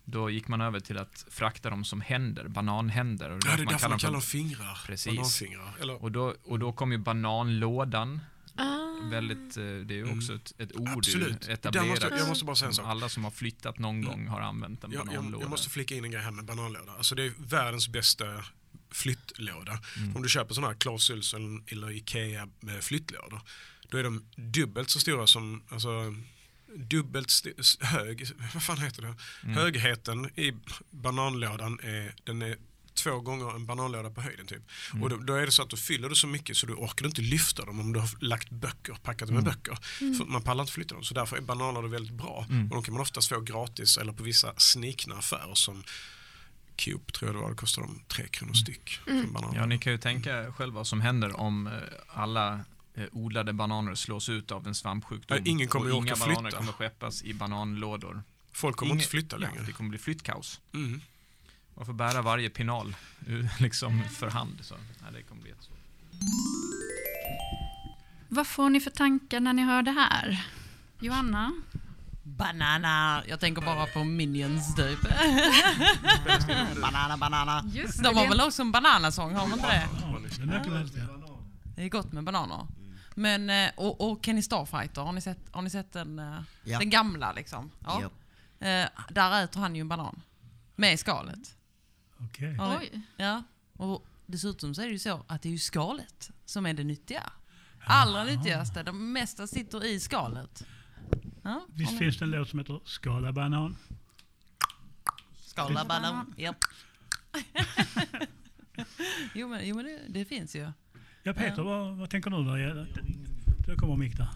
då 0.04 0.30
gick 0.30 0.48
man 0.48 0.62
över 0.62 0.80
till 0.80 0.98
att 0.98 1.26
frakta 1.30 1.70
dem 1.70 1.84
som 1.86 2.02
händer, 2.02 2.48
bananhänder. 2.48 3.30
Och 3.30 3.40
Ja, 3.46 3.56
det 3.58 3.62
är 3.64 3.66
därför 3.66 3.90
man 3.90 4.00
kallar 4.00 4.12
dem 4.14 4.22
fingrar. 4.22 4.84
Precis. 4.88 5.16
Bananfingrar. 5.16 5.74
Eller, 5.82 6.04
Och, 6.04 6.12
då, 6.12 6.36
och 6.44 6.60
då 6.60 6.72
kom 6.74 6.92
ju 6.92 6.98
bananlådan. 6.98 8.20
Ah. 8.56 8.78
Väldigt, 9.10 9.58
eh, 9.58 9.64
det 9.64 9.94
är 9.94 10.06
ju 10.06 10.18
också 10.18 10.34
ett, 10.36 10.54
ett 10.58 10.72
ord 10.76 10.82
Mm. 10.88 10.98
Absolut. 10.98 11.50
måste- 11.90 12.16
jag 12.18 12.28
måste 12.30 12.46
bara 12.46 12.56
säga 12.56 12.68
en 12.68 12.74
sak. 12.74 12.86
Alla 12.88 13.10
som 13.10 13.24
har 13.24 13.32
flyttat 13.32 13.80
någon 13.80 14.02
gång 14.02 14.28
har 14.28 14.42
använt 14.42 14.84
en 14.84 14.92
jag, 14.92 15.00
jag, 15.00 15.08
bananlåda. 15.08 15.44
jag 15.44 15.50
måste 15.50 15.70
flika 15.70 15.96
in 15.96 16.04
en 16.06 16.12
grej 16.12 16.22
här 16.24 16.32
med 16.32 16.46
bananlåda. 16.46 16.92
Alltså 16.98 17.16
det 17.16 17.24
är 17.26 17.34
världens 17.38 17.88
bästa 17.88 18.26
flyttlåda. 18.92 19.80
Mm. 19.98 20.16
Om 20.16 20.22
du 20.22 20.30
köper 20.30 20.54
sådana 20.54 20.68
här 20.74 20.80
Clas 20.80 21.10
Ohlson 21.10 21.64
eller 21.68 21.92
Ikea 21.92 22.48
med 22.60 22.84
flyttlådor. 22.84 23.42
Då 23.90 23.98
är 23.98 24.04
de 24.04 24.24
dubbelt 24.36 24.90
så 24.90 25.00
stora 25.00 25.28
som, 25.28 25.64
alltså 25.70 26.16
dubbelt 26.76 27.30
st- 27.32 27.86
hög, 27.86 28.28
vad 28.54 28.64
fan 28.64 28.78
heter 28.78 29.02
det? 29.02 29.16
Mm. 29.44 29.56
Högheten 29.56 30.26
i 30.40 30.54
bananlådan 30.92 31.80
är, 31.84 32.16
den 32.24 32.42
är 32.42 32.58
två 32.94 33.20
gånger 33.20 33.56
en 33.56 33.66
bananlåda 33.66 34.10
på 34.10 34.22
höjden 34.22 34.48
typ. 34.48 34.62
Mm. 34.92 35.04
Och 35.04 35.10
då, 35.10 35.18
då 35.18 35.34
är 35.34 35.46
det 35.46 35.52
så 35.52 35.62
att 35.62 35.70
du 35.70 35.78
fyller 35.78 36.10
det 36.10 36.16
så 36.16 36.28
mycket 36.28 36.58
så 36.58 36.66
du 36.68 36.74
orkar 36.74 37.06
inte 37.06 37.22
lyfta 37.22 37.66
dem 37.66 37.80
om 37.80 37.94
du 37.94 38.00
har 38.00 38.10
lagt 38.20 38.50
böcker, 38.50 38.94
packat 39.04 39.28
dem 39.28 39.36
med 39.36 39.44
Mm. 39.44 39.54
böcker. 39.56 39.78
Mm. 40.02 40.16
För 40.18 40.26
man 40.26 40.42
pallar 40.42 40.64
inte 40.64 40.74
flytta 40.74 40.96
dem. 40.96 41.04
Så 41.04 41.14
därför 41.14 41.38
är 41.38 41.42
bananlådor 41.42 41.88
väldigt 41.90 42.14
bra. 42.14 42.46
Mm. 42.50 42.64
Och 42.68 42.76
de 42.76 42.84
kan 42.84 42.94
man 42.94 43.02
oftast 43.02 43.30
få 43.30 43.40
gratis 43.40 43.98
eller 43.98 44.14
på 44.14 44.24
vissa 44.24 44.54
snikna 44.58 45.16
affärer 45.16 45.56
som 45.56 45.84
Coop 46.86 47.14
tror 47.14 47.30
jag 47.30 47.36
det 47.36 47.42
var, 47.42 47.50
det 47.50 47.56
kostar 47.56 47.82
de 47.82 48.02
tre 48.08 48.28
kronor 48.28 48.54
styck. 48.54 49.00
Banan. 49.06 49.54
Ja, 49.56 49.66
ni 49.66 49.78
kan 49.78 49.92
ju 49.92 49.98
tänka 49.98 50.54
själva 50.54 50.76
vad 50.76 50.88
som 50.88 51.02
händer 51.02 51.40
om 51.40 51.68
eh, 51.68 51.74
alla 52.08 52.60
eh, 52.96 53.06
odlade 53.12 53.54
bananer 53.54 53.96
slås 53.96 54.30
ut 54.30 54.52
av 54.52 54.68
en 54.68 54.76
svampsjukdom. 54.76 55.38
Ja, 55.38 55.52
ingen 55.52 55.68
kommer 55.68 55.86
och 55.86 55.92
ju 55.92 55.98
inga 55.98 56.14
orka 56.14 56.26
bananer 56.26 56.42
flytta. 56.50 56.58
kommer 56.58 56.72
skeppas 56.72 57.24
i 57.24 57.34
bananlådor. 57.34 58.24
Folk 58.52 58.76
kommer 58.78 58.94
inte 58.94 59.08
flytta 59.08 59.38
längre. 59.38 59.56
Ja, 59.58 59.64
det 59.66 59.72
kommer 59.72 59.90
bli 59.90 60.00
flyttkaos. 60.00 60.62
Mm. 60.74 61.02
Man 61.76 61.86
får 61.86 61.94
bära 61.94 62.22
varje 62.22 62.50
pinal 62.50 62.96
eh, 63.28 63.46
liksom 63.62 64.04
för 64.04 64.30
hand. 64.30 64.60
Så, 64.62 64.76
nej, 64.76 65.12
det 65.14 65.24
kommer 65.24 65.42
bli 65.42 65.52
jättesvårt. 65.52 65.78
Vad 68.28 68.48
får 68.48 68.70
ni 68.70 68.80
för 68.80 68.92
tankar 68.92 69.40
när 69.40 69.54
ni 69.54 69.62
hör 69.62 69.82
det 69.82 69.92
här? 69.92 70.46
Joanna? 71.00 71.54
Banana. 72.24 73.24
Jag 73.28 73.40
tänker 73.40 73.62
bara 73.62 73.86
på 73.86 74.04
Minions 74.04 74.76
typ. 74.76 75.00
banana, 76.82 77.18
banana. 77.18 77.64
Just 77.74 77.98
de 77.98 78.04
det, 78.04 78.10
har 78.16 78.24
det- 78.24 78.30
väl 78.30 78.42
också 78.42 78.62
en 78.62 78.72
bananasång, 78.72 79.34
har 79.36 79.42
de 79.42 79.54
inte 79.54 79.68
det? 79.68 79.90
Den 80.46 80.50
ja. 80.96 81.38
Det 81.76 81.84
är 81.84 81.90
gott 81.90 82.12
med 82.12 82.24
bananer. 82.24 82.68
Men, 83.16 83.50
eh, 83.50 83.72
och, 83.78 84.12
och 84.12 84.26
Kenny 84.26 84.42
Starfighter, 84.42 85.02
har 85.02 85.12
ni 85.14 85.22
sett, 85.22 85.38
har 85.52 85.62
ni 85.62 85.70
sett 85.70 85.94
den, 85.94 86.20
eh, 86.20 86.40
Ja. 86.64 86.80
den 86.80 86.90
gamla 86.90 87.32
liksom? 87.34 87.72
Ja. 87.80 88.02
Eh, 88.68 88.88
där 89.10 89.44
äter 89.44 89.60
han 89.62 89.76
ju 89.76 89.82
en 89.82 89.88
banan. 89.90 90.22
Med 90.76 91.00
skalet. 91.00 91.56
Okej. 92.20 92.58
Oj. 92.80 93.02
Ja. 93.18 93.44
Och 93.78 94.06
dessutom 94.26 94.76
så 94.76 94.82
är 94.82 94.86
det 94.86 94.92
ju 94.92 95.00
så 95.00 95.24
att 95.28 95.42
det 95.42 95.50
är 95.50 95.54
ju 95.54 95.60
skalet 95.60 96.32
som 96.46 96.66
är 96.66 96.74
det 96.74 96.84
nyttiga. 96.84 97.24
Allra 97.86 98.24
nyttigaste, 98.24 98.84
det 98.84 98.92
mesta 98.92 99.48
sitter 99.48 99.86
i 99.86 100.00
skalet. 100.00 100.64
Ja, 101.42 101.66
Visst 101.74 101.98
finns 101.98 102.18
det 102.18 102.26
en 102.26 102.32
låt 102.32 102.50
som 102.50 102.60
heter 102.60 102.80
Skala 102.86 103.32
banan? 103.32 103.78
Skala 105.46 105.86
banan. 105.86 106.34
Japp. 106.38 106.58
jo 109.36 109.48
men, 109.48 109.68
jo, 109.68 109.76
men 109.76 109.86
det, 109.86 110.00
det 110.10 110.26
finns 110.26 110.56
ju. 110.56 110.72
Ja 111.24 111.34
Peter, 111.34 111.62
vad, 111.62 111.98
vad 111.98 112.10
tänker 112.10 112.30
du? 112.30 112.44
Där? 112.44 112.88
Där 113.68 113.76
kommer 113.76 113.96
mick 113.96 114.18
där. 114.18 114.28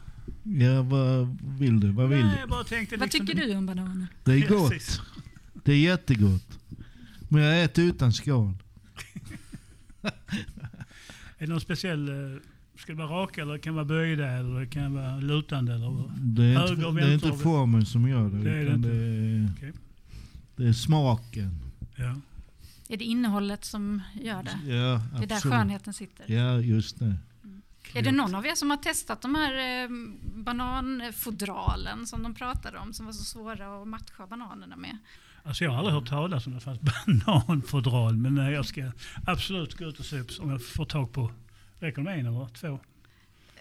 Ja, 0.44 0.82
vad 0.82 1.38
vill 1.60 1.80
du? 1.80 1.92
Vad 1.92 2.10
vill 2.10 2.26
Nej, 2.26 2.38
jag 2.40 2.50
bara 2.50 2.64
tänkte 2.64 2.98
Vad 2.98 3.06
liksom- 3.14 3.28
tycker 3.28 3.48
du 3.48 3.56
om 3.56 3.66
bananer? 3.66 4.08
Det 4.24 4.32
är 4.32 4.48
gott. 4.48 5.02
Det 5.54 5.72
är 5.72 5.78
jättegott. 5.80 6.60
Men 7.30 7.42
jag 7.42 7.64
äter 7.64 7.84
utan 7.84 8.14
skal. 8.14 8.54
Är 10.02 10.12
det 11.38 11.48
någon 11.48 11.62
speciell... 11.62 12.10
Ska 12.78 12.92
det 12.92 12.98
vara 12.98 13.22
raka 13.22 13.42
eller 13.42 13.58
kan 13.58 13.74
det 13.74 13.76
vara 13.76 13.86
böjda 13.86 14.28
eller 14.28 14.60
det 14.60 14.68
kan 14.68 14.94
vara 14.94 15.18
lutande 15.18 15.74
eller? 15.74 16.04
Det 16.18 16.44
är 16.44 16.72
inte, 16.72 16.92
det 16.92 17.02
är 17.02 17.14
inte 17.14 17.34
formen 17.34 17.86
som 17.86 18.08
gör 18.08 18.30
det. 18.30 18.44
Det 18.44 18.58
är 18.58 18.66
det 18.66 18.78
det, 18.78 19.68
är, 19.68 19.74
det 20.56 20.68
är 20.68 20.74
smaken. 20.74 21.60
Ja. 21.96 22.16
Är 22.90 22.98
det 22.98 23.06
innehållet 23.06 23.66
som 23.66 24.02
gör 24.14 24.44
det? 24.44 24.74
Ja, 24.74 25.02
det 25.18 25.24
är 25.24 25.28
där 25.28 25.36
absolut. 25.36 25.56
skönheten 25.56 25.94
sitter. 25.94 26.32
Ja, 26.34 26.60
just 26.60 27.00
det. 27.00 27.16
Är 27.94 28.02
det 28.02 28.12
någon 28.12 28.36
av 28.36 28.46
er 28.46 28.56
som 28.56 28.70
har 28.70 28.78
testat 28.78 29.22
de 29.22 29.36
här 29.36 29.84
eh, 29.84 29.90
bananfodralen 30.36 32.08
som 32.08 32.24
de 32.24 32.34
pratade 32.34 32.78
om, 32.78 32.94
som 32.94 33.06
var 33.06 33.14
så 33.14 33.24
svåra 33.24 33.82
att 33.82 33.88
matcha 33.88 34.28
bananerna 34.28 34.76
med? 34.76 34.98
Alltså 35.44 35.64
jag 35.64 35.72
har 35.72 35.78
aldrig 35.78 35.96
hört 35.96 36.10
talas 36.10 36.48
om 36.48 36.54
det 36.54 36.60
fanns 36.60 36.80
bananfodral 37.26 38.18
men 38.18 38.38
eh, 38.38 38.50
jag 38.50 38.66
ska 38.66 38.92
absolut 39.26 39.78
gå 39.78 39.86
ut 39.86 40.00
och 40.00 40.06
se 40.06 40.24
om 40.40 40.50
jag 40.50 40.66
får 40.66 40.86
tag 40.86 41.12
på, 41.12 41.32
räcker 41.80 41.98
det 41.98 42.04
med 42.04 42.20
en 42.20 42.26
eller 42.26 42.48
två? 42.48 42.80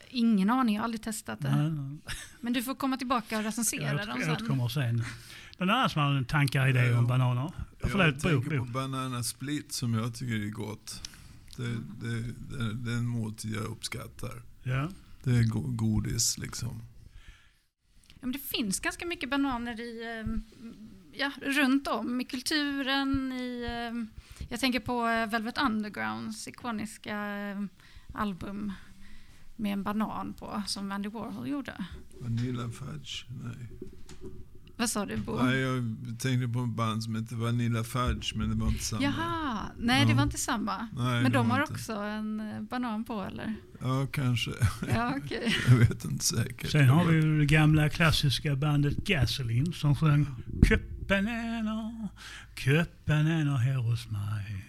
Ingen 0.09 0.51
aning, 0.51 0.75
jag 0.75 0.83
har 0.83 0.85
aldrig 0.85 1.03
testat 1.03 1.41
det. 1.41 1.57
Nej, 1.57 1.71
nej. 1.71 1.99
Men 2.41 2.53
du 2.53 2.63
får 2.63 2.75
komma 2.75 2.97
tillbaka 2.97 3.39
och 3.39 3.45
recensera 3.45 3.83
Jag, 3.83 3.97
dem 3.99 4.09
jag 4.09 4.23
sen. 4.25 4.33
återkommer 4.33 4.69
sen. 4.69 5.05
Någon 5.59 5.71
annan 5.71 5.91
som 5.91 6.03
har 6.03 6.23
tankar 6.25 6.69
idéer 6.69 6.99
om 6.99 7.07
bananer? 7.07 7.53
Förlåt, 7.81 8.07
Jag 8.07 8.15
Bo, 8.15 8.21
tänker 8.43 8.59
Bo. 8.59 8.65
på 8.67 8.71
banana 8.73 9.23
split 9.23 9.73
som 9.73 9.95
jag 9.95 10.15
tycker 10.15 10.35
är 10.47 10.51
gott. 10.51 11.09
Det, 11.57 11.63
det, 12.01 12.23
det, 12.59 12.75
det 12.75 12.93
är 12.93 12.97
en 12.97 13.07
måltid 13.07 13.55
jag 13.55 13.65
uppskattar. 13.65 14.43
Ja. 14.63 14.89
Det 15.23 15.31
är 15.31 15.43
go- 15.45 15.67
godis 15.69 16.39
liksom. 16.39 16.83
Ja, 18.09 18.19
men 18.21 18.33
det 18.33 18.39
finns 18.39 18.81
ganska 18.81 19.07
mycket 19.07 19.31
bananer 19.31 19.81
i, 19.81 20.21
eh, 20.21 20.35
ja, 21.13 21.33
runt 21.43 21.89
om 21.89 22.21
i 22.21 22.25
kulturen. 22.25 23.33
I, 23.33 23.63
eh, 23.65 24.05
jag 24.49 24.61
tänker 24.61 24.81
på 24.81 25.07
eh, 25.09 25.27
Velvet 25.27 25.59
Undergrounds 25.59 26.49
ikoniska 26.49 27.19
eh, 27.37 27.61
album 28.15 28.73
med 29.57 29.73
en 29.73 29.83
banan 29.83 30.33
på 30.39 30.63
som 30.67 30.93
Andy 30.93 31.09
Warhol 31.09 31.49
gjorde. 31.49 31.85
Vanilla 32.21 32.71
Fudge? 32.71 33.25
Nej. 33.45 33.69
Vad 34.77 34.91
sa 34.91 35.07
du 35.07 35.17
Bo? 35.17 35.43
Nej, 35.43 35.59
jag 35.59 35.97
tänkte 36.21 36.49
på 36.49 36.59
en 36.59 36.75
band 36.77 37.05
som 37.05 37.15
heter 37.15 37.37
Vanilla 37.37 37.85
Fudge, 37.85 38.35
men 38.35 38.49
det 38.51 38.57
var 38.57 38.69
inte 38.69 38.85
samma. 38.85 39.03
Jaha, 39.03 39.59
nej 39.79 40.05
det 40.05 40.11
Ja. 40.11 40.17
var 40.17 40.23
inte 40.23 40.39
samma. 40.39 40.89
Nej, 40.97 41.23
Men 41.23 41.33
det 41.33 41.39
de 41.39 41.51
har 41.51 41.61
inte. 41.61 41.73
också 41.73 41.93
en 41.93 42.41
eh, 42.41 42.61
banan 42.61 43.05
på 43.05 43.23
eller? 43.25 43.55
Ja, 43.81 44.07
kanske. 44.13 44.51
Ja, 44.95 45.15
okej. 45.25 45.55
jag 45.69 45.77
vet 45.77 46.05
inte 46.05 46.25
säkert. 46.25 46.71
Sen 46.71 46.89
har 46.89 47.05
vi 47.05 47.15
ju 47.15 47.39
det 47.39 47.47
gamla 47.47 47.89
klassiska 47.89 48.57
bandet 48.57 48.97
Gasoline 48.97 49.73
som 49.73 49.97
sjöng 49.97 50.27
Köpbananer, 50.69 52.09
köpbananer 52.57 53.57
här 53.57 53.77
hos 53.77 54.09
mig. 54.11 54.65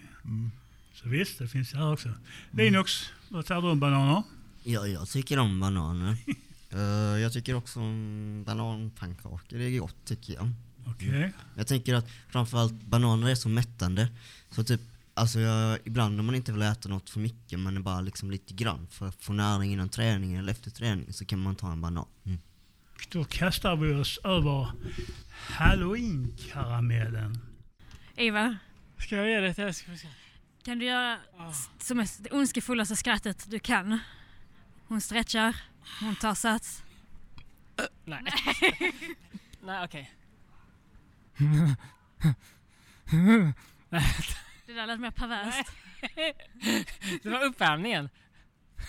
Så 0.94 1.08
visst, 1.08 1.38
det 1.38 1.48
finns 1.48 1.70
det 1.70 1.78
här 1.78 1.92
också. 1.92 2.08
Linux, 2.50 3.10
vad 3.28 3.46
säger 3.46 3.62
du 3.62 3.68
om 3.68 3.80
bananer? 3.80 4.22
Ja, 4.62 4.86
jag 4.86 5.08
tycker 5.08 5.38
om 5.38 5.60
bananer. 5.60 6.16
Eh, 6.70 6.80
jag 7.20 7.32
tycker 7.32 7.54
också 7.54 7.80
om 7.80 8.42
bananpannkakor, 8.46 9.58
det 9.58 9.64
är 9.64 9.78
gott 9.78 10.04
tycker 10.04 10.34
jag. 10.34 10.50
Okej. 10.86 11.32
Jag 11.56 11.66
tänker 11.66 11.94
att 11.94 12.10
framförallt 12.28 12.72
bananer 12.72 13.30
är 13.30 13.34
så 13.34 13.48
mättande. 13.48 14.08
Så 14.50 14.64
typ, 14.64 14.80
alltså 15.14 15.40
jag, 15.40 15.78
ibland 15.84 16.20
om 16.20 16.26
man 16.26 16.34
inte 16.34 16.52
vill 16.52 16.62
äta 16.62 16.88
något 16.88 17.10
för 17.10 17.20
mycket, 17.20 17.60
men 17.60 17.82
bara 17.82 18.00
liksom 18.00 18.30
lite 18.30 18.54
grann 18.54 18.86
för 18.90 19.08
att 19.08 19.24
få 19.24 19.32
näring 19.32 19.72
innan 19.72 19.88
träningen 19.88 20.40
eller 20.40 20.52
efter 20.52 20.70
träningen 20.70 21.12
så 21.12 21.24
kan 21.24 21.38
man 21.38 21.56
ta 21.56 21.72
en 21.72 21.80
banan. 21.80 22.06
Mm. 22.24 22.38
Då 23.12 23.24
kastar 23.24 23.76
vi 23.76 23.94
oss 23.94 24.18
över 24.24 24.68
halloween-karamellen. 25.32 27.38
Eva, 28.16 28.56
Ska 28.98 29.16
jag 29.16 29.28
ge 29.28 29.40
det 29.40 29.54
till 29.54 29.64
Eskil? 29.64 29.94
Kan 30.66 30.78
du 30.78 30.84
göra 30.84 31.18
s- 31.50 31.70
som 31.78 32.00
är 32.00 32.22
det 32.22 32.30
ondskefullaste 32.30 32.96
skrattet 32.96 33.50
du 33.50 33.58
kan? 33.58 33.98
Hon 34.88 35.00
stretchar, 35.00 35.56
hon 36.00 36.16
tar 36.16 36.34
sats. 36.34 36.82
Nej. 38.04 38.22
Nej, 39.60 39.84
okej. 39.88 40.12
Det 44.66 44.72
där 44.72 44.86
lät 44.86 45.00
mer 45.00 45.10
perverst. 45.10 45.68
Det 47.22 47.28
var 47.30 47.44
uppvärmningen. 47.44 48.08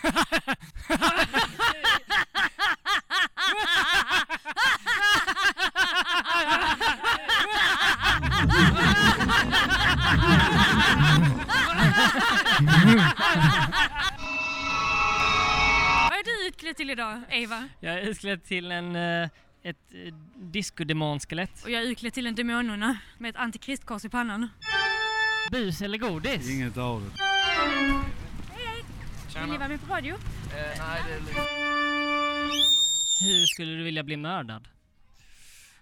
Vad 16.09 16.19
är 16.19 16.23
du 16.23 16.47
utklädd 16.47 16.77
till 16.77 16.89
idag, 16.89 17.21
Eva? 17.29 17.69
Jag 17.79 17.93
är 17.93 18.01
utklädd 18.01 18.43
till 18.43 18.71
en, 18.71 18.95
eh, 18.95 19.29
ett 19.63 19.77
eh, 19.93 20.13
discodemonskelett. 20.35 21.63
Och 21.63 21.69
jag 21.69 21.83
är 21.83 21.87
utklädd 21.87 22.13
till 22.13 22.27
en 22.27 22.35
demonuna 22.35 22.97
med 23.17 23.29
ett 23.29 23.35
antikristkors 23.35 24.05
i 24.05 24.09
pannan. 24.09 24.49
Bus 25.51 25.81
eller 25.81 25.97
godis? 25.97 26.49
Inget 26.49 26.77
av 26.77 27.01
det. 27.01 27.09
Vill 29.39 29.49
ni 29.51 29.57
vara 29.57 29.67
med 29.67 29.81
på 29.81 29.93
radio? 29.93 30.15
nej, 30.53 31.01
det 31.07 31.13
är 31.13 31.19
Hur 33.21 33.45
skulle 33.45 33.71
du 33.71 33.83
vilja 33.83 34.03
bli 34.03 34.17
mördad? 34.17 34.67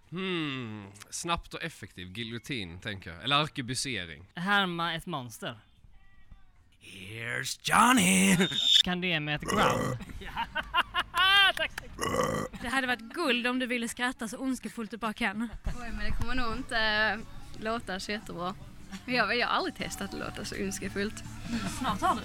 Hmm, 0.10 0.86
snabbt 1.10 1.54
och 1.54 1.64
effektiv, 1.64 2.18
giljotin 2.18 2.80
tänker 2.80 3.10
jag. 3.14 3.24
Eller 3.24 3.36
arkebusering. 3.36 4.28
Härma 4.36 4.96
ett 4.96 5.06
monster. 5.06 5.60
Here's 6.86 7.60
Johnny! 7.64 8.38
Kan 8.84 9.02
du 9.02 9.08
ge 9.08 9.20
mig 9.20 9.36
ett 9.36 9.42
growl? 9.42 9.98
Det 12.62 12.68
hade 12.68 12.88
varit 12.88 13.14
guld 13.14 13.48
om 13.48 13.60
du 13.60 13.66
ville 13.66 13.88
skratta 13.88 14.28
så 14.28 14.38
ondskefullt 14.38 14.92
du 14.92 14.98
bara 14.98 15.14
kan. 15.14 15.50
Oj, 15.66 15.92
men 15.98 16.06
det 16.06 16.12
kommer 16.12 16.36
nog 16.36 16.56
inte 16.58 16.78
äh, 16.80 17.20
låta 17.64 18.00
så 18.00 18.12
jättebra. 18.12 18.56
Men 19.06 19.16
jag, 19.16 19.38
jag 19.38 19.48
har 19.48 19.54
aldrig 19.54 19.76
testat 19.76 20.14
att 20.14 20.20
låta 20.20 20.46
så 20.46 20.56
ondskefullt. 20.56 21.24
Snart 21.80 22.02
har 22.02 22.16
du. 22.16 22.22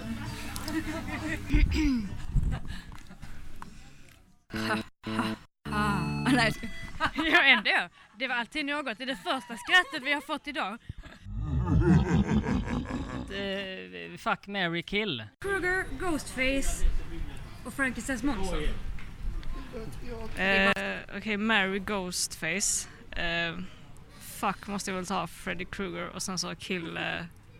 Ah, 5.71 5.99
nej. 6.33 6.53
Ja, 7.15 7.43
ändå. 7.43 7.89
Det 8.19 8.27
var 8.27 8.35
alltid 8.35 8.65
något. 8.65 8.97
Det 8.97 9.03
är 9.03 9.07
det 9.07 9.15
första 9.15 9.57
skrattet 9.57 10.03
vi 10.03 10.13
har 10.13 10.21
fått 10.21 10.47
idag. 10.47 10.77
Eh, 13.33 14.17
fuck, 14.17 14.47
marry, 14.47 14.83
kill. 14.83 15.23
Kruger, 15.41 15.85
Ghostface 15.99 16.85
och 17.65 17.73
Frankensteins 17.73 18.23
monster. 18.23 18.69
Eh, 20.37 21.17
Okej, 21.17 21.37
Mary 21.37 21.79
Ghostface. 21.79 22.87
Eh, 23.11 23.57
fuck 24.21 24.67
måste 24.67 24.91
jag 24.91 24.95
väl 24.95 25.05
ta 25.05 25.27
Freddy 25.27 25.65
Krueger 25.65 26.07
och 26.09 26.23
sen 26.23 26.37
så 26.37 26.55
kill 26.55 26.97
eh, 26.97 27.03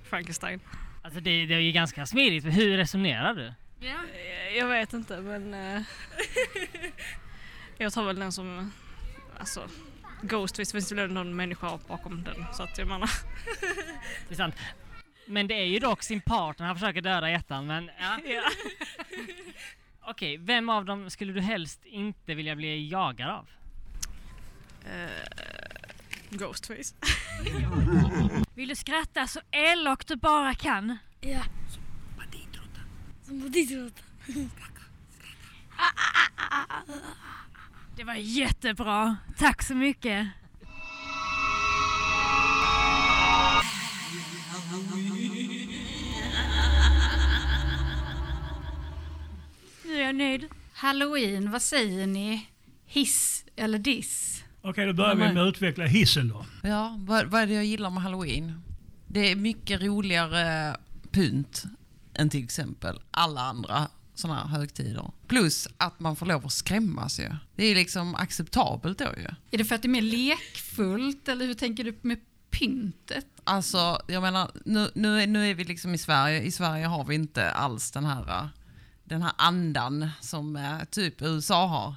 Frankenstein. 0.03 0.59
Alltså 1.01 1.19
det, 1.19 1.45
det 1.45 1.53
är 1.55 1.59
ju 1.59 1.71
ganska 1.71 2.05
smidigt, 2.05 2.43
men 2.43 2.53
hur 2.53 2.77
resonerar 2.77 3.33
du? 3.33 3.53
Ja. 3.79 3.95
Eh, 4.13 4.57
Jag 4.57 4.67
vet 4.67 4.93
inte 4.93 5.21
men 5.21 5.53
eh, 5.53 5.81
jag 7.77 7.93
tar 7.93 8.03
väl 8.05 8.19
den 8.19 8.31
som, 8.31 8.71
alltså 9.37 9.67
Ghostface 10.21 10.71
finns 10.71 10.91
väl 10.91 11.11
någon 11.13 11.35
människa 11.35 11.79
bakom 11.87 12.23
den 12.23 12.45
så 12.53 12.63
att 12.63 12.77
jag 12.77 12.87
menar. 12.87 13.09
Det 14.27 14.33
är 14.33 14.37
sant. 14.37 14.55
Men 15.25 15.47
det 15.47 15.53
är 15.53 15.65
ju 15.65 15.79
dock 15.79 16.03
sin 16.03 16.21
partner 16.21 16.65
han 16.65 16.75
försöker 16.75 17.01
döda 17.01 17.29
i 17.29 17.33
ettan 17.33 17.67
men 17.67 17.89
ja. 17.99 18.17
Okej, 20.01 20.37
vem 20.37 20.69
av 20.69 20.85
dem 20.85 21.09
skulle 21.09 21.33
du 21.33 21.41
helst 21.41 21.85
inte 21.85 22.33
vilja 22.33 22.55
bli 22.55 22.89
jagad 22.89 23.29
av? 23.29 23.47
Ghostface. 26.29 26.95
Vill 28.55 28.69
du 28.69 28.75
skratta 28.75 29.27
så 29.27 29.39
elakt 29.51 30.07
du 30.07 30.15
bara 30.15 30.53
kan? 30.55 30.97
Ja. 31.21 31.43
Som 31.69 31.83
banditråtta. 32.17 32.81
Det 37.95 38.03
var 38.03 38.13
jättebra. 38.13 39.17
Tack 39.37 39.63
så 39.63 39.75
mycket. 39.75 40.27
Är 50.11 50.15
nöjd. 50.15 50.45
Halloween, 50.73 51.51
vad 51.51 51.61
säger 51.61 52.07
ni? 52.07 52.47
Hiss 52.85 53.45
eller 53.55 53.79
diss? 53.79 54.43
Okej, 54.61 54.85
då 54.85 54.93
börjar 54.93 55.15
vi 55.15 55.33
med 55.33 55.43
att 55.43 55.55
utveckla 55.55 55.85
hissen 55.85 56.27
då. 56.27 56.45
Ja, 56.63 56.99
vad, 56.99 57.25
vad 57.25 57.41
är 57.41 57.47
det 57.47 57.53
jag 57.53 57.65
gillar 57.65 57.89
med 57.89 58.03
halloween? 58.03 58.61
Det 59.07 59.31
är 59.31 59.35
mycket 59.35 59.81
roligare 59.81 60.77
pynt 61.11 61.63
än 62.13 62.29
till 62.29 62.43
exempel 62.43 62.99
alla 63.11 63.41
andra 63.41 63.87
sådana 64.15 64.39
här 64.39 64.57
högtider. 64.57 65.11
Plus 65.27 65.67
att 65.77 65.99
man 65.99 66.15
får 66.15 66.25
lov 66.25 66.45
att 66.45 66.51
skrämmas 66.51 67.19
ju. 67.19 67.29
Det 67.55 67.65
är 67.65 67.75
liksom 67.75 68.15
acceptabelt 68.15 68.97
då 68.97 69.09
ju. 69.17 69.27
Är 69.51 69.57
det 69.57 69.65
för 69.65 69.75
att 69.75 69.81
det 69.81 69.87
är 69.87 69.89
mer 69.89 70.01
lekfullt 70.01 71.27
eller 71.27 71.45
hur 71.45 71.53
tänker 71.53 71.83
du 71.83 71.97
med 72.01 72.19
pyntet? 72.49 73.25
Alltså, 73.43 74.01
jag 74.07 74.21
menar, 74.21 74.51
nu, 74.65 74.91
nu, 74.95 75.21
är, 75.21 75.27
nu 75.27 75.49
är 75.49 75.53
vi 75.53 75.63
liksom 75.63 75.93
i 75.93 75.97
Sverige. 75.97 76.41
I 76.41 76.51
Sverige 76.51 76.85
har 76.85 77.03
vi 77.03 77.15
inte 77.15 77.51
alls 77.51 77.91
den 77.91 78.05
här, 78.05 78.49
den 79.11 79.21
här 79.21 79.31
andan 79.37 80.09
som 80.21 80.55
eh, 80.55 80.77
typ 80.91 81.21
USA 81.21 81.67
har. 81.67 81.95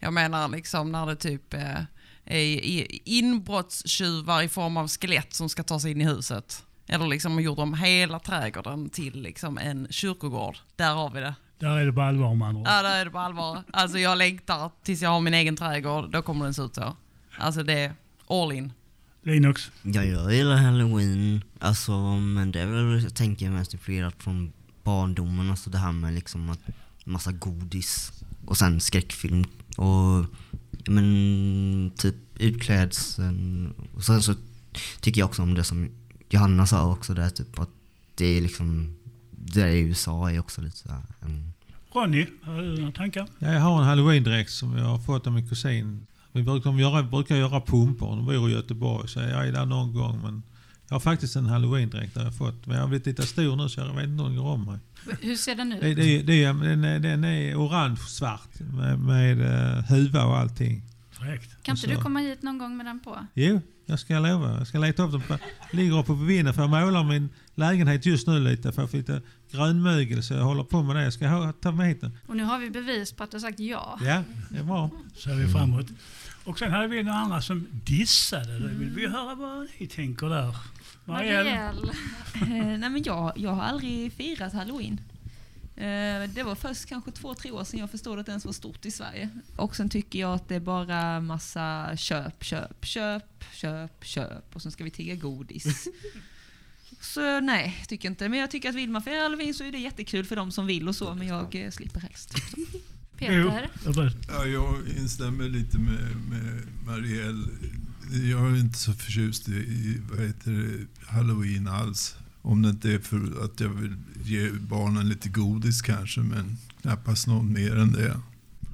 Jag 0.00 0.12
menar 0.12 0.48
liksom 0.48 0.92
när 0.92 1.06
det 1.06 1.16
typ 1.16 1.54
eh, 1.54 1.80
är 2.24 2.38
i- 2.40 3.02
inbrottstjuvar 3.04 4.42
i 4.42 4.48
form 4.48 4.76
av 4.76 4.88
skelett 4.88 5.34
som 5.34 5.48
ska 5.48 5.62
ta 5.62 5.80
sig 5.80 5.90
in 5.90 6.00
i 6.00 6.04
huset. 6.04 6.64
Eller 6.86 7.06
liksom 7.06 7.40
gjort 7.40 7.58
om 7.58 7.74
hela 7.74 8.18
trädgården 8.18 8.90
till 8.90 9.22
liksom 9.22 9.58
en 9.58 9.86
kyrkogård. 9.90 10.56
Där 10.76 10.94
har 10.94 11.10
vi 11.10 11.20
det. 11.20 11.34
Där 11.58 11.76
är 11.76 11.86
det 11.86 11.92
på 11.92 12.00
allvar 12.02 12.28
andra 12.30 12.48
ord. 12.60 12.66
Ja, 12.68 12.82
där 12.82 12.96
är 13.00 13.04
det 13.04 13.10
på 13.10 13.18
allvar. 13.18 13.62
Alltså 13.72 13.98
jag 13.98 14.18
längtar 14.18 14.70
tills 14.82 15.02
jag 15.02 15.10
har 15.10 15.20
min 15.20 15.34
egen 15.34 15.56
trädgård. 15.56 16.10
Då 16.10 16.22
kommer 16.22 16.44
den 16.44 16.54
se 16.54 16.62
ut 16.62 16.74
så. 16.74 16.96
Alltså 17.38 17.62
det 17.62 17.72
är 17.80 17.92
all 18.28 18.52
in. 18.52 18.72
Linux? 19.22 19.70
Ja, 19.82 20.02
jag 20.04 20.34
gillar 20.34 20.56
halloween, 20.56 21.44
alltså, 21.60 21.92
men 22.16 22.52
det 22.52 22.60
är 22.60 22.66
väl, 22.66 23.02
jag 23.02 23.14
tänker 23.14 23.50
mest 23.50 23.74
influerat 23.74 24.14
från 24.22 24.52
barndomen, 24.88 25.50
alltså 25.50 25.70
det 25.70 25.78
här 25.78 25.92
med 25.92 26.14
liksom 26.14 26.50
att 26.50 26.60
massa 27.04 27.32
godis 27.32 28.12
och 28.46 28.56
sen 28.56 28.80
skräckfilm 28.80 29.44
och 29.76 30.24
men 30.86 31.92
typ 31.96 32.14
utklädseln 32.38 33.72
och 33.94 34.04
sen 34.04 34.22
så 34.22 34.34
tycker 35.00 35.20
jag 35.20 35.28
också 35.28 35.42
om 35.42 35.54
det 35.54 35.64
som 35.64 35.88
Johanna 36.30 36.66
sa 36.66 36.92
också 36.92 37.14
där 37.14 37.30
typ 37.30 37.58
att 37.58 37.70
det 38.14 38.26
är 38.26 38.40
liksom, 38.40 38.96
det 39.30 39.62
är 39.62 39.68
i 39.68 39.80
USA 39.80 40.30
är 40.30 40.38
också 40.38 40.60
lite 40.62 40.76
sådär 40.76 41.02
en 41.20 41.52
Ronny, 41.92 42.26
har 42.42 42.62
du 42.62 42.78
några 42.78 42.92
tankar? 42.92 43.26
Ja, 43.38 43.52
jag 43.52 43.60
har 43.60 43.80
en 43.80 43.88
halloween-dräkt 43.88 44.50
som 44.50 44.76
jag 44.76 44.84
har 44.84 44.98
fått 44.98 45.26
av 45.26 45.32
min 45.32 45.48
kusin. 45.48 46.06
Vi 46.32 46.42
brukar 46.42 46.72
göra, 46.72 47.02
brukar 47.02 47.36
göra 47.36 47.60
pumpor. 47.60 48.16
De 48.16 48.26
bor 48.26 48.50
i 48.50 48.52
Göteborg 48.52 49.08
så 49.08 49.20
jag 49.20 49.48
är 49.48 49.52
där 49.52 49.66
någon 49.66 49.94
gång. 49.94 50.20
Men 50.22 50.42
jag 50.88 50.94
har 50.94 51.00
faktiskt 51.00 51.36
en 51.36 51.46
halloween-dräkt 51.46 52.14
där 52.14 52.24
jag 52.24 52.36
fått. 52.36 52.66
Men 52.66 52.76
jag 52.76 52.82
har 52.82 52.88
blivit 52.88 53.06
lite 53.06 53.22
stor 53.26 53.56
nu 53.56 53.68
så 53.68 53.80
jag 53.80 53.94
vet 53.94 54.04
inte 54.04 54.22
om 54.22 54.34
den 54.34 54.38
om 54.38 54.64
mig. 54.64 54.78
Hur 55.20 55.36
ser 55.36 55.54
den 55.54 55.72
ut? 55.72 55.80
Det, 55.80 55.94
det, 55.94 56.22
det, 56.22 56.44
den, 56.46 56.84
är, 56.84 56.98
den 56.98 57.24
är 57.24 57.54
orange-svart 57.54 58.60
med, 58.60 58.98
med 58.98 59.38
uh, 59.38 59.84
huva 59.84 60.24
och 60.24 60.36
allting. 60.38 60.82
Fräckt. 61.10 61.62
Kan 61.62 61.72
inte 61.72 61.88
så- 61.88 61.94
du 61.94 62.02
komma 62.02 62.20
hit 62.20 62.42
någon 62.42 62.58
gång 62.58 62.76
med 62.76 62.86
den 62.86 63.00
på? 63.00 63.26
Jo, 63.34 63.60
jag 63.86 63.98
ska 63.98 64.18
lova. 64.18 64.58
Jag 64.58 64.66
ska 64.66 64.78
leta 64.78 65.02
upp 65.02 65.12
den. 65.12 65.20
På, 65.20 65.38
ligger 65.70 65.98
uppe 65.98 66.06
på 66.06 66.14
vinden 66.14 66.54
för 66.54 66.62
jag 66.62 66.70
målar 66.70 67.04
min 67.04 67.28
lägenhet 67.54 68.06
just 68.06 68.26
nu 68.26 68.40
lite 68.40 68.72
för 68.72 68.84
att 68.84 68.90
få 68.90 68.96
lite 68.96 69.22
grönmögel 69.52 70.22
så 70.22 70.34
jag 70.34 70.44
håller 70.44 70.64
på 70.64 70.82
med 70.82 70.96
det. 70.96 71.02
Jag 71.02 71.12
ska 71.12 71.28
ha, 71.28 71.52
ta 71.52 71.72
med 71.72 71.88
hit 71.88 72.00
den. 72.00 72.18
Och 72.26 72.36
nu 72.36 72.44
har 72.44 72.58
vi 72.58 72.70
bevis 72.70 73.12
på 73.12 73.22
att 73.22 73.30
du 73.30 73.34
har 73.34 73.40
sagt 73.40 73.60
ja. 73.60 73.98
Ja, 74.02 74.22
det 74.50 74.58
är 74.58 74.64
bra. 74.64 74.90
Ser 75.16 75.34
vi 75.34 75.48
framåt. 75.48 75.86
Och 76.44 76.58
sen 76.58 76.72
hade 76.72 76.88
vi 76.88 77.02
några 77.02 77.18
andra 77.18 77.42
som 77.42 77.66
dissade. 77.70 78.58
Då 78.58 78.66
vill 78.66 78.90
vi 78.90 79.06
höra 79.06 79.34
vad 79.34 79.66
ni 79.78 79.86
tänker 79.86 80.28
där. 80.28 80.56
Marielle. 81.08 81.92
Eh, 82.34 82.78
nej 82.78 82.90
men 82.90 83.02
jag, 83.02 83.32
jag 83.36 83.50
har 83.50 83.62
aldrig 83.62 84.12
firat 84.12 84.52
halloween. 84.52 85.00
Eh, 85.76 86.30
det 86.34 86.42
var 86.42 86.54
först 86.54 86.86
kanske 86.86 87.10
två, 87.10 87.34
tre 87.34 87.50
år 87.50 87.64
sedan 87.64 87.80
jag 87.80 87.90
förstod 87.90 88.18
att 88.18 88.26
det 88.26 88.32
ens 88.32 88.44
var 88.44 88.52
stort 88.52 88.86
i 88.86 88.90
Sverige. 88.90 89.28
Och 89.56 89.76
sen 89.76 89.88
tycker 89.88 90.18
jag 90.18 90.34
att 90.34 90.48
det 90.48 90.54
är 90.54 90.60
bara 90.60 91.20
massa 91.20 91.96
köp, 91.96 92.44
köp, 92.44 92.84
köp, 92.84 93.44
köp, 93.52 94.04
köp 94.04 94.56
och 94.56 94.62
sen 94.62 94.72
ska 94.72 94.84
vi 94.84 94.90
tigga 94.90 95.14
godis. 95.14 95.88
Så 97.00 97.40
nej, 97.40 97.84
tycker 97.88 98.08
inte. 98.08 98.28
Men 98.28 98.38
jag 98.38 98.50
tycker 98.50 98.68
att 98.68 98.74
vill 98.74 98.90
man 98.90 99.02
fira 99.02 99.22
halloween 99.22 99.54
så 99.54 99.64
är 99.64 99.72
det 99.72 99.78
jättekul 99.78 100.24
för 100.24 100.36
de 100.36 100.52
som 100.52 100.66
vill 100.66 100.88
och 100.88 100.96
så, 100.96 101.14
men 101.14 101.26
jag 101.26 101.54
eh, 101.54 101.70
slipper 101.70 102.00
helst. 102.00 102.34
Peter? 103.16 103.70
Ja, 104.28 104.44
jag 104.46 104.88
instämmer 104.98 105.48
lite 105.48 105.78
med, 105.78 106.16
med 106.28 106.62
Marielle. 106.86 107.48
Jag 108.10 108.50
är 108.50 108.60
inte 108.60 108.78
så 108.78 108.92
förtjust 108.92 109.48
i, 109.48 109.52
i 109.52 110.00
vad 110.10 110.26
heter 110.26 110.50
det, 110.50 111.06
halloween 111.06 111.68
alls. 111.68 112.16
Om 112.42 112.62
det 112.62 112.68
inte 112.68 112.92
är 112.92 112.98
för 112.98 113.44
att 113.44 113.60
jag 113.60 113.68
vill 113.68 113.96
ge 114.24 114.50
barnen 114.50 115.08
lite 115.08 115.28
godis 115.28 115.82
kanske, 115.82 116.20
men 116.20 116.56
knappast 116.82 117.26
någon 117.26 117.52
mer 117.52 117.76
än 117.76 117.92
det. 117.92 118.20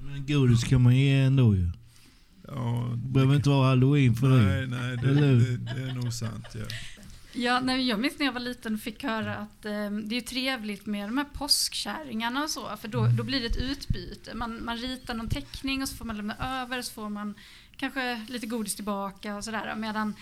Men 0.02 0.26
godis 0.26 0.64
kan 0.64 0.82
man 0.82 0.96
ge 0.96 1.20
ändå 1.20 1.54
ju. 1.56 1.70
Ja, 2.48 2.90
det 2.96 3.08
behöver 3.08 3.36
inte 3.36 3.48
vara 3.48 3.68
halloween 3.68 4.14
för 4.14 4.28
Nej, 4.28 4.44
dig. 4.44 4.66
nej, 4.66 4.96
det, 4.96 5.14
det, 5.14 5.56
det 5.56 5.90
är 5.90 5.94
nog 5.94 6.12
sant. 6.12 6.46
Ja. 6.54 6.64
Ja, 7.36 7.60
nej, 7.60 7.88
jag 7.88 8.00
minns 8.00 8.18
när 8.18 8.26
jag 8.26 8.32
var 8.32 8.40
liten 8.40 8.74
och 8.74 8.80
fick 8.80 9.02
höra 9.02 9.36
att 9.36 9.64
eh, 9.64 9.90
det 9.90 10.16
är 10.16 10.20
trevligt 10.20 10.86
med 10.86 11.08
de 11.08 11.18
här 11.18 11.24
påskkärringarna 11.24 12.42
och 12.42 12.50
så, 12.50 12.76
för 12.80 12.88
då, 12.88 13.06
då 13.06 13.24
blir 13.24 13.40
det 13.40 13.46
ett 13.46 13.56
utbyte. 13.56 14.34
Man, 14.34 14.64
man 14.64 14.76
ritar 14.76 15.14
någon 15.14 15.28
teckning 15.28 15.82
och 15.82 15.88
så 15.88 15.96
får 15.96 16.04
man 16.04 16.16
lämna 16.16 16.62
över, 16.62 16.82
så 16.82 16.92
får 16.92 17.08
man 17.08 17.34
kanske 17.76 18.26
lite 18.28 18.46
godis 18.46 18.74
tillbaka 18.74 19.36
och 19.36 19.44
sådär. 19.44 19.74
Medan 19.76 20.14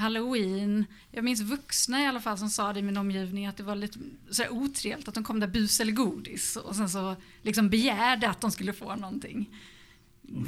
halloween, 0.00 0.84
jag 1.10 1.24
minns 1.24 1.40
vuxna 1.40 2.02
i 2.02 2.06
alla 2.06 2.20
fall 2.20 2.38
som 2.38 2.50
sa 2.50 2.72
det 2.72 2.80
i 2.80 2.82
min 2.82 2.96
omgivning 2.96 3.46
att 3.46 3.56
det 3.56 3.62
var 3.62 3.76
lite 3.76 3.98
så 4.30 4.42
här 4.42 4.52
otrevligt 4.52 5.08
att 5.08 5.14
de 5.14 5.24
kom 5.24 5.40
där 5.40 5.46
bus 5.46 5.80
eller 5.80 5.92
godis 5.92 6.56
och 6.56 6.76
sen 6.76 6.90
så 6.90 7.16
liksom 7.42 7.70
begärde 7.70 8.28
att 8.28 8.40
de 8.40 8.50
skulle 8.50 8.72
få 8.72 8.96
någonting. 8.96 9.50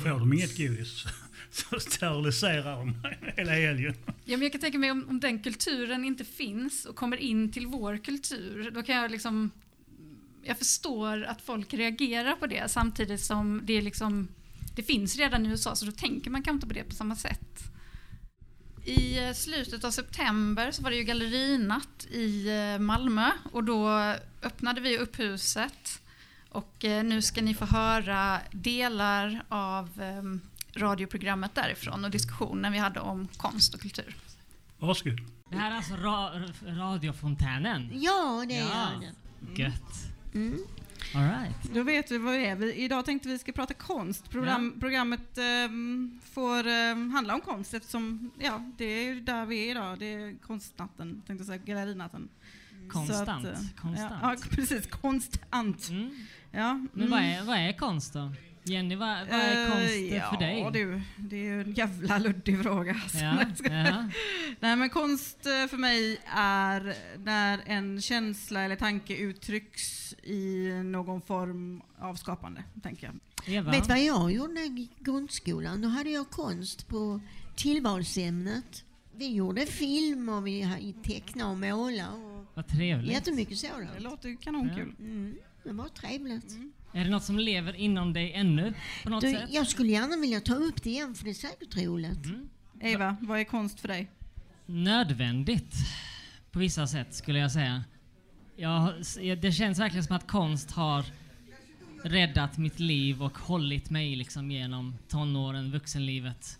Får 0.02 0.08
de 0.08 0.32
inget 0.32 0.56
godis 0.56 1.04
så 1.50 1.80
steriliserar 1.80 2.76
de 2.76 2.94
hela 3.36 3.52
helgen. 3.52 3.94
Ja, 4.24 4.36
men 4.36 4.42
jag 4.42 4.52
kan 4.52 4.60
tänka 4.60 4.78
mig 4.78 4.90
om, 4.90 5.08
om 5.08 5.20
den 5.20 5.42
kulturen 5.42 6.04
inte 6.04 6.24
finns 6.24 6.84
och 6.84 6.96
kommer 6.96 7.16
in 7.16 7.52
till 7.52 7.66
vår 7.66 7.96
kultur, 7.96 8.70
då 8.70 8.82
kan 8.82 8.96
jag 8.96 9.10
liksom... 9.10 9.50
Jag 10.44 10.58
förstår 10.58 11.22
att 11.22 11.42
folk 11.42 11.74
reagerar 11.74 12.36
på 12.36 12.46
det 12.46 12.70
samtidigt 12.70 13.20
som 13.20 13.60
det 13.64 13.72
är 13.72 13.82
liksom... 13.82 14.28
Det 14.74 14.82
finns 14.82 15.16
redan 15.16 15.46
i 15.46 15.48
USA, 15.48 15.76
så 15.76 15.86
då 15.86 15.92
tänker 15.92 16.30
man 16.30 16.42
kanske 16.42 16.56
inte 16.56 16.66
på 16.66 16.74
det 16.74 16.84
på 16.84 16.94
samma 16.94 17.16
sätt. 17.16 17.72
I 18.84 19.18
eh, 19.18 19.32
slutet 19.32 19.84
av 19.84 19.90
september 19.90 20.70
så 20.70 20.82
var 20.82 20.90
det 20.90 20.96
ju 20.96 21.04
gallerinatt 21.04 22.06
i 22.10 22.48
eh, 22.48 22.78
Malmö 22.78 23.30
och 23.52 23.64
då 23.64 23.88
öppnade 24.42 24.80
vi 24.80 24.98
upp 24.98 25.18
huset. 25.18 26.02
Och 26.48 26.84
eh, 26.84 27.04
nu 27.04 27.22
ska 27.22 27.42
ni 27.42 27.54
få 27.54 27.64
höra 27.64 28.40
delar 28.50 29.44
av 29.48 29.88
eh, 30.00 30.22
radioprogrammet 30.80 31.54
därifrån 31.54 32.04
och 32.04 32.10
diskussionen 32.10 32.72
vi 32.72 32.78
hade 32.78 33.00
om 33.00 33.28
konst 33.36 33.74
och 33.74 33.80
kultur. 33.80 34.16
Varsågod. 34.78 35.20
Det 35.50 35.56
här 35.56 35.70
är 35.70 35.76
alltså 35.76 35.96
ra 35.96 36.42
radiofontänen? 36.62 37.90
Ja, 37.92 38.44
det 38.48 38.54
ja. 38.54 38.64
är 38.66 39.00
det. 39.00 39.62
Gött. 39.62 39.92
Mm. 40.34 40.58
All 41.14 41.22
right. 41.22 41.74
Då 41.74 41.82
vet 41.82 42.10
vi 42.10 42.18
vad 42.18 42.32
vi 42.32 42.46
är. 42.46 42.56
Vi, 42.56 42.74
idag 42.74 43.04
tänkte 43.04 43.28
vi 43.28 43.38
ska 43.38 43.52
prata 43.52 43.74
konst. 43.74 44.30
Program, 44.30 44.76
Programmet 44.80 45.38
ehm, 45.38 46.20
får 46.24 46.66
ehm, 46.66 47.10
handla 47.10 47.34
om 47.34 47.40
konst 47.40 47.74
eftersom 47.74 48.30
ja, 48.38 48.70
det 48.76 48.84
är 48.84 49.14
där 49.14 49.46
vi 49.46 49.66
är 49.66 49.70
idag. 49.70 49.98
Det 49.98 50.14
är 50.14 50.36
konstnatten, 50.46 51.22
tänkte 51.26 51.32
jag 51.32 51.46
säga, 51.46 51.76
gallerinatten. 51.76 52.28
Konstant, 52.88 53.42
Så 53.42 53.48
eh, 53.48 53.56
konstant. 53.76 54.12
Ja, 54.22 54.36
ja, 54.40 54.46
precis. 54.50 54.86
Konstant. 54.86 55.90
Ja, 56.50 56.74
Men 56.92 57.06
mm. 57.06 57.10
vad, 57.10 57.20
är, 57.20 57.42
vad 57.42 57.56
är 57.56 57.72
konst 57.72 58.12
då? 58.12 58.30
Jenny, 58.64 58.94
vad, 58.96 59.18
vad 59.28 59.38
är 59.40 59.64
Eh, 59.64 59.72
konst 59.72 59.96
ja, 60.10 60.30
för 60.30 60.36
dig? 60.36 60.70
Du, 60.72 61.02
det 61.16 61.36
är 61.36 61.44
ju 61.44 61.60
en 61.60 61.72
jävla 61.72 62.18
luddig 62.18 62.62
fråga. 62.62 62.96
Ja, 63.14 63.44
ja. 63.64 64.08
Nej, 64.60 64.76
men 64.76 64.90
konst 64.90 65.46
eh, 65.46 65.66
för 65.68 65.76
mig 65.76 66.20
är 66.34 66.94
när 67.24 67.60
en 67.66 68.00
känsla 68.00 68.60
eller 68.60 68.76
tanke 68.76 69.16
uttrycks 69.16 70.14
i 70.22 70.68
någon 70.84 71.22
form 71.22 71.82
av 71.98 72.14
skapande, 72.14 72.64
tänker 72.82 73.06
jag. 73.06 73.14
Vet 73.64 73.82
du 73.82 73.88
vad 73.88 74.02
jag 74.02 74.32
gjorde 74.32 74.60
i 74.60 74.88
grundskolan? 74.98 75.82
Då 75.82 75.88
hade 75.88 76.10
jag 76.10 76.30
konst 76.30 76.88
på 76.88 77.20
tillvalsämnet. 77.56 78.84
Vi 79.16 79.34
gjorde 79.34 79.66
film 79.66 80.28
och 80.28 80.46
vi 80.46 80.94
tecknade 81.04 81.50
och 81.50 81.58
målade. 81.58 82.08
Och 82.08 82.46
Vad 82.54 82.66
trevligt. 82.68 83.12
jättemycket 83.12 83.58
sådant. 83.58 83.90
Det 83.96 84.02
låter 84.02 84.36
kanonkul. 84.42 84.94
Mm, 84.98 85.34
det 85.64 85.72
var 85.72 85.88
trevligt. 85.88 86.56
Är 86.94 87.04
det 87.04 87.10
något 87.10 87.24
som 87.24 87.38
lever 87.38 87.74
inom 87.74 88.12
dig 88.12 88.32
ännu 88.32 88.74
på 89.02 89.10
något 89.10 89.20
Du, 89.20 89.30
sätt? 89.32 89.48
jag 89.52 89.66
skulle 89.66 89.88
gärna 89.92 90.16
vilja 90.16 90.40
ta 90.40 90.54
upp 90.54 90.82
det 90.82 90.90
igen 90.90 91.14
för 91.14 91.24
det 91.24 91.30
är 91.30 91.34
säkert 91.34 91.76
roligt. 91.76 92.26
Eva, 92.80 93.16
vad 93.20 93.40
är 93.40 93.44
konst 93.44 93.80
för 93.80 93.88
dig? 93.88 94.10
Nödvändigt 94.66 95.74
på 96.50 96.58
vissa 96.58 96.86
sätt 96.86 97.14
skulle 97.14 97.38
jag 97.38 97.52
säga. 97.52 97.84
Jag, 98.56 98.92
det 99.40 99.52
känns 99.52 99.78
verkligen 99.78 100.04
som 100.04 100.16
att 100.16 100.26
konst 100.26 100.70
har 100.70 101.04
räddat 102.04 102.58
mitt 102.58 102.80
liv 102.80 103.22
och 103.22 103.38
hållit 103.38 103.90
mig 103.90 104.16
liksom 104.16 104.50
genom 104.50 104.96
tonåren, 105.08 105.70
vuxenlivet. 105.72 106.58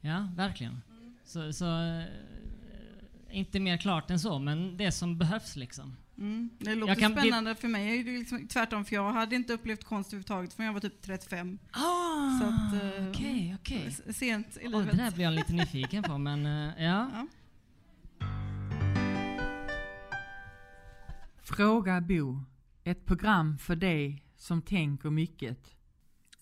Ja, 0.00 0.28
verkligen. 0.36 0.82
Så, 1.24 1.52
så 1.52 1.82
eh, 1.82 2.04
inte 3.30 3.60
mer 3.60 3.76
klart 3.76 4.10
än 4.10 4.20
så, 4.20 4.38
men 4.38 4.76
det 4.76 4.92
som 4.92 5.18
behövs 5.18 5.56
liksom. 5.56 5.96
Mm. 6.18 6.50
Det 6.58 6.74
låter 6.74 6.90
Jag 6.90 6.98
kan 6.98 7.12
spännande 7.12 7.54
för 7.54 7.68
mig. 7.68 8.00
är 8.00 8.04
det 8.04 8.18
liksom 8.18 8.46
tvärtom, 8.48 8.84
för 8.84 8.94
jag 8.94 9.12
hade 9.12 9.36
inte 9.36 9.52
upplevt 9.52 9.84
konst 9.84 10.08
överhuvudtaget 10.12 10.52
förrän 10.52 10.66
jag 10.66 10.72
var 10.72 10.80
typ 10.80 11.02
35. 11.02 11.58
Ah, 11.70 12.38
Så 12.40 12.44
att, 12.46 12.82
eh, 12.98 13.08
okej, 13.10 13.56
okej. 13.60 13.84
s- 14.06 14.16
Sent 14.18 14.56
i 14.60 14.68
livet. 14.68 14.90
det 14.90 14.96
där 14.96 15.10
blir 15.10 15.24
jag 15.24 15.34
lite 15.34 15.52
nyfiken 15.52 16.02
på, 16.02 16.18
men 16.18 16.46
eh, 16.46 16.84
ja. 16.84 17.26
Fråga 21.42 22.00
Bo. 22.00 22.40
Ett 22.84 23.06
program 23.06 23.58
för 23.58 23.76
dig 23.76 24.24
som 24.36 24.62
tänker 24.62 25.10
mycket. 25.10 25.58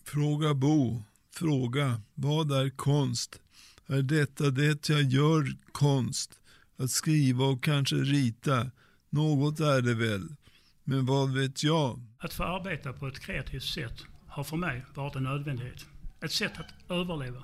Fråga 0.03 0.53
Bo. 0.53 1.03
Fråga. 1.35 2.01
Vad 2.13 2.51
är 2.51 2.69
konst? 2.69 3.41
Är 3.87 4.01
detta 4.01 4.49
det 4.49 4.89
jag 4.89 5.01
gör 5.01 5.57
konst? 5.71 6.39
Att 6.77 6.91
skriva 6.91 7.45
och 7.45 7.63
kanske 7.63 7.95
rita. 7.95 8.71
Något 9.09 9.59
är 9.59 9.81
det 9.81 9.93
väl. 9.93 10.35
Men 10.83 11.05
vad 11.05 11.33
vet 11.33 11.63
jag? 11.63 11.99
Att 12.19 12.33
få 12.33 12.43
arbeta 12.43 12.93
på 12.93 13.07
ett 13.07 13.19
kreativt 13.19 13.63
sätt 13.63 14.03
har 14.27 14.43
för 14.43 14.57
mig 14.57 14.85
varit 14.93 15.15
en 15.15 15.23
nödvändighet. 15.23 15.85
Ett 16.21 16.31
sätt 16.31 16.59
att 16.59 16.91
överleva. 16.91 17.43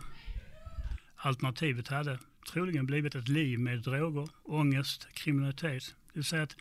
Alternativet 1.15 1.87
hade 1.87 2.19
troligen 2.51 2.85
blivit 2.85 3.15
ett 3.15 3.27
liv 3.27 3.59
med 3.59 3.81
droger, 3.81 4.29
ångest, 4.43 5.07
kriminalitet. 5.13 5.95
Det 6.07 6.13
vill 6.13 6.23
säga 6.23 6.43
ett 6.43 6.55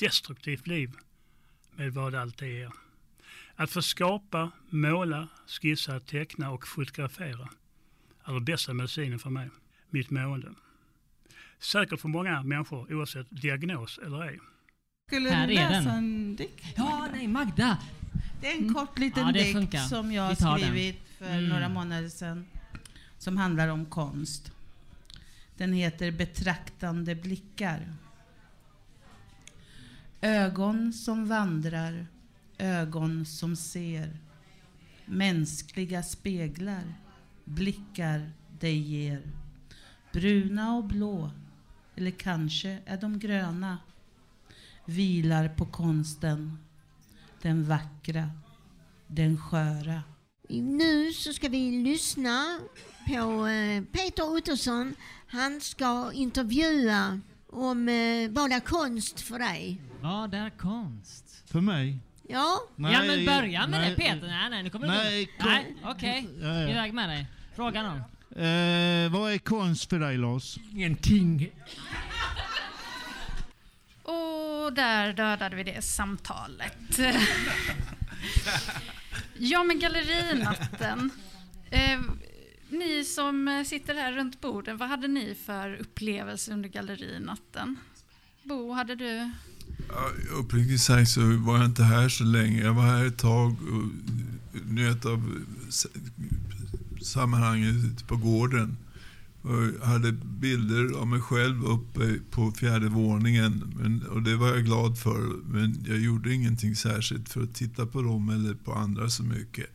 destruktivt 0.00 0.66
liv 0.66 0.92
med 1.74 1.94
vad 1.94 2.14
allt 2.14 2.38
det 2.38 2.62
är. 2.62 2.72
Att 3.54 3.70
få 3.70 3.82
skapa, 3.82 4.50
måla, 4.70 5.28
skissa, 5.46 6.00
teckna 6.00 6.50
och 6.50 6.66
fotografera 6.66 7.48
är 8.24 8.32
den 8.32 8.44
bästa 8.44 8.74
medicinen 8.74 9.18
för 9.18 9.30
mig, 9.30 9.50
mitt 9.90 10.10
mående. 10.10 10.54
Säkert 11.58 12.00
för 12.00 12.08
många 12.08 12.42
människor 12.42 12.94
oavsett 12.94 13.26
diagnos 13.30 13.98
eller 14.06 14.22
ej. 14.22 14.38
Skulle 15.08 15.30
Här 15.30 15.46
du 15.46 15.52
är 15.54 15.68
läsa 15.70 15.88
den. 15.88 15.98
en 15.98 16.36
dikt? 16.36 16.64
Ja, 16.76 17.08
nej, 17.12 17.28
Magda! 17.28 17.78
Det 18.40 18.46
är 18.52 18.56
en 18.58 18.74
kort 18.74 18.98
liten 18.98 19.26
Ja, 19.26 19.32
dikt 19.32 19.88
som 19.88 20.12
jag 20.12 20.22
har 20.22 20.58
den. 20.58 20.68
skrivit 20.68 21.00
för 21.18 21.30
Mm. 21.30 21.48
några 21.48 21.68
månader 21.68 22.08
sedan. 22.08 22.46
Som 23.18 23.36
handlar 23.36 23.68
om 23.68 23.86
konst. 23.86 24.52
Den 25.56 25.72
heter 25.72 26.10
Betraktande 26.10 27.14
blickar. 27.14 27.92
Ögon 30.20 30.92
som 30.92 31.28
vandrar, 31.28 32.06
ögon 32.58 33.26
som 33.26 33.56
ser. 33.56 34.18
Mänskliga 35.06 36.02
speglar, 36.02 36.94
blickar 37.44 38.32
dig 38.60 38.78
ger. 38.78 39.22
Bruna 40.12 40.74
och 40.74 40.84
blå, 40.84 41.30
eller 41.96 42.10
kanske 42.10 42.78
är 42.86 42.96
de 42.96 43.18
gröna. 43.18 43.78
vilar 44.84 45.48
på 45.48 45.66
konsten, 45.66 46.58
den 47.42 47.64
vackra, 47.64 48.30
den 49.06 49.38
sköra. 49.38 50.02
Nu 50.48 51.12
så 51.12 51.32
ska 51.32 51.48
vi 51.48 51.70
lyssna 51.70 52.58
på 53.06 53.46
eh, 53.46 53.82
Peter 53.84 54.36
Ottosson. 54.36 54.94
Han 55.26 55.60
ska 55.60 56.12
intervjua 56.12 57.20
om 57.46 57.88
eh, 57.88 58.30
vad 58.30 58.52
är 58.52 58.60
konst 58.60 59.20
för 59.20 59.38
dig? 59.38 59.80
Vad 60.00 60.34
är 60.34 60.50
konst? 60.50 61.42
För 61.46 61.60
mig? 61.60 61.98
Ja. 62.28 62.58
ja 62.76 63.02
men 63.02 63.26
börja 63.26 63.66
med 63.66 63.80
nej, 63.80 63.90
det 63.90 63.96
Peter. 63.96 64.26
Nej, 64.26 64.50
nej, 64.50 64.62
nu 64.62 64.70
kommer 64.70 64.86
nej, 64.86 65.30
du 65.38 65.44
Nej, 65.44 65.76
okej. 65.84 66.28
Ja, 66.40 66.46
ja. 66.46 66.68
Iväg 66.68 66.94
med 66.94 67.08
dig. 67.08 67.26
Fråga 67.54 67.82
någon. 67.82 68.00
Eh, 68.36 69.12
vad 69.12 69.32
är 69.32 69.38
konst 69.38 69.90
för 69.90 69.98
dig 69.98 70.16
Lars? 70.16 70.58
Ingenting. 70.72 71.50
Och 74.02 74.72
där 74.72 75.12
dödade 75.12 75.56
vi 75.56 75.62
det 75.62 75.82
samtalet. 75.82 76.98
ja, 79.38 79.64
men 79.64 79.78
gallerinatten. 79.78 81.10
Eh, 81.70 82.00
ni 82.68 83.04
som 83.04 83.64
sitter 83.66 83.94
här 83.94 84.12
runt 84.12 84.40
borden, 84.40 84.76
vad 84.76 84.88
hade 84.88 85.08
ni 85.08 85.36
för 85.46 85.74
upplevelse 85.74 86.52
under 86.52 86.68
gallerinatten? 86.68 87.76
Bo, 88.42 88.72
hade 88.72 88.94
du? 88.94 89.30
Ja, 89.88 90.10
uppriktigt 90.40 90.80
sagt 90.80 91.10
så 91.10 91.20
var 91.20 91.56
jag 91.56 91.66
inte 91.66 91.82
här 91.82 92.08
så 92.08 92.24
länge. 92.24 92.62
Jag 92.62 92.74
var 92.74 92.82
här 92.82 93.04
ett 93.04 93.18
tag 93.18 93.52
och 93.52 93.90
njöt 94.66 95.04
av 95.04 95.44
sammanhanget 97.02 97.84
ute 97.84 98.04
på 98.04 98.16
gården. 98.16 98.76
Och 99.42 99.86
hade 99.86 100.12
bilder 100.12 100.98
av 100.98 101.06
mig 101.06 101.20
själv 101.20 101.64
uppe 101.64 102.18
på 102.30 102.52
fjärde 102.52 102.88
våningen. 102.88 103.74
Men, 103.76 104.02
och 104.02 104.22
det 104.22 104.36
var 104.36 104.48
jag 104.48 104.64
glad 104.64 104.98
för. 104.98 105.20
Men 105.44 105.84
jag 105.88 105.98
gjorde 105.98 106.34
ingenting 106.34 106.76
särskilt 106.76 107.28
för 107.28 107.42
att 107.42 107.54
titta 107.54 107.86
på 107.86 108.02
dem 108.02 108.28
eller 108.28 108.54
på 108.54 108.72
andra 108.72 109.10
så 109.10 109.22
mycket. 109.22 109.66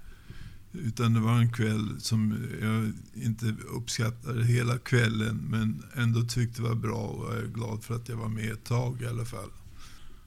Utan 0.73 1.13
det 1.13 1.19
var 1.19 1.33
en 1.33 1.53
kväll 1.53 1.95
som 1.99 2.47
jag 2.61 2.91
inte 3.25 3.55
uppskattade 3.75 4.45
hela 4.45 4.77
kvällen 4.77 5.45
men 5.49 5.83
ändå 5.95 6.21
tyckte 6.21 6.61
var 6.61 6.75
bra 6.75 7.01
och 7.01 7.33
jag 7.33 7.43
är 7.43 7.47
glad 7.47 7.83
för 7.83 7.95
att 7.95 8.09
jag 8.09 8.15
var 8.17 8.29
med 8.29 8.51
ett 8.51 8.63
tag 8.63 9.01
i 9.01 9.07
alla 9.07 9.25
fall. 9.25 9.49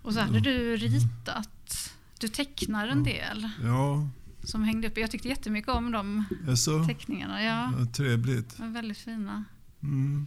Och 0.03 0.13
så 0.13 0.21
hade 0.21 0.41
du 0.41 0.77
ritat. 0.77 1.91
Du 2.19 2.29
tecknar 2.29 2.89
en 2.89 3.05
del 3.05 3.49
Ja, 3.63 4.09
som 4.45 4.65
hängde 4.65 4.89
upp. 4.89 4.99
Jag 4.99 5.11
tyckte 5.11 5.29
jättemycket 5.29 5.71
om 5.71 5.93
de 5.93 6.25
Jaså? 6.47 6.85
teckningarna. 6.85 7.43
Ja, 7.43 7.73
vad 7.79 7.95
trevligt. 7.95 8.57
de 8.57 8.63
var 8.63 8.73
väldigt 8.73 8.99
fina. 8.99 9.45
Mm. 9.83 10.27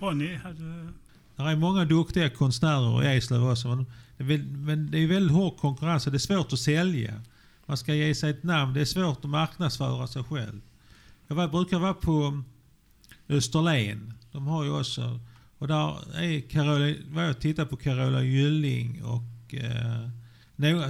Ronny 0.00 0.34
hade... 0.34 0.88
Det 1.36 1.42
är 1.42 1.56
många 1.56 1.84
duktiga 1.84 2.30
konstnärer 2.30 3.04
i 3.04 3.16
Eslöv 3.16 3.50
också. 3.50 3.68
Men 3.68 3.86
det, 4.16 4.24
är 4.24 4.28
väl, 4.28 4.46
men 4.46 4.90
det 4.90 4.98
är 4.98 5.06
väldigt 5.06 5.36
hård 5.36 5.56
konkurrens 5.56 6.06
och 6.06 6.12
det 6.12 6.16
är 6.16 6.18
svårt 6.18 6.52
att 6.52 6.58
sälja. 6.58 7.22
Man 7.66 7.76
ska 7.76 7.94
ge 7.94 8.14
sig 8.14 8.30
ett 8.30 8.42
namn. 8.42 8.74
Det 8.74 8.80
är 8.80 8.84
svårt 8.84 9.24
att 9.24 9.30
marknadsföra 9.30 10.06
sig 10.06 10.24
själv. 10.24 10.60
Jag 11.28 11.36
var, 11.36 11.48
brukar 11.48 11.78
vara 11.78 11.94
på 11.94 12.42
Österlen. 13.28 14.14
De 14.32 14.46
har 14.46 14.64
ju 14.64 14.80
också... 14.80 15.20
Och 15.58 15.68
där 15.68 16.16
är 16.16 16.40
Carola, 16.40 16.94
var 17.08 17.22
jag 17.22 17.40
tittade 17.40 17.68
på 17.68 17.76
Carola 17.76 18.22
Gylling 18.22 19.04
och... 19.04 19.54
Eh, 19.54 20.08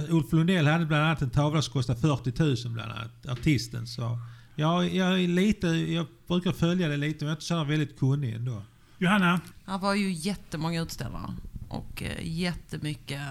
Ulf 0.09 0.33
Lundell 0.33 0.67
hade 0.67 0.85
bland 0.85 1.03
annat 1.03 1.21
en 1.21 1.29
tavla 1.29 1.61
som 1.61 1.73
kostade 1.73 1.99
40 1.99 2.43
000 2.43 2.73
bland 2.73 2.91
annat. 2.91 3.27
Artisten. 3.27 3.87
Så 3.87 4.19
jag, 4.55 4.93
jag 4.93 5.21
är 5.21 5.27
lite... 5.27 5.67
Jag 5.67 6.05
brukar 6.27 6.51
följa 6.51 6.87
det 6.87 6.97
lite 6.97 7.25
men 7.25 7.27
jag 7.27 7.31
är 7.31 7.35
inte 7.35 7.45
så 7.45 7.63
väldigt 7.63 7.99
kunnig 7.99 8.33
ändå. 8.33 8.61
Johanna? 8.97 9.39
Det 9.65 9.77
var 9.77 9.93
ju 9.93 10.11
jättemånga 10.11 10.81
utställare 10.81 11.35
och 11.67 12.03
eh, 12.03 12.27
jättemycket 12.27 13.21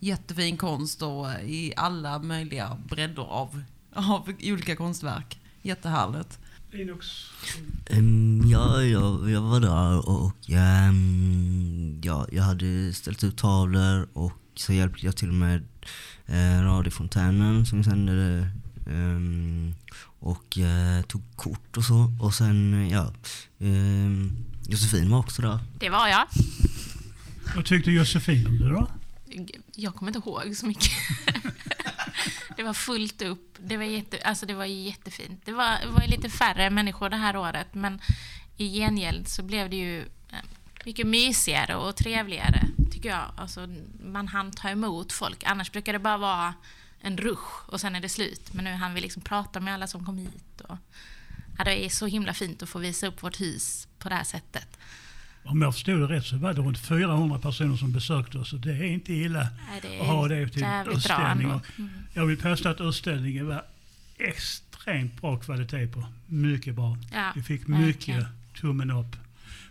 jättefin 0.00 0.56
konst 0.56 1.02
och 1.02 1.30
eh, 1.30 1.50
i 1.50 1.72
alla 1.76 2.18
möjliga 2.18 2.76
bredder 2.88 3.22
av, 3.22 3.62
av 3.94 4.32
olika 4.42 4.76
konstverk. 4.76 5.40
Jättehärligt. 5.62 6.38
Linux? 6.70 7.06
Um, 7.90 8.50
ja, 8.50 8.82
jag, 8.82 9.30
jag 9.30 9.40
var 9.40 9.60
där 9.60 10.08
och 10.08 10.50
ehm, 10.50 12.00
ja, 12.04 12.26
jag 12.32 12.42
hade 12.42 12.92
ställt 12.92 13.24
ut 13.24 13.36
tavlor 13.36 14.08
och 14.12 14.32
så 14.58 14.72
hjälpte 14.72 15.06
jag 15.06 15.16
till 15.16 15.32
med 15.32 15.62
uh, 16.30 16.62
radiofontänen 16.62 17.66
som 17.66 17.84
sände 17.84 18.12
det. 18.14 18.50
ehm, 18.92 19.74
och 20.20 20.58
eh, 20.58 21.02
tog 21.02 21.22
kort 21.36 21.76
och 21.76 21.84
så. 21.84 22.12
Och 22.20 22.34
sen, 22.34 22.88
ja, 22.90 23.12
ehm, 23.60 24.36
Josefin 24.68 25.10
var 25.10 25.18
också 25.18 25.42
där. 25.42 25.58
Det 25.78 25.90
var 25.90 26.08
jag. 26.08 26.26
Vad 27.56 27.64
tyckte 27.64 27.90
Josefin 27.90 28.46
om 28.46 28.58
det 28.58 28.68
då? 28.68 28.88
Jag 29.74 29.94
kommer 29.94 30.10
inte 30.12 30.28
ihåg 30.28 30.56
så 30.56 30.66
mycket. 30.66 30.92
det 32.56 32.62
var 32.62 32.74
fullt 32.74 33.22
upp. 33.22 33.56
Det 33.58 33.76
var, 33.76 33.84
jätte, 33.84 34.18
alltså 34.24 34.46
det 34.46 34.54
var 34.54 34.64
jättefint. 34.64 35.42
Det 35.44 35.52
var, 35.52 35.78
det 35.80 35.90
var 35.92 36.06
lite 36.06 36.30
färre 36.30 36.70
människor 36.70 37.10
det 37.10 37.16
här 37.16 37.36
året, 37.36 37.74
men 37.74 38.00
i 38.56 38.78
gengäld 38.78 39.28
så 39.28 39.42
blev 39.42 39.70
det 39.70 39.76
ju 39.76 40.00
eh, 40.00 40.38
mycket 40.84 41.06
mysigare 41.06 41.76
och 41.76 41.96
trevligare, 41.96 42.68
tycker 42.98 43.08
jag. 43.08 43.32
Alltså, 43.36 43.68
man 44.04 44.28
hann 44.28 44.50
ta 44.50 44.68
emot 44.70 45.12
folk. 45.12 45.44
Annars 45.44 45.72
brukar 45.72 45.92
det 45.92 45.98
bara 45.98 46.18
vara 46.18 46.54
en 47.00 47.16
rush 47.16 47.68
och 47.68 47.80
sen 47.80 47.96
är 47.96 48.00
det 48.00 48.08
slut. 48.08 48.52
Men 48.52 48.64
nu 48.64 48.70
hann 48.70 48.94
vi 48.94 49.00
liksom 49.00 49.22
prata 49.22 49.60
med 49.60 49.74
alla 49.74 49.86
som 49.86 50.04
kom 50.04 50.18
hit. 50.18 50.60
Och, 50.60 50.76
ja, 51.58 51.64
det 51.64 51.84
är 51.84 51.88
så 51.88 52.06
himla 52.06 52.34
fint 52.34 52.62
att 52.62 52.68
få 52.68 52.78
visa 52.78 53.06
upp 53.06 53.22
vårt 53.22 53.40
hus 53.40 53.88
på 53.98 54.08
det 54.08 54.14
här 54.14 54.24
sättet. 54.24 54.78
Om 55.44 55.62
jag 55.62 55.74
förstod 55.74 56.00
det 56.00 56.06
rätt 56.06 56.24
så 56.26 56.36
var 56.36 56.54
det 56.54 56.60
runt 56.60 56.78
400 56.78 57.38
personer 57.38 57.76
som 57.76 57.92
besökte 57.92 58.38
oss. 58.38 58.52
Och 58.52 58.60
det 58.60 58.72
är 58.72 58.84
inte 58.84 59.12
illa 59.12 59.48
Nej, 59.70 59.96
är 59.96 60.00
att 60.00 60.06
ha 60.06 60.28
det 60.28 60.48
till 60.48 60.66
utställningar. 60.86 61.60
Mm. 61.78 61.90
Jag 62.14 62.26
vill 62.26 62.36
påstå 62.42 62.68
att 62.68 62.80
utställningen 62.80 63.46
var 63.46 63.64
extremt 64.18 65.20
bra 65.20 65.38
kvalitet 65.38 65.86
på. 65.86 66.06
Mycket 66.26 66.74
bra. 66.74 66.98
Ja, 67.12 67.32
Vi 67.34 67.42
fick 67.42 67.60
verkligen. 67.60 67.86
mycket 67.86 68.26
tummen 68.60 68.90
upp. 68.90 69.16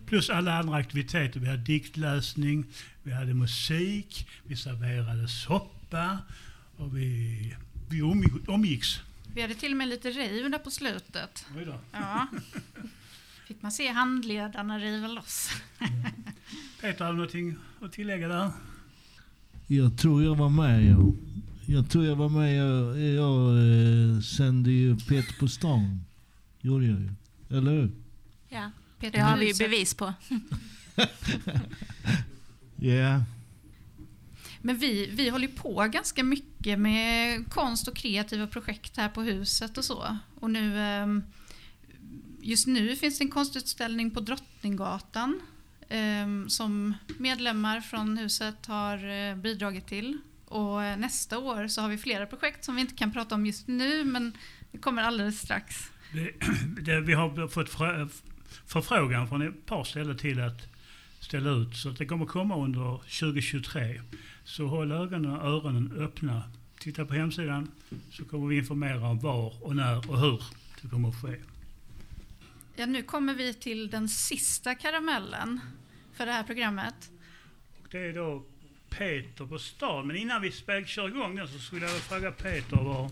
Plus 0.08 0.30
alla 0.30 0.60
andra 0.60 0.76
aktiviteter. 0.76 1.40
Vi 1.40 1.48
hade 1.48 1.64
diktläsning, 1.64 2.66
vi 3.04 3.12
hade 3.12 3.34
musik, 3.34 4.28
vi 4.44 4.56
serverade 4.56 5.28
soppa 5.28 6.18
och 6.78 6.98
vi, 6.98 7.56
vi 7.90 8.00
umgicks. 8.48 9.02
Vi 9.34 9.42
hade 9.42 9.56
till 9.56 9.72
och 9.72 9.78
med 9.78 9.88
lite 9.88 10.10
rave 10.10 10.50
där 10.50 10.60
på 10.60 10.72
slutet. 10.72 11.46
Oj 11.58 11.66
då. 11.66 11.80
Ja. 11.92 12.28
Fick 13.48 13.62
man 13.62 13.72
se 13.72 13.88
handledarna 13.88 14.80
riva 14.80 15.08
loss. 15.08 15.50
Peter, 16.82 17.06
har 17.06 17.12
du 17.12 17.18
någonting 17.18 17.56
att 17.82 17.92
tillägga 17.92 18.28
där? 18.28 18.52
Jag 19.68 19.98
tror 19.98 20.24
jag 20.24 20.36
var 20.36 20.50
med. 20.50 20.86
Jag, 20.86 21.14
jag 21.66 21.90
tror 21.90 22.06
jag 22.06 22.16
var 22.16 22.30
med. 22.30 22.56
Jag, 22.56 23.00
jag 23.00 23.58
eh, 23.58 24.22
sände 24.22 24.72
ju 24.72 24.96
Peter 24.96 25.40
på 25.40 25.48
stan. 25.48 26.04
Gjorde 26.62 26.86
jag 26.86 27.00
ju. 27.00 27.10
Eller 27.58 27.72
hur? 27.72 27.92
Ja, 28.50 28.72
Peter 29.00 29.18
det 29.18 29.24
har 29.24 29.38
vi 29.38 29.48
Huset. 29.48 29.70
bevis 29.70 29.94
på. 29.94 30.14
Ja. 32.80 33.24
Men 34.62 34.78
vi, 34.78 35.10
vi 35.14 35.30
håller 35.30 35.48
ju 35.48 35.54
på 35.54 35.88
ganska 35.92 36.24
mycket 36.24 36.80
med 36.80 37.46
konst 37.50 37.88
och 37.88 37.96
kreativa 37.96 38.48
projekt 38.48 38.98
här 38.98 39.10
på 39.10 39.22
huset 39.22 39.78
och 39.78 39.86
så. 39.86 40.18
Och 40.36 40.50
nu, 40.50 40.80
ehm, 40.80 41.24
just 42.42 42.68
nu 42.68 42.96
finns 42.96 43.18
det 43.18 43.24
en 43.24 43.32
konstutställning 43.32 44.12
på 44.12 44.20
Drottninggatan 44.20 45.42
ehm, 45.90 46.50
som 46.50 46.94
medlemmar 47.18 47.82
från 47.82 48.18
huset 48.18 48.66
har 48.66 49.10
eh, 49.10 49.36
bidragit 49.36 49.88
till. 49.88 50.18
Och 50.46 50.84
eh, 50.84 50.98
nästa 50.98 51.40
år 51.40 51.68
så 51.68 51.82
har 51.82 51.90
vi 51.90 51.98
flera 51.98 52.26
projekt 52.26 52.66
som 52.66 52.76
vi 52.76 52.82
inte 52.82 52.96
kan 52.96 53.14
prata 53.14 53.36
om 53.36 53.46
just 53.46 53.68
nu 53.68 54.04
men 54.04 54.38
det 54.72 54.78
kommer 54.78 55.02
alldeles 55.02 55.40
strax. 55.40 55.76
Det, 56.14 56.32
det, 56.82 57.02
vi 57.02 57.14
har 57.14 57.48
fått 57.48 57.70
förfrågan 58.68 59.28
från 59.28 59.42
ett 59.42 59.66
par 59.66 59.84
ställen 59.84 60.18
till 60.18 60.42
att 60.42 60.68
ställa 61.20 61.50
ut. 61.50 61.76
Så 61.76 61.90
att 61.90 61.98
det 61.98 62.06
kommer 62.06 62.26
komma 62.26 62.64
under 62.64 62.98
2023. 62.98 64.02
Så 64.44 64.68
håll 64.68 64.92
ögonen 64.92 65.32
och 65.32 65.48
öronen 65.48 65.94
öppna. 65.98 66.44
Titta 66.80 67.06
på 67.06 67.14
hemsidan 67.14 67.72
så 68.12 68.26
kommer 68.26 68.48
vi 68.48 68.58
informera 68.58 69.08
om 69.08 69.20
var 69.20 69.64
och 69.64 69.76
när 69.76 70.12
och 70.12 70.20
hur 70.20 70.44
det 70.82 70.88
kommer 70.88 71.10
att 71.10 71.22
ske. 71.22 71.36
Ja, 72.76 72.86
nu 72.86 73.04
kommer 73.04 73.34
vi 73.34 73.54
till 73.54 73.90
den 73.90 74.10
sista 74.10 74.76
karamellen 74.76 75.60
för 76.14 76.26
det 76.26 76.32
här 76.32 76.44
programmet. 76.44 77.12
Det 77.92 77.98
är 77.98 78.14
då 78.14 78.44
Peter 78.90 79.46
på 79.46 79.60
stan. 79.60 80.08
Men 80.08 80.16
innan 80.16 80.42
vi 80.42 80.52
kör 80.86 81.08
igång 81.08 81.36
den 81.36 81.48
så 81.48 81.60
skulle 81.60 81.82
jag 81.82 81.94
vilja 81.94 82.04
fråga 82.04 82.32
Peter 82.32 82.78
vad, 82.78 83.12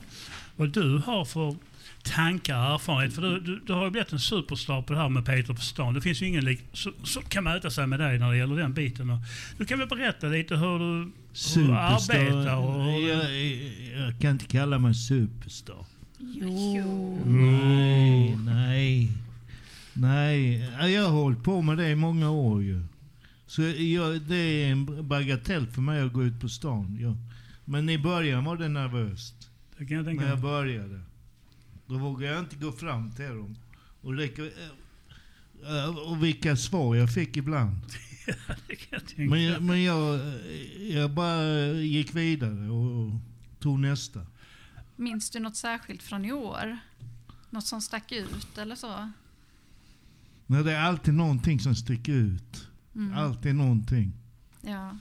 vad 0.55 0.69
du 0.69 0.97
har 0.97 1.25
för 1.25 1.55
tankar 2.03 2.57
och 2.57 2.73
erfarenhet. 2.73 3.13
För 3.13 3.21
du, 3.21 3.39
du, 3.39 3.59
du 3.59 3.73
har 3.73 3.83
ju 3.83 3.91
blivit 3.91 4.11
en 4.11 4.19
superstar 4.19 4.81
på 4.81 4.93
det 4.93 4.99
här 4.99 5.09
med 5.09 5.25
Peter 5.25 5.53
på 5.53 5.61
stan. 5.61 5.93
Det 5.93 6.01
finns 6.01 6.21
ju 6.21 6.27
ingen 6.27 6.45
lik, 6.45 6.59
som, 6.73 6.93
som 7.03 7.23
kan 7.23 7.43
mäta 7.43 7.69
sig 7.69 7.87
med 7.87 7.99
dig 7.99 8.19
när 8.19 8.31
det 8.31 8.37
gäller 8.37 8.55
den 8.55 8.73
biten. 8.73 9.09
Och 9.09 9.19
du 9.57 9.65
kan 9.65 9.79
väl 9.79 9.87
berätta 9.87 10.27
lite 10.27 10.55
hur 10.55 10.79
du, 10.79 11.11
hur 11.55 11.67
du 11.67 11.73
arbetar? 11.73 12.57
Och, 12.57 13.01
jag, 13.01 13.35
jag 13.97 14.19
kan 14.21 14.31
inte 14.31 14.45
kalla 14.45 14.79
mig 14.79 14.93
superstar. 14.93 15.85
Jo. 16.17 17.21
Nej, 17.25 18.37
nej. 18.45 19.11
Nej, 19.93 20.69
jag 20.93 21.03
har 21.03 21.11
hållit 21.11 21.43
på 21.43 21.61
med 21.61 21.77
det 21.77 21.89
i 21.89 21.95
många 21.95 22.29
år 22.31 22.63
ju. 22.63 22.83
Så 23.47 23.61
jag, 23.61 24.21
det 24.21 24.35
är 24.35 24.71
en 24.71 25.07
bagatell 25.07 25.67
för 25.67 25.81
mig 25.81 26.01
att 26.01 26.13
gå 26.13 26.23
ut 26.23 26.41
på 26.41 26.49
stan. 26.49 26.97
Jag, 27.01 27.15
men 27.65 27.89
i 27.89 27.97
början 27.97 28.43
var 28.43 28.57
det 28.57 28.69
nervöst. 28.69 29.49
Det 29.77 29.85
kan 29.85 29.97
jag 29.97 30.05
tänka 30.05 30.23
När 30.23 30.29
jag 30.29 30.41
började. 30.41 31.01
Då 31.87 31.97
vågade 31.97 32.33
jag 32.33 32.39
inte 32.43 32.55
gå 32.55 32.71
fram 32.71 33.11
till 33.11 33.25
dem. 33.25 33.55
Och, 34.01 34.13
räcka, 34.13 34.41
eh, 34.41 35.97
och 36.09 36.23
vilka 36.23 36.55
svar 36.55 36.95
jag 36.95 37.13
fick 37.13 37.37
ibland. 37.37 37.75
kan 38.89 38.99
jag 39.15 39.29
Men, 39.29 39.43
jag, 39.43 39.63
men 39.63 39.83
jag, 39.83 40.19
jag 40.79 41.11
bara 41.11 41.71
gick 41.71 42.15
vidare 42.15 42.69
och 42.69 43.11
tog 43.59 43.79
nästa. 43.79 44.25
Minns 44.95 45.29
du 45.29 45.39
något 45.39 45.55
särskilt 45.55 46.03
från 46.03 46.25
i 46.25 46.31
år? 46.31 46.77
Något 47.49 47.65
som 47.65 47.81
stack 47.81 48.11
ut 48.11 48.57
eller 48.57 48.75
så? 48.75 49.11
Men 50.45 50.65
det 50.65 50.71
är 50.73 50.81
alltid 50.81 51.13
någonting 51.13 51.59
som 51.59 51.75
sticker 51.75 52.13
ut. 52.13 52.67
Mm. 52.95 53.13
Alltid 53.13 53.55
någonting. 53.55 54.11
Ja. 54.61 54.97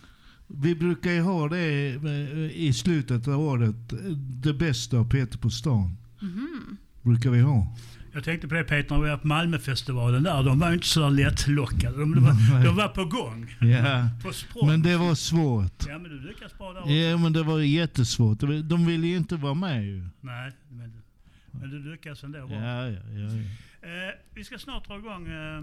Vi 0.47 0.75
brukar 0.75 1.11
ju 1.11 1.21
ha 1.21 1.49
det 1.49 1.89
eh, 1.95 2.57
i 2.61 2.73
slutet 2.73 3.29
av 3.29 3.41
året. 3.41 3.93
eh, 3.93 3.99
Det 4.17 4.55
bästa 4.55 4.99
av 4.99 5.11
Peter 5.11 5.39
på 5.39 5.51
stan. 5.51 5.97
Mhm. 6.25 6.77
Brukar 7.03 7.31
vi 7.31 7.41
ha. 7.41 7.77
Jag 8.13 8.25
tänkte 8.25 8.49
på 8.49 8.55
det 8.55 8.65
Peter, 8.65 8.95
när 8.95 9.03
vi 9.03 9.11
var 9.11 9.17
på 9.17 9.27
Malmöfestivalen 9.27 10.23
där. 10.23 10.43
De 10.43 10.59
var 10.59 10.69
ju 10.69 10.75
inte 10.75 10.87
så 10.87 11.09
lättlockade. 11.11 11.99
De, 11.99 12.15
de, 12.15 12.25
var, 12.25 12.65
de 12.65 12.77
var 12.77 12.89
på 12.89 13.05
gång. 13.05 13.57
Ja. 13.61 14.09
På 14.23 14.33
språng. 14.33 14.67
Men 14.69 14.83
det 14.83 14.97
var 14.97 15.15
svårt. 15.15 15.87
Ja, 15.89 15.99
men 15.99 16.11
du 16.11 16.21
lyckas 16.21 16.59
bra 16.59 16.73
där 16.73 16.81
också. 16.81 16.93
Ja, 16.93 17.17
men 17.17 17.33
det 17.33 17.43
var 17.43 17.61
jättesvårt. 17.61 18.39
De 18.65 18.87
ville 18.87 19.07
ju 19.07 19.17
inte 19.17 19.37
vara 19.37 19.55
med 19.55 19.85
ju. 19.87 20.09
Nej, 20.21 20.53
men, 20.69 21.03
men 21.51 21.71
du 21.71 21.91
lyckas 21.91 22.25
ändå 22.25 22.47
bra. 22.47 22.57
Ja, 22.57 22.89
ja, 22.89 23.01
ja. 23.11 23.19
ja. 23.19 23.89
Eh, 23.89 24.15
vi 24.35 24.45
ska 24.45 24.59
snart 24.59 24.87
dra 24.89 24.99
igång 24.99 25.27
eh, 25.29 25.59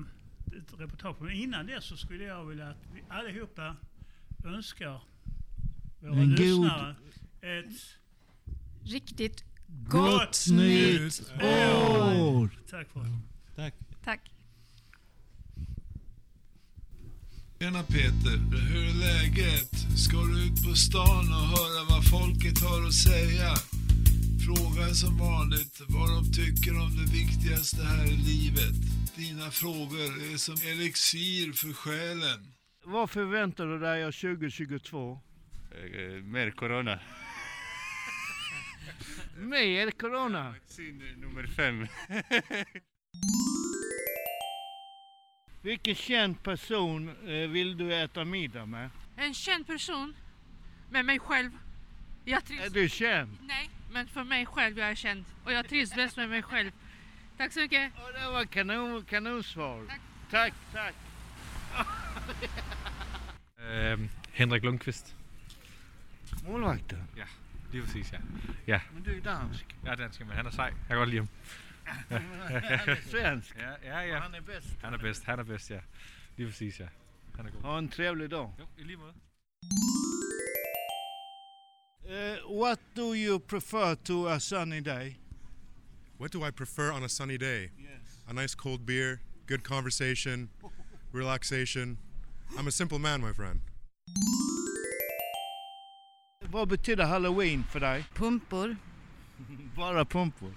ett 0.58 0.80
reportage. 0.80 1.16
Men 1.22 1.32
innan 1.34 1.66
det 1.66 1.82
så 1.84 1.98
skulle 1.98 2.24
jag 2.24 2.46
vilja 2.46 2.70
att 2.70 2.78
vi 2.94 3.02
allihopa 3.10 3.76
önskar 4.46 5.02
våra 6.00 6.12
En 6.14 6.30
god- 6.30 6.40
lyssnare 6.40 6.96
ett 7.42 7.66
Riktigt 8.84 9.44
Gott 9.72 10.46
nytt 10.52 11.22
år! 11.42 12.50
Tack 12.70 12.88
för 12.94 13.00
det. 13.00 13.20
Tack. 13.56 13.74
Tack. 14.04 14.32
Tjena 17.60 17.84
Peter, 17.84 18.38
hur 18.72 18.84
är 18.90 18.94
läget? 18.94 19.70
Ska 19.98 20.18
du 20.18 20.46
ut 20.46 20.64
på 20.68 20.76
stan 20.76 21.26
och 21.38 21.48
höra 21.56 21.82
vad 21.90 22.10
folket 22.10 22.62
har 22.64 22.88
att 22.88 22.94
säga? 22.94 23.50
Fråga 24.46 24.94
som 24.94 25.18
vanligt 25.18 25.82
vad 25.88 26.10
de 26.10 26.32
tycker 26.32 26.72
om 26.72 26.92
det 26.98 27.12
viktigaste 27.14 27.84
här 27.84 28.06
i 28.06 28.16
livet. 28.16 28.76
Dina 29.16 29.52
frågor 29.52 30.10
är 30.34 30.38
som 30.38 30.56
elixir 30.72 31.54
för 31.54 31.74
själen. 31.74 32.54
Vad 32.86 33.10
förväntar 33.10 33.66
du 33.66 33.80
dig 33.80 34.06
av 34.06 34.12
2022? 34.12 35.20
mer 36.24 36.52
corona. 36.52 37.00
Mer 39.38 39.92
corona? 39.92 40.52
Vaccin 40.52 41.04
nummer 41.18 41.48
fem. 41.48 41.88
Vilken 45.62 45.96
känd 45.96 46.44
person 46.44 47.10
eh, 47.10 47.50
vill 47.50 47.78
du 47.78 47.96
äta 47.96 48.26
middag 48.26 48.66
med? 48.66 48.90
En 49.16 49.34
känd 49.34 49.68
person. 49.68 50.16
Med 50.90 51.06
mig 51.06 51.20
själv. 51.20 51.52
Jag 52.26 52.46
trivs... 52.46 52.66
Är 52.66 52.70
du 52.70 52.90
känd? 52.90 53.38
Nej, 53.42 53.70
men 53.92 54.08
för 54.08 54.24
mig 54.24 54.46
själv 54.46 54.80
jag 54.80 54.90
är 54.90 54.96
känd. 54.96 55.26
Och 55.46 55.54
jag 55.54 55.70
trivs 55.70 55.96
bäst 55.96 56.18
med 56.18 56.30
mig 56.30 56.44
själv. 56.44 56.72
Tack 57.38 57.54
så 57.54 57.60
mycket. 57.60 57.92
Det 58.14 58.32
var 58.32 58.46
kanon, 58.46 59.06
kanonsvar. 59.06 59.86
Tack, 60.32 60.54
tack. 60.74 60.94
Ehm, 63.72 64.10
Henrik 64.32 64.64
Lundqvist. 64.64 65.16
Målvakten? 66.48 67.04
Ja, 67.16 67.26
lige 67.72 67.84
præcis, 67.86 68.12
ja. 68.14 68.18
Ja, 68.68 68.80
Men 68.94 69.04
du 69.04 69.12
är 69.12 69.20
dansk. 69.22 69.66
jeg 69.84 69.92
er 69.92 69.96
dansk, 69.96 70.20
men 70.20 70.30
han 70.30 70.46
er 70.46 70.50
sej. 70.52 70.66
Jeg 70.66 70.74
kan 70.88 70.98
godt 70.98 71.10
lide 71.10 71.20
ham. 71.20 71.30
Han 72.10 72.22
är 72.90 73.02
svensk. 73.10 73.56
Ja, 73.58 73.72
ja, 73.84 74.00
ja. 74.00 74.20
Han 74.20 74.36
är 74.36 74.42
bäst. 74.42 74.68
Han 74.82 74.94
er 74.94 74.98
bedst, 74.98 75.24
han 75.24 75.40
er 75.40 75.44
bedst, 75.44 75.70
ja. 75.72 75.80
Lige 76.38 76.48
præcis, 76.48 76.80
ja. 76.80 76.88
Han 77.36 77.46
er 77.46 77.52
god. 77.52 77.62
Ha 77.62 77.78
en 77.80 77.90
trevlig 77.90 78.32
dag. 78.32 78.48
Jo, 78.60 78.66
i 78.78 78.84
lige 78.84 78.98
måde. 78.98 79.14
Uh, 82.04 82.60
what 82.62 82.80
do 82.96 83.14
you 83.14 83.40
prefer 83.40 83.96
to 83.96 84.28
a 84.28 84.40
sunny 84.40 84.82
day? 84.86 85.16
What 86.20 86.34
do 86.34 86.46
I 86.48 86.52
prefer 86.52 86.92
on 86.92 87.04
a 87.04 87.08
sunny 87.08 87.38
day? 87.38 87.70
A 88.28 88.34
nice 88.34 88.56
cold 88.56 88.86
beer, 88.86 89.18
good 89.48 89.64
conversation, 89.64 90.50
relaxation. 91.14 91.98
I'm 92.58 92.68
a 92.68 92.72
simple 92.72 93.00
man, 93.00 93.22
my 93.22 93.34
friend. 93.34 93.60
Vad 96.52 96.68
betyder 96.68 97.06
halloween 97.06 97.64
för 97.64 97.80
dig? 97.80 98.06
Pumpor 98.14 98.78
Bara 99.76 100.06
pumpor. 100.06 100.54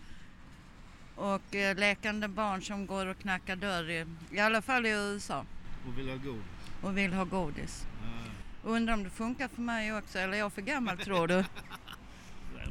och 1.17 1.55
eh, 1.55 1.77
lekande 1.77 2.29
barn 2.29 2.63
som 2.63 2.87
går 2.87 3.07
och 3.07 3.19
knackar 3.19 3.57
dörr, 3.57 3.91
i, 3.91 4.07
i 4.31 4.39
alla 4.39 4.63
fall 4.63 4.87
i 4.87 4.91
USA, 4.91 5.45
Och 5.87 5.99
vill 5.99 6.09
ha 6.09 6.17
godis. 6.17 6.43
och 6.83 6.99
vill 6.99 7.13
ha 7.13 7.25
godis. 7.25 7.87
Undrar 8.63 8.95
om 8.95 9.05
det 9.05 9.11
funkar 9.11 9.49
för 9.49 9.63
mig 9.63 9.97
också, 9.97 10.19
eller 10.19 10.33
är 10.35 10.39
jag 10.39 10.53
för 10.53 10.63
gammal 10.63 10.99
tror 10.99 11.29
du? 11.29 11.45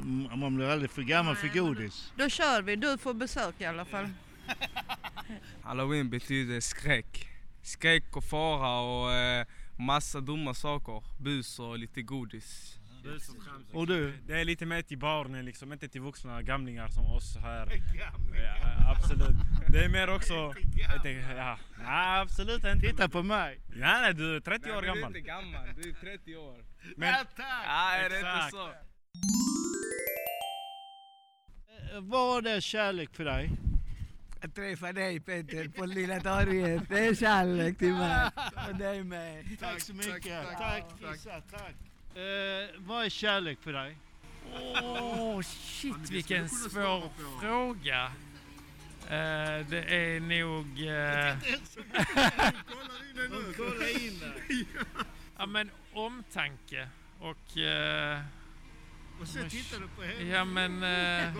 Man 0.36 0.54
blir 0.56 0.68
aldrig 0.68 0.90
för 0.90 1.02
gammal 1.02 1.36
för 1.36 1.48
godis. 1.48 2.12
Då 2.16 2.28
kör 2.28 2.62
vi, 2.62 2.76
du 2.76 2.98
får 2.98 3.14
besök 3.14 3.54
i 3.58 3.64
alla 3.64 3.84
fall. 3.84 4.08
Halloween 5.62 6.10
betyder 6.10 6.60
skräck. 6.60 7.28
Skräck 7.62 8.16
och 8.16 8.24
fara 8.24 8.80
och 8.80 9.12
eh, 9.12 9.46
massa 9.78 10.20
dumma 10.20 10.54
saker. 10.54 11.02
Bus 11.20 11.58
och 11.58 11.78
lite 11.78 12.02
godis. 12.02 12.78
Och 13.72 13.86
du? 13.86 14.12
Det 14.26 14.40
är 14.40 14.44
lite 14.44 14.66
mer 14.66 14.82
till 14.82 14.98
barnen 14.98 15.44
liksom, 15.44 15.72
inte 15.72 15.88
till 15.88 16.00
vuxna 16.00 16.42
gamlingar 16.42 16.88
som 16.88 17.04
oss 17.06 17.36
här. 17.36 17.82
Ja, 18.34 18.90
absolut. 18.96 19.36
Det 19.68 19.84
är 19.84 19.88
mer 19.88 20.10
också... 20.14 20.54
Inte, 20.96 21.10
ja. 21.36 21.58
Nej, 21.78 22.20
absolut 22.20 22.64
inte. 22.64 22.80
Titta 22.80 23.08
på 23.08 23.22
mig. 23.22 23.60
Nej, 23.68 24.00
nej, 24.02 24.14
du 24.14 24.36
är 24.36 24.40
30 24.40 24.70
år 24.72 24.82
Du 24.82 24.88
är 24.88 24.94
gammal. 24.94 25.16
inte 25.16 25.20
gammal, 25.28 25.68
du 25.82 25.90
är 25.90 25.94
30 25.94 26.36
år. 26.36 26.64
Men- 26.96 27.08
Ja, 27.08 27.24
tack! 27.36 27.46
Ja, 27.66 27.92
är 27.94 28.10
det 28.10 28.16
inte 28.18 28.48
så? 28.50 28.68
Eh, 31.96 32.00
Vad 32.00 32.46
är 32.46 32.60
kärlek 32.60 33.14
för 33.16 33.24
dig? 33.24 33.50
Att 34.42 34.54
träffa 34.54 34.92
dig 34.92 35.20
Peter 35.20 35.68
på 35.68 35.86
Lilla 35.86 36.20
torget, 36.20 36.82
det 36.88 37.06
är 37.06 37.14
kärlek 37.14 37.78
till 37.78 37.92
mig. 37.92 38.30
Och 38.68 38.76
dig 38.78 39.04
med. 39.04 39.44
Tack 39.60 39.80
så 39.80 39.94
mycket. 39.94 40.46
Tack, 40.58 40.84
Fissa, 40.98 41.40
tack. 41.50 41.74
Eh, 42.14 42.68
vad 42.78 43.04
är 43.04 43.08
kärlek 43.08 43.58
för 43.62 43.72
dig? 43.72 43.96
Åh, 44.82 45.40
shit 45.42 46.10
vilken 46.10 46.48
svår 46.48 47.08
fråga. 47.40 48.12
Eh, 49.04 49.66
det 49.68 49.84
är 49.88 50.20
nog... 50.20 50.66
De 50.76 51.36
kollar 53.56 54.04
in 54.06 54.18
dig. 54.18 54.66
ja 55.38 55.46
men 55.46 55.70
omtanke 55.92 56.88
och... 57.20 57.58
eh, 57.58 58.20
Och 59.20 59.28
så 59.28 59.48
tittar 59.48 59.80
du 59.80 59.88
på 59.88 60.02
henne. 60.02 60.30
Ja 60.30 60.44
men... 60.44 60.82
eh, 60.82 61.34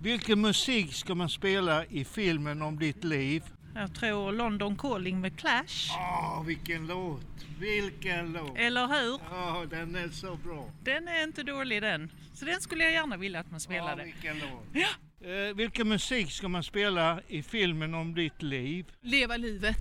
Vilken 0.00 0.40
musik 0.40 0.94
ska 0.94 1.14
man 1.14 1.28
spela 1.28 1.84
i 1.86 2.04
filmen 2.04 2.62
om 2.62 2.78
ditt 2.78 3.04
liv? 3.04 3.42
Jag 3.74 3.94
tror 3.94 4.32
London 4.32 4.76
Calling 4.76 5.20
med 5.20 5.38
Clash. 5.38 5.90
Åh, 5.98 6.44
vilken 6.46 6.86
låt! 6.86 7.26
Vilken 7.58 8.32
låt! 8.32 8.56
Eller 8.58 8.86
hur? 8.86 9.20
Ja, 9.30 9.64
den 9.70 9.94
är 9.96 10.08
så 10.08 10.36
bra. 10.36 10.68
Den 10.82 11.08
är 11.08 11.24
inte 11.24 11.42
dålig 11.42 11.82
den. 11.82 12.10
Så 12.34 12.44
den 12.44 12.60
skulle 12.60 12.84
jag 12.84 12.92
gärna 12.92 13.16
vilja 13.16 13.40
att 13.40 13.50
man 13.50 13.60
spelade. 13.60 14.02
Ja, 14.02 14.04
vilken 14.04 14.38
låt. 14.38 14.84
Eh, 15.24 15.56
vilken 15.56 15.88
musik 15.88 16.30
ska 16.30 16.48
man 16.48 16.62
spela 16.62 17.20
i 17.28 17.42
filmen 17.42 17.94
om 17.94 18.14
ditt 18.14 18.42
liv? 18.42 18.86
Leva 19.00 19.36
livet. 19.36 19.76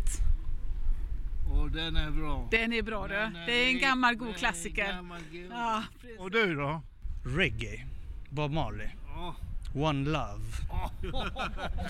Och 1.53 1.71
den 1.71 1.95
är 1.95 2.11
bra. 2.11 2.47
Den 2.51 2.73
är 2.73 2.81
bra 2.81 3.07
du. 3.07 3.31
Det 3.45 3.53
är 3.53 3.67
en 3.67 3.79
gammal 3.79 4.15
god 4.15 4.35
klassiker. 4.35 4.97
Ja, 5.49 5.83
precis. 6.01 6.19
Och 6.19 6.31
du 6.31 6.55
då? 6.55 6.81
Reggae. 7.25 7.85
Bob 8.29 8.51
Marley. 8.51 8.87
One 9.76 10.09
Love. 10.09 10.41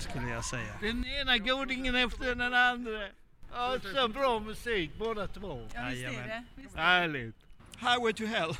Skulle 0.00 0.28
jag 0.28 0.44
säga. 0.44 0.74
Den 0.80 1.04
ena 1.04 1.38
godingen 1.38 1.94
efter 1.94 2.34
den 2.34 2.54
andra. 2.54 3.08
Ja, 3.52 3.76
så 3.94 4.08
bra 4.08 4.40
musik 4.40 4.90
båda 4.98 5.26
två. 5.26 5.68
Ja, 5.74 5.80
visst 5.90 6.04
är 6.04 6.12
det. 6.12 6.44
Visst 6.54 6.74
är 6.74 6.78
det. 6.78 6.82
Härligt. 6.82 7.36
Highway 7.78 8.12
to 8.12 8.24
Hell. 8.24 8.50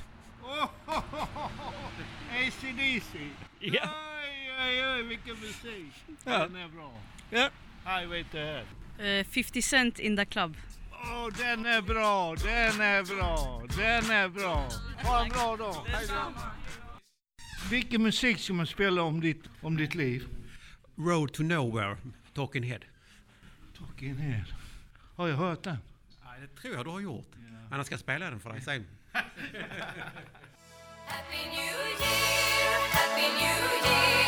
ACDC. 2.30 3.18
Ja. 3.60 3.82
Oj, 4.22 4.50
oj, 4.60 4.86
oj, 4.86 5.02
vilken 5.02 5.40
musik. 5.40 5.92
Ja. 6.24 6.38
Den 6.38 6.56
är 6.56 6.68
bra. 6.68 6.92
Ja. 7.30 7.48
Highway 7.84 8.24
to 8.24 8.38
Hell. 8.38 8.66
Eh, 8.98 9.26
50 9.26 9.62
Cent 9.62 9.98
in 9.98 10.16
the 10.16 10.24
club. 10.24 10.56
Åh, 10.92 11.28
den 11.38 11.66
är 11.66 11.82
bra, 11.82 12.34
den 12.34 12.80
är 12.80 13.16
bra, 13.16 13.62
den 13.76 14.10
är 14.10 14.28
bra. 14.28 14.68
Ha 15.04 15.22
en 15.22 15.28
bra 15.28 15.56
dag. 15.56 15.86
Hej 15.86 16.06
då. 16.08 16.14
Vilken 17.70 18.02
musik 18.02 18.38
ska 18.38 18.52
man 18.52 18.66
spela 18.66 19.02
om 19.02 19.20
ditt, 19.20 19.42
om 19.60 19.76
ditt 19.76 19.94
liv? 19.94 20.26
Road 20.96 21.32
to 21.32 21.42
Nowhere, 21.42 21.96
Talking 22.34 22.62
Head. 22.62 22.80
Fucking 23.78 24.16
hell. 24.16 24.54
Har 25.16 25.28
jag 25.28 25.36
hört 25.36 25.62
den? 25.62 25.76
Nej, 26.24 26.40
det 26.40 26.60
tror 26.60 26.74
jag 26.74 26.86
du 26.86 26.90
har 26.90 27.00
gjort. 27.00 27.26
Men 27.68 27.78
jag 27.78 27.86
ska 27.86 27.98
spela 27.98 28.30
den 28.30 28.40
för 28.40 28.52
dig 28.52 28.60
sen. 28.60 28.86
Happy 31.06 31.36
New 31.50 31.76
Year, 32.00 32.88
Happy 32.90 33.22
New 33.22 33.90
Year. 33.90 34.21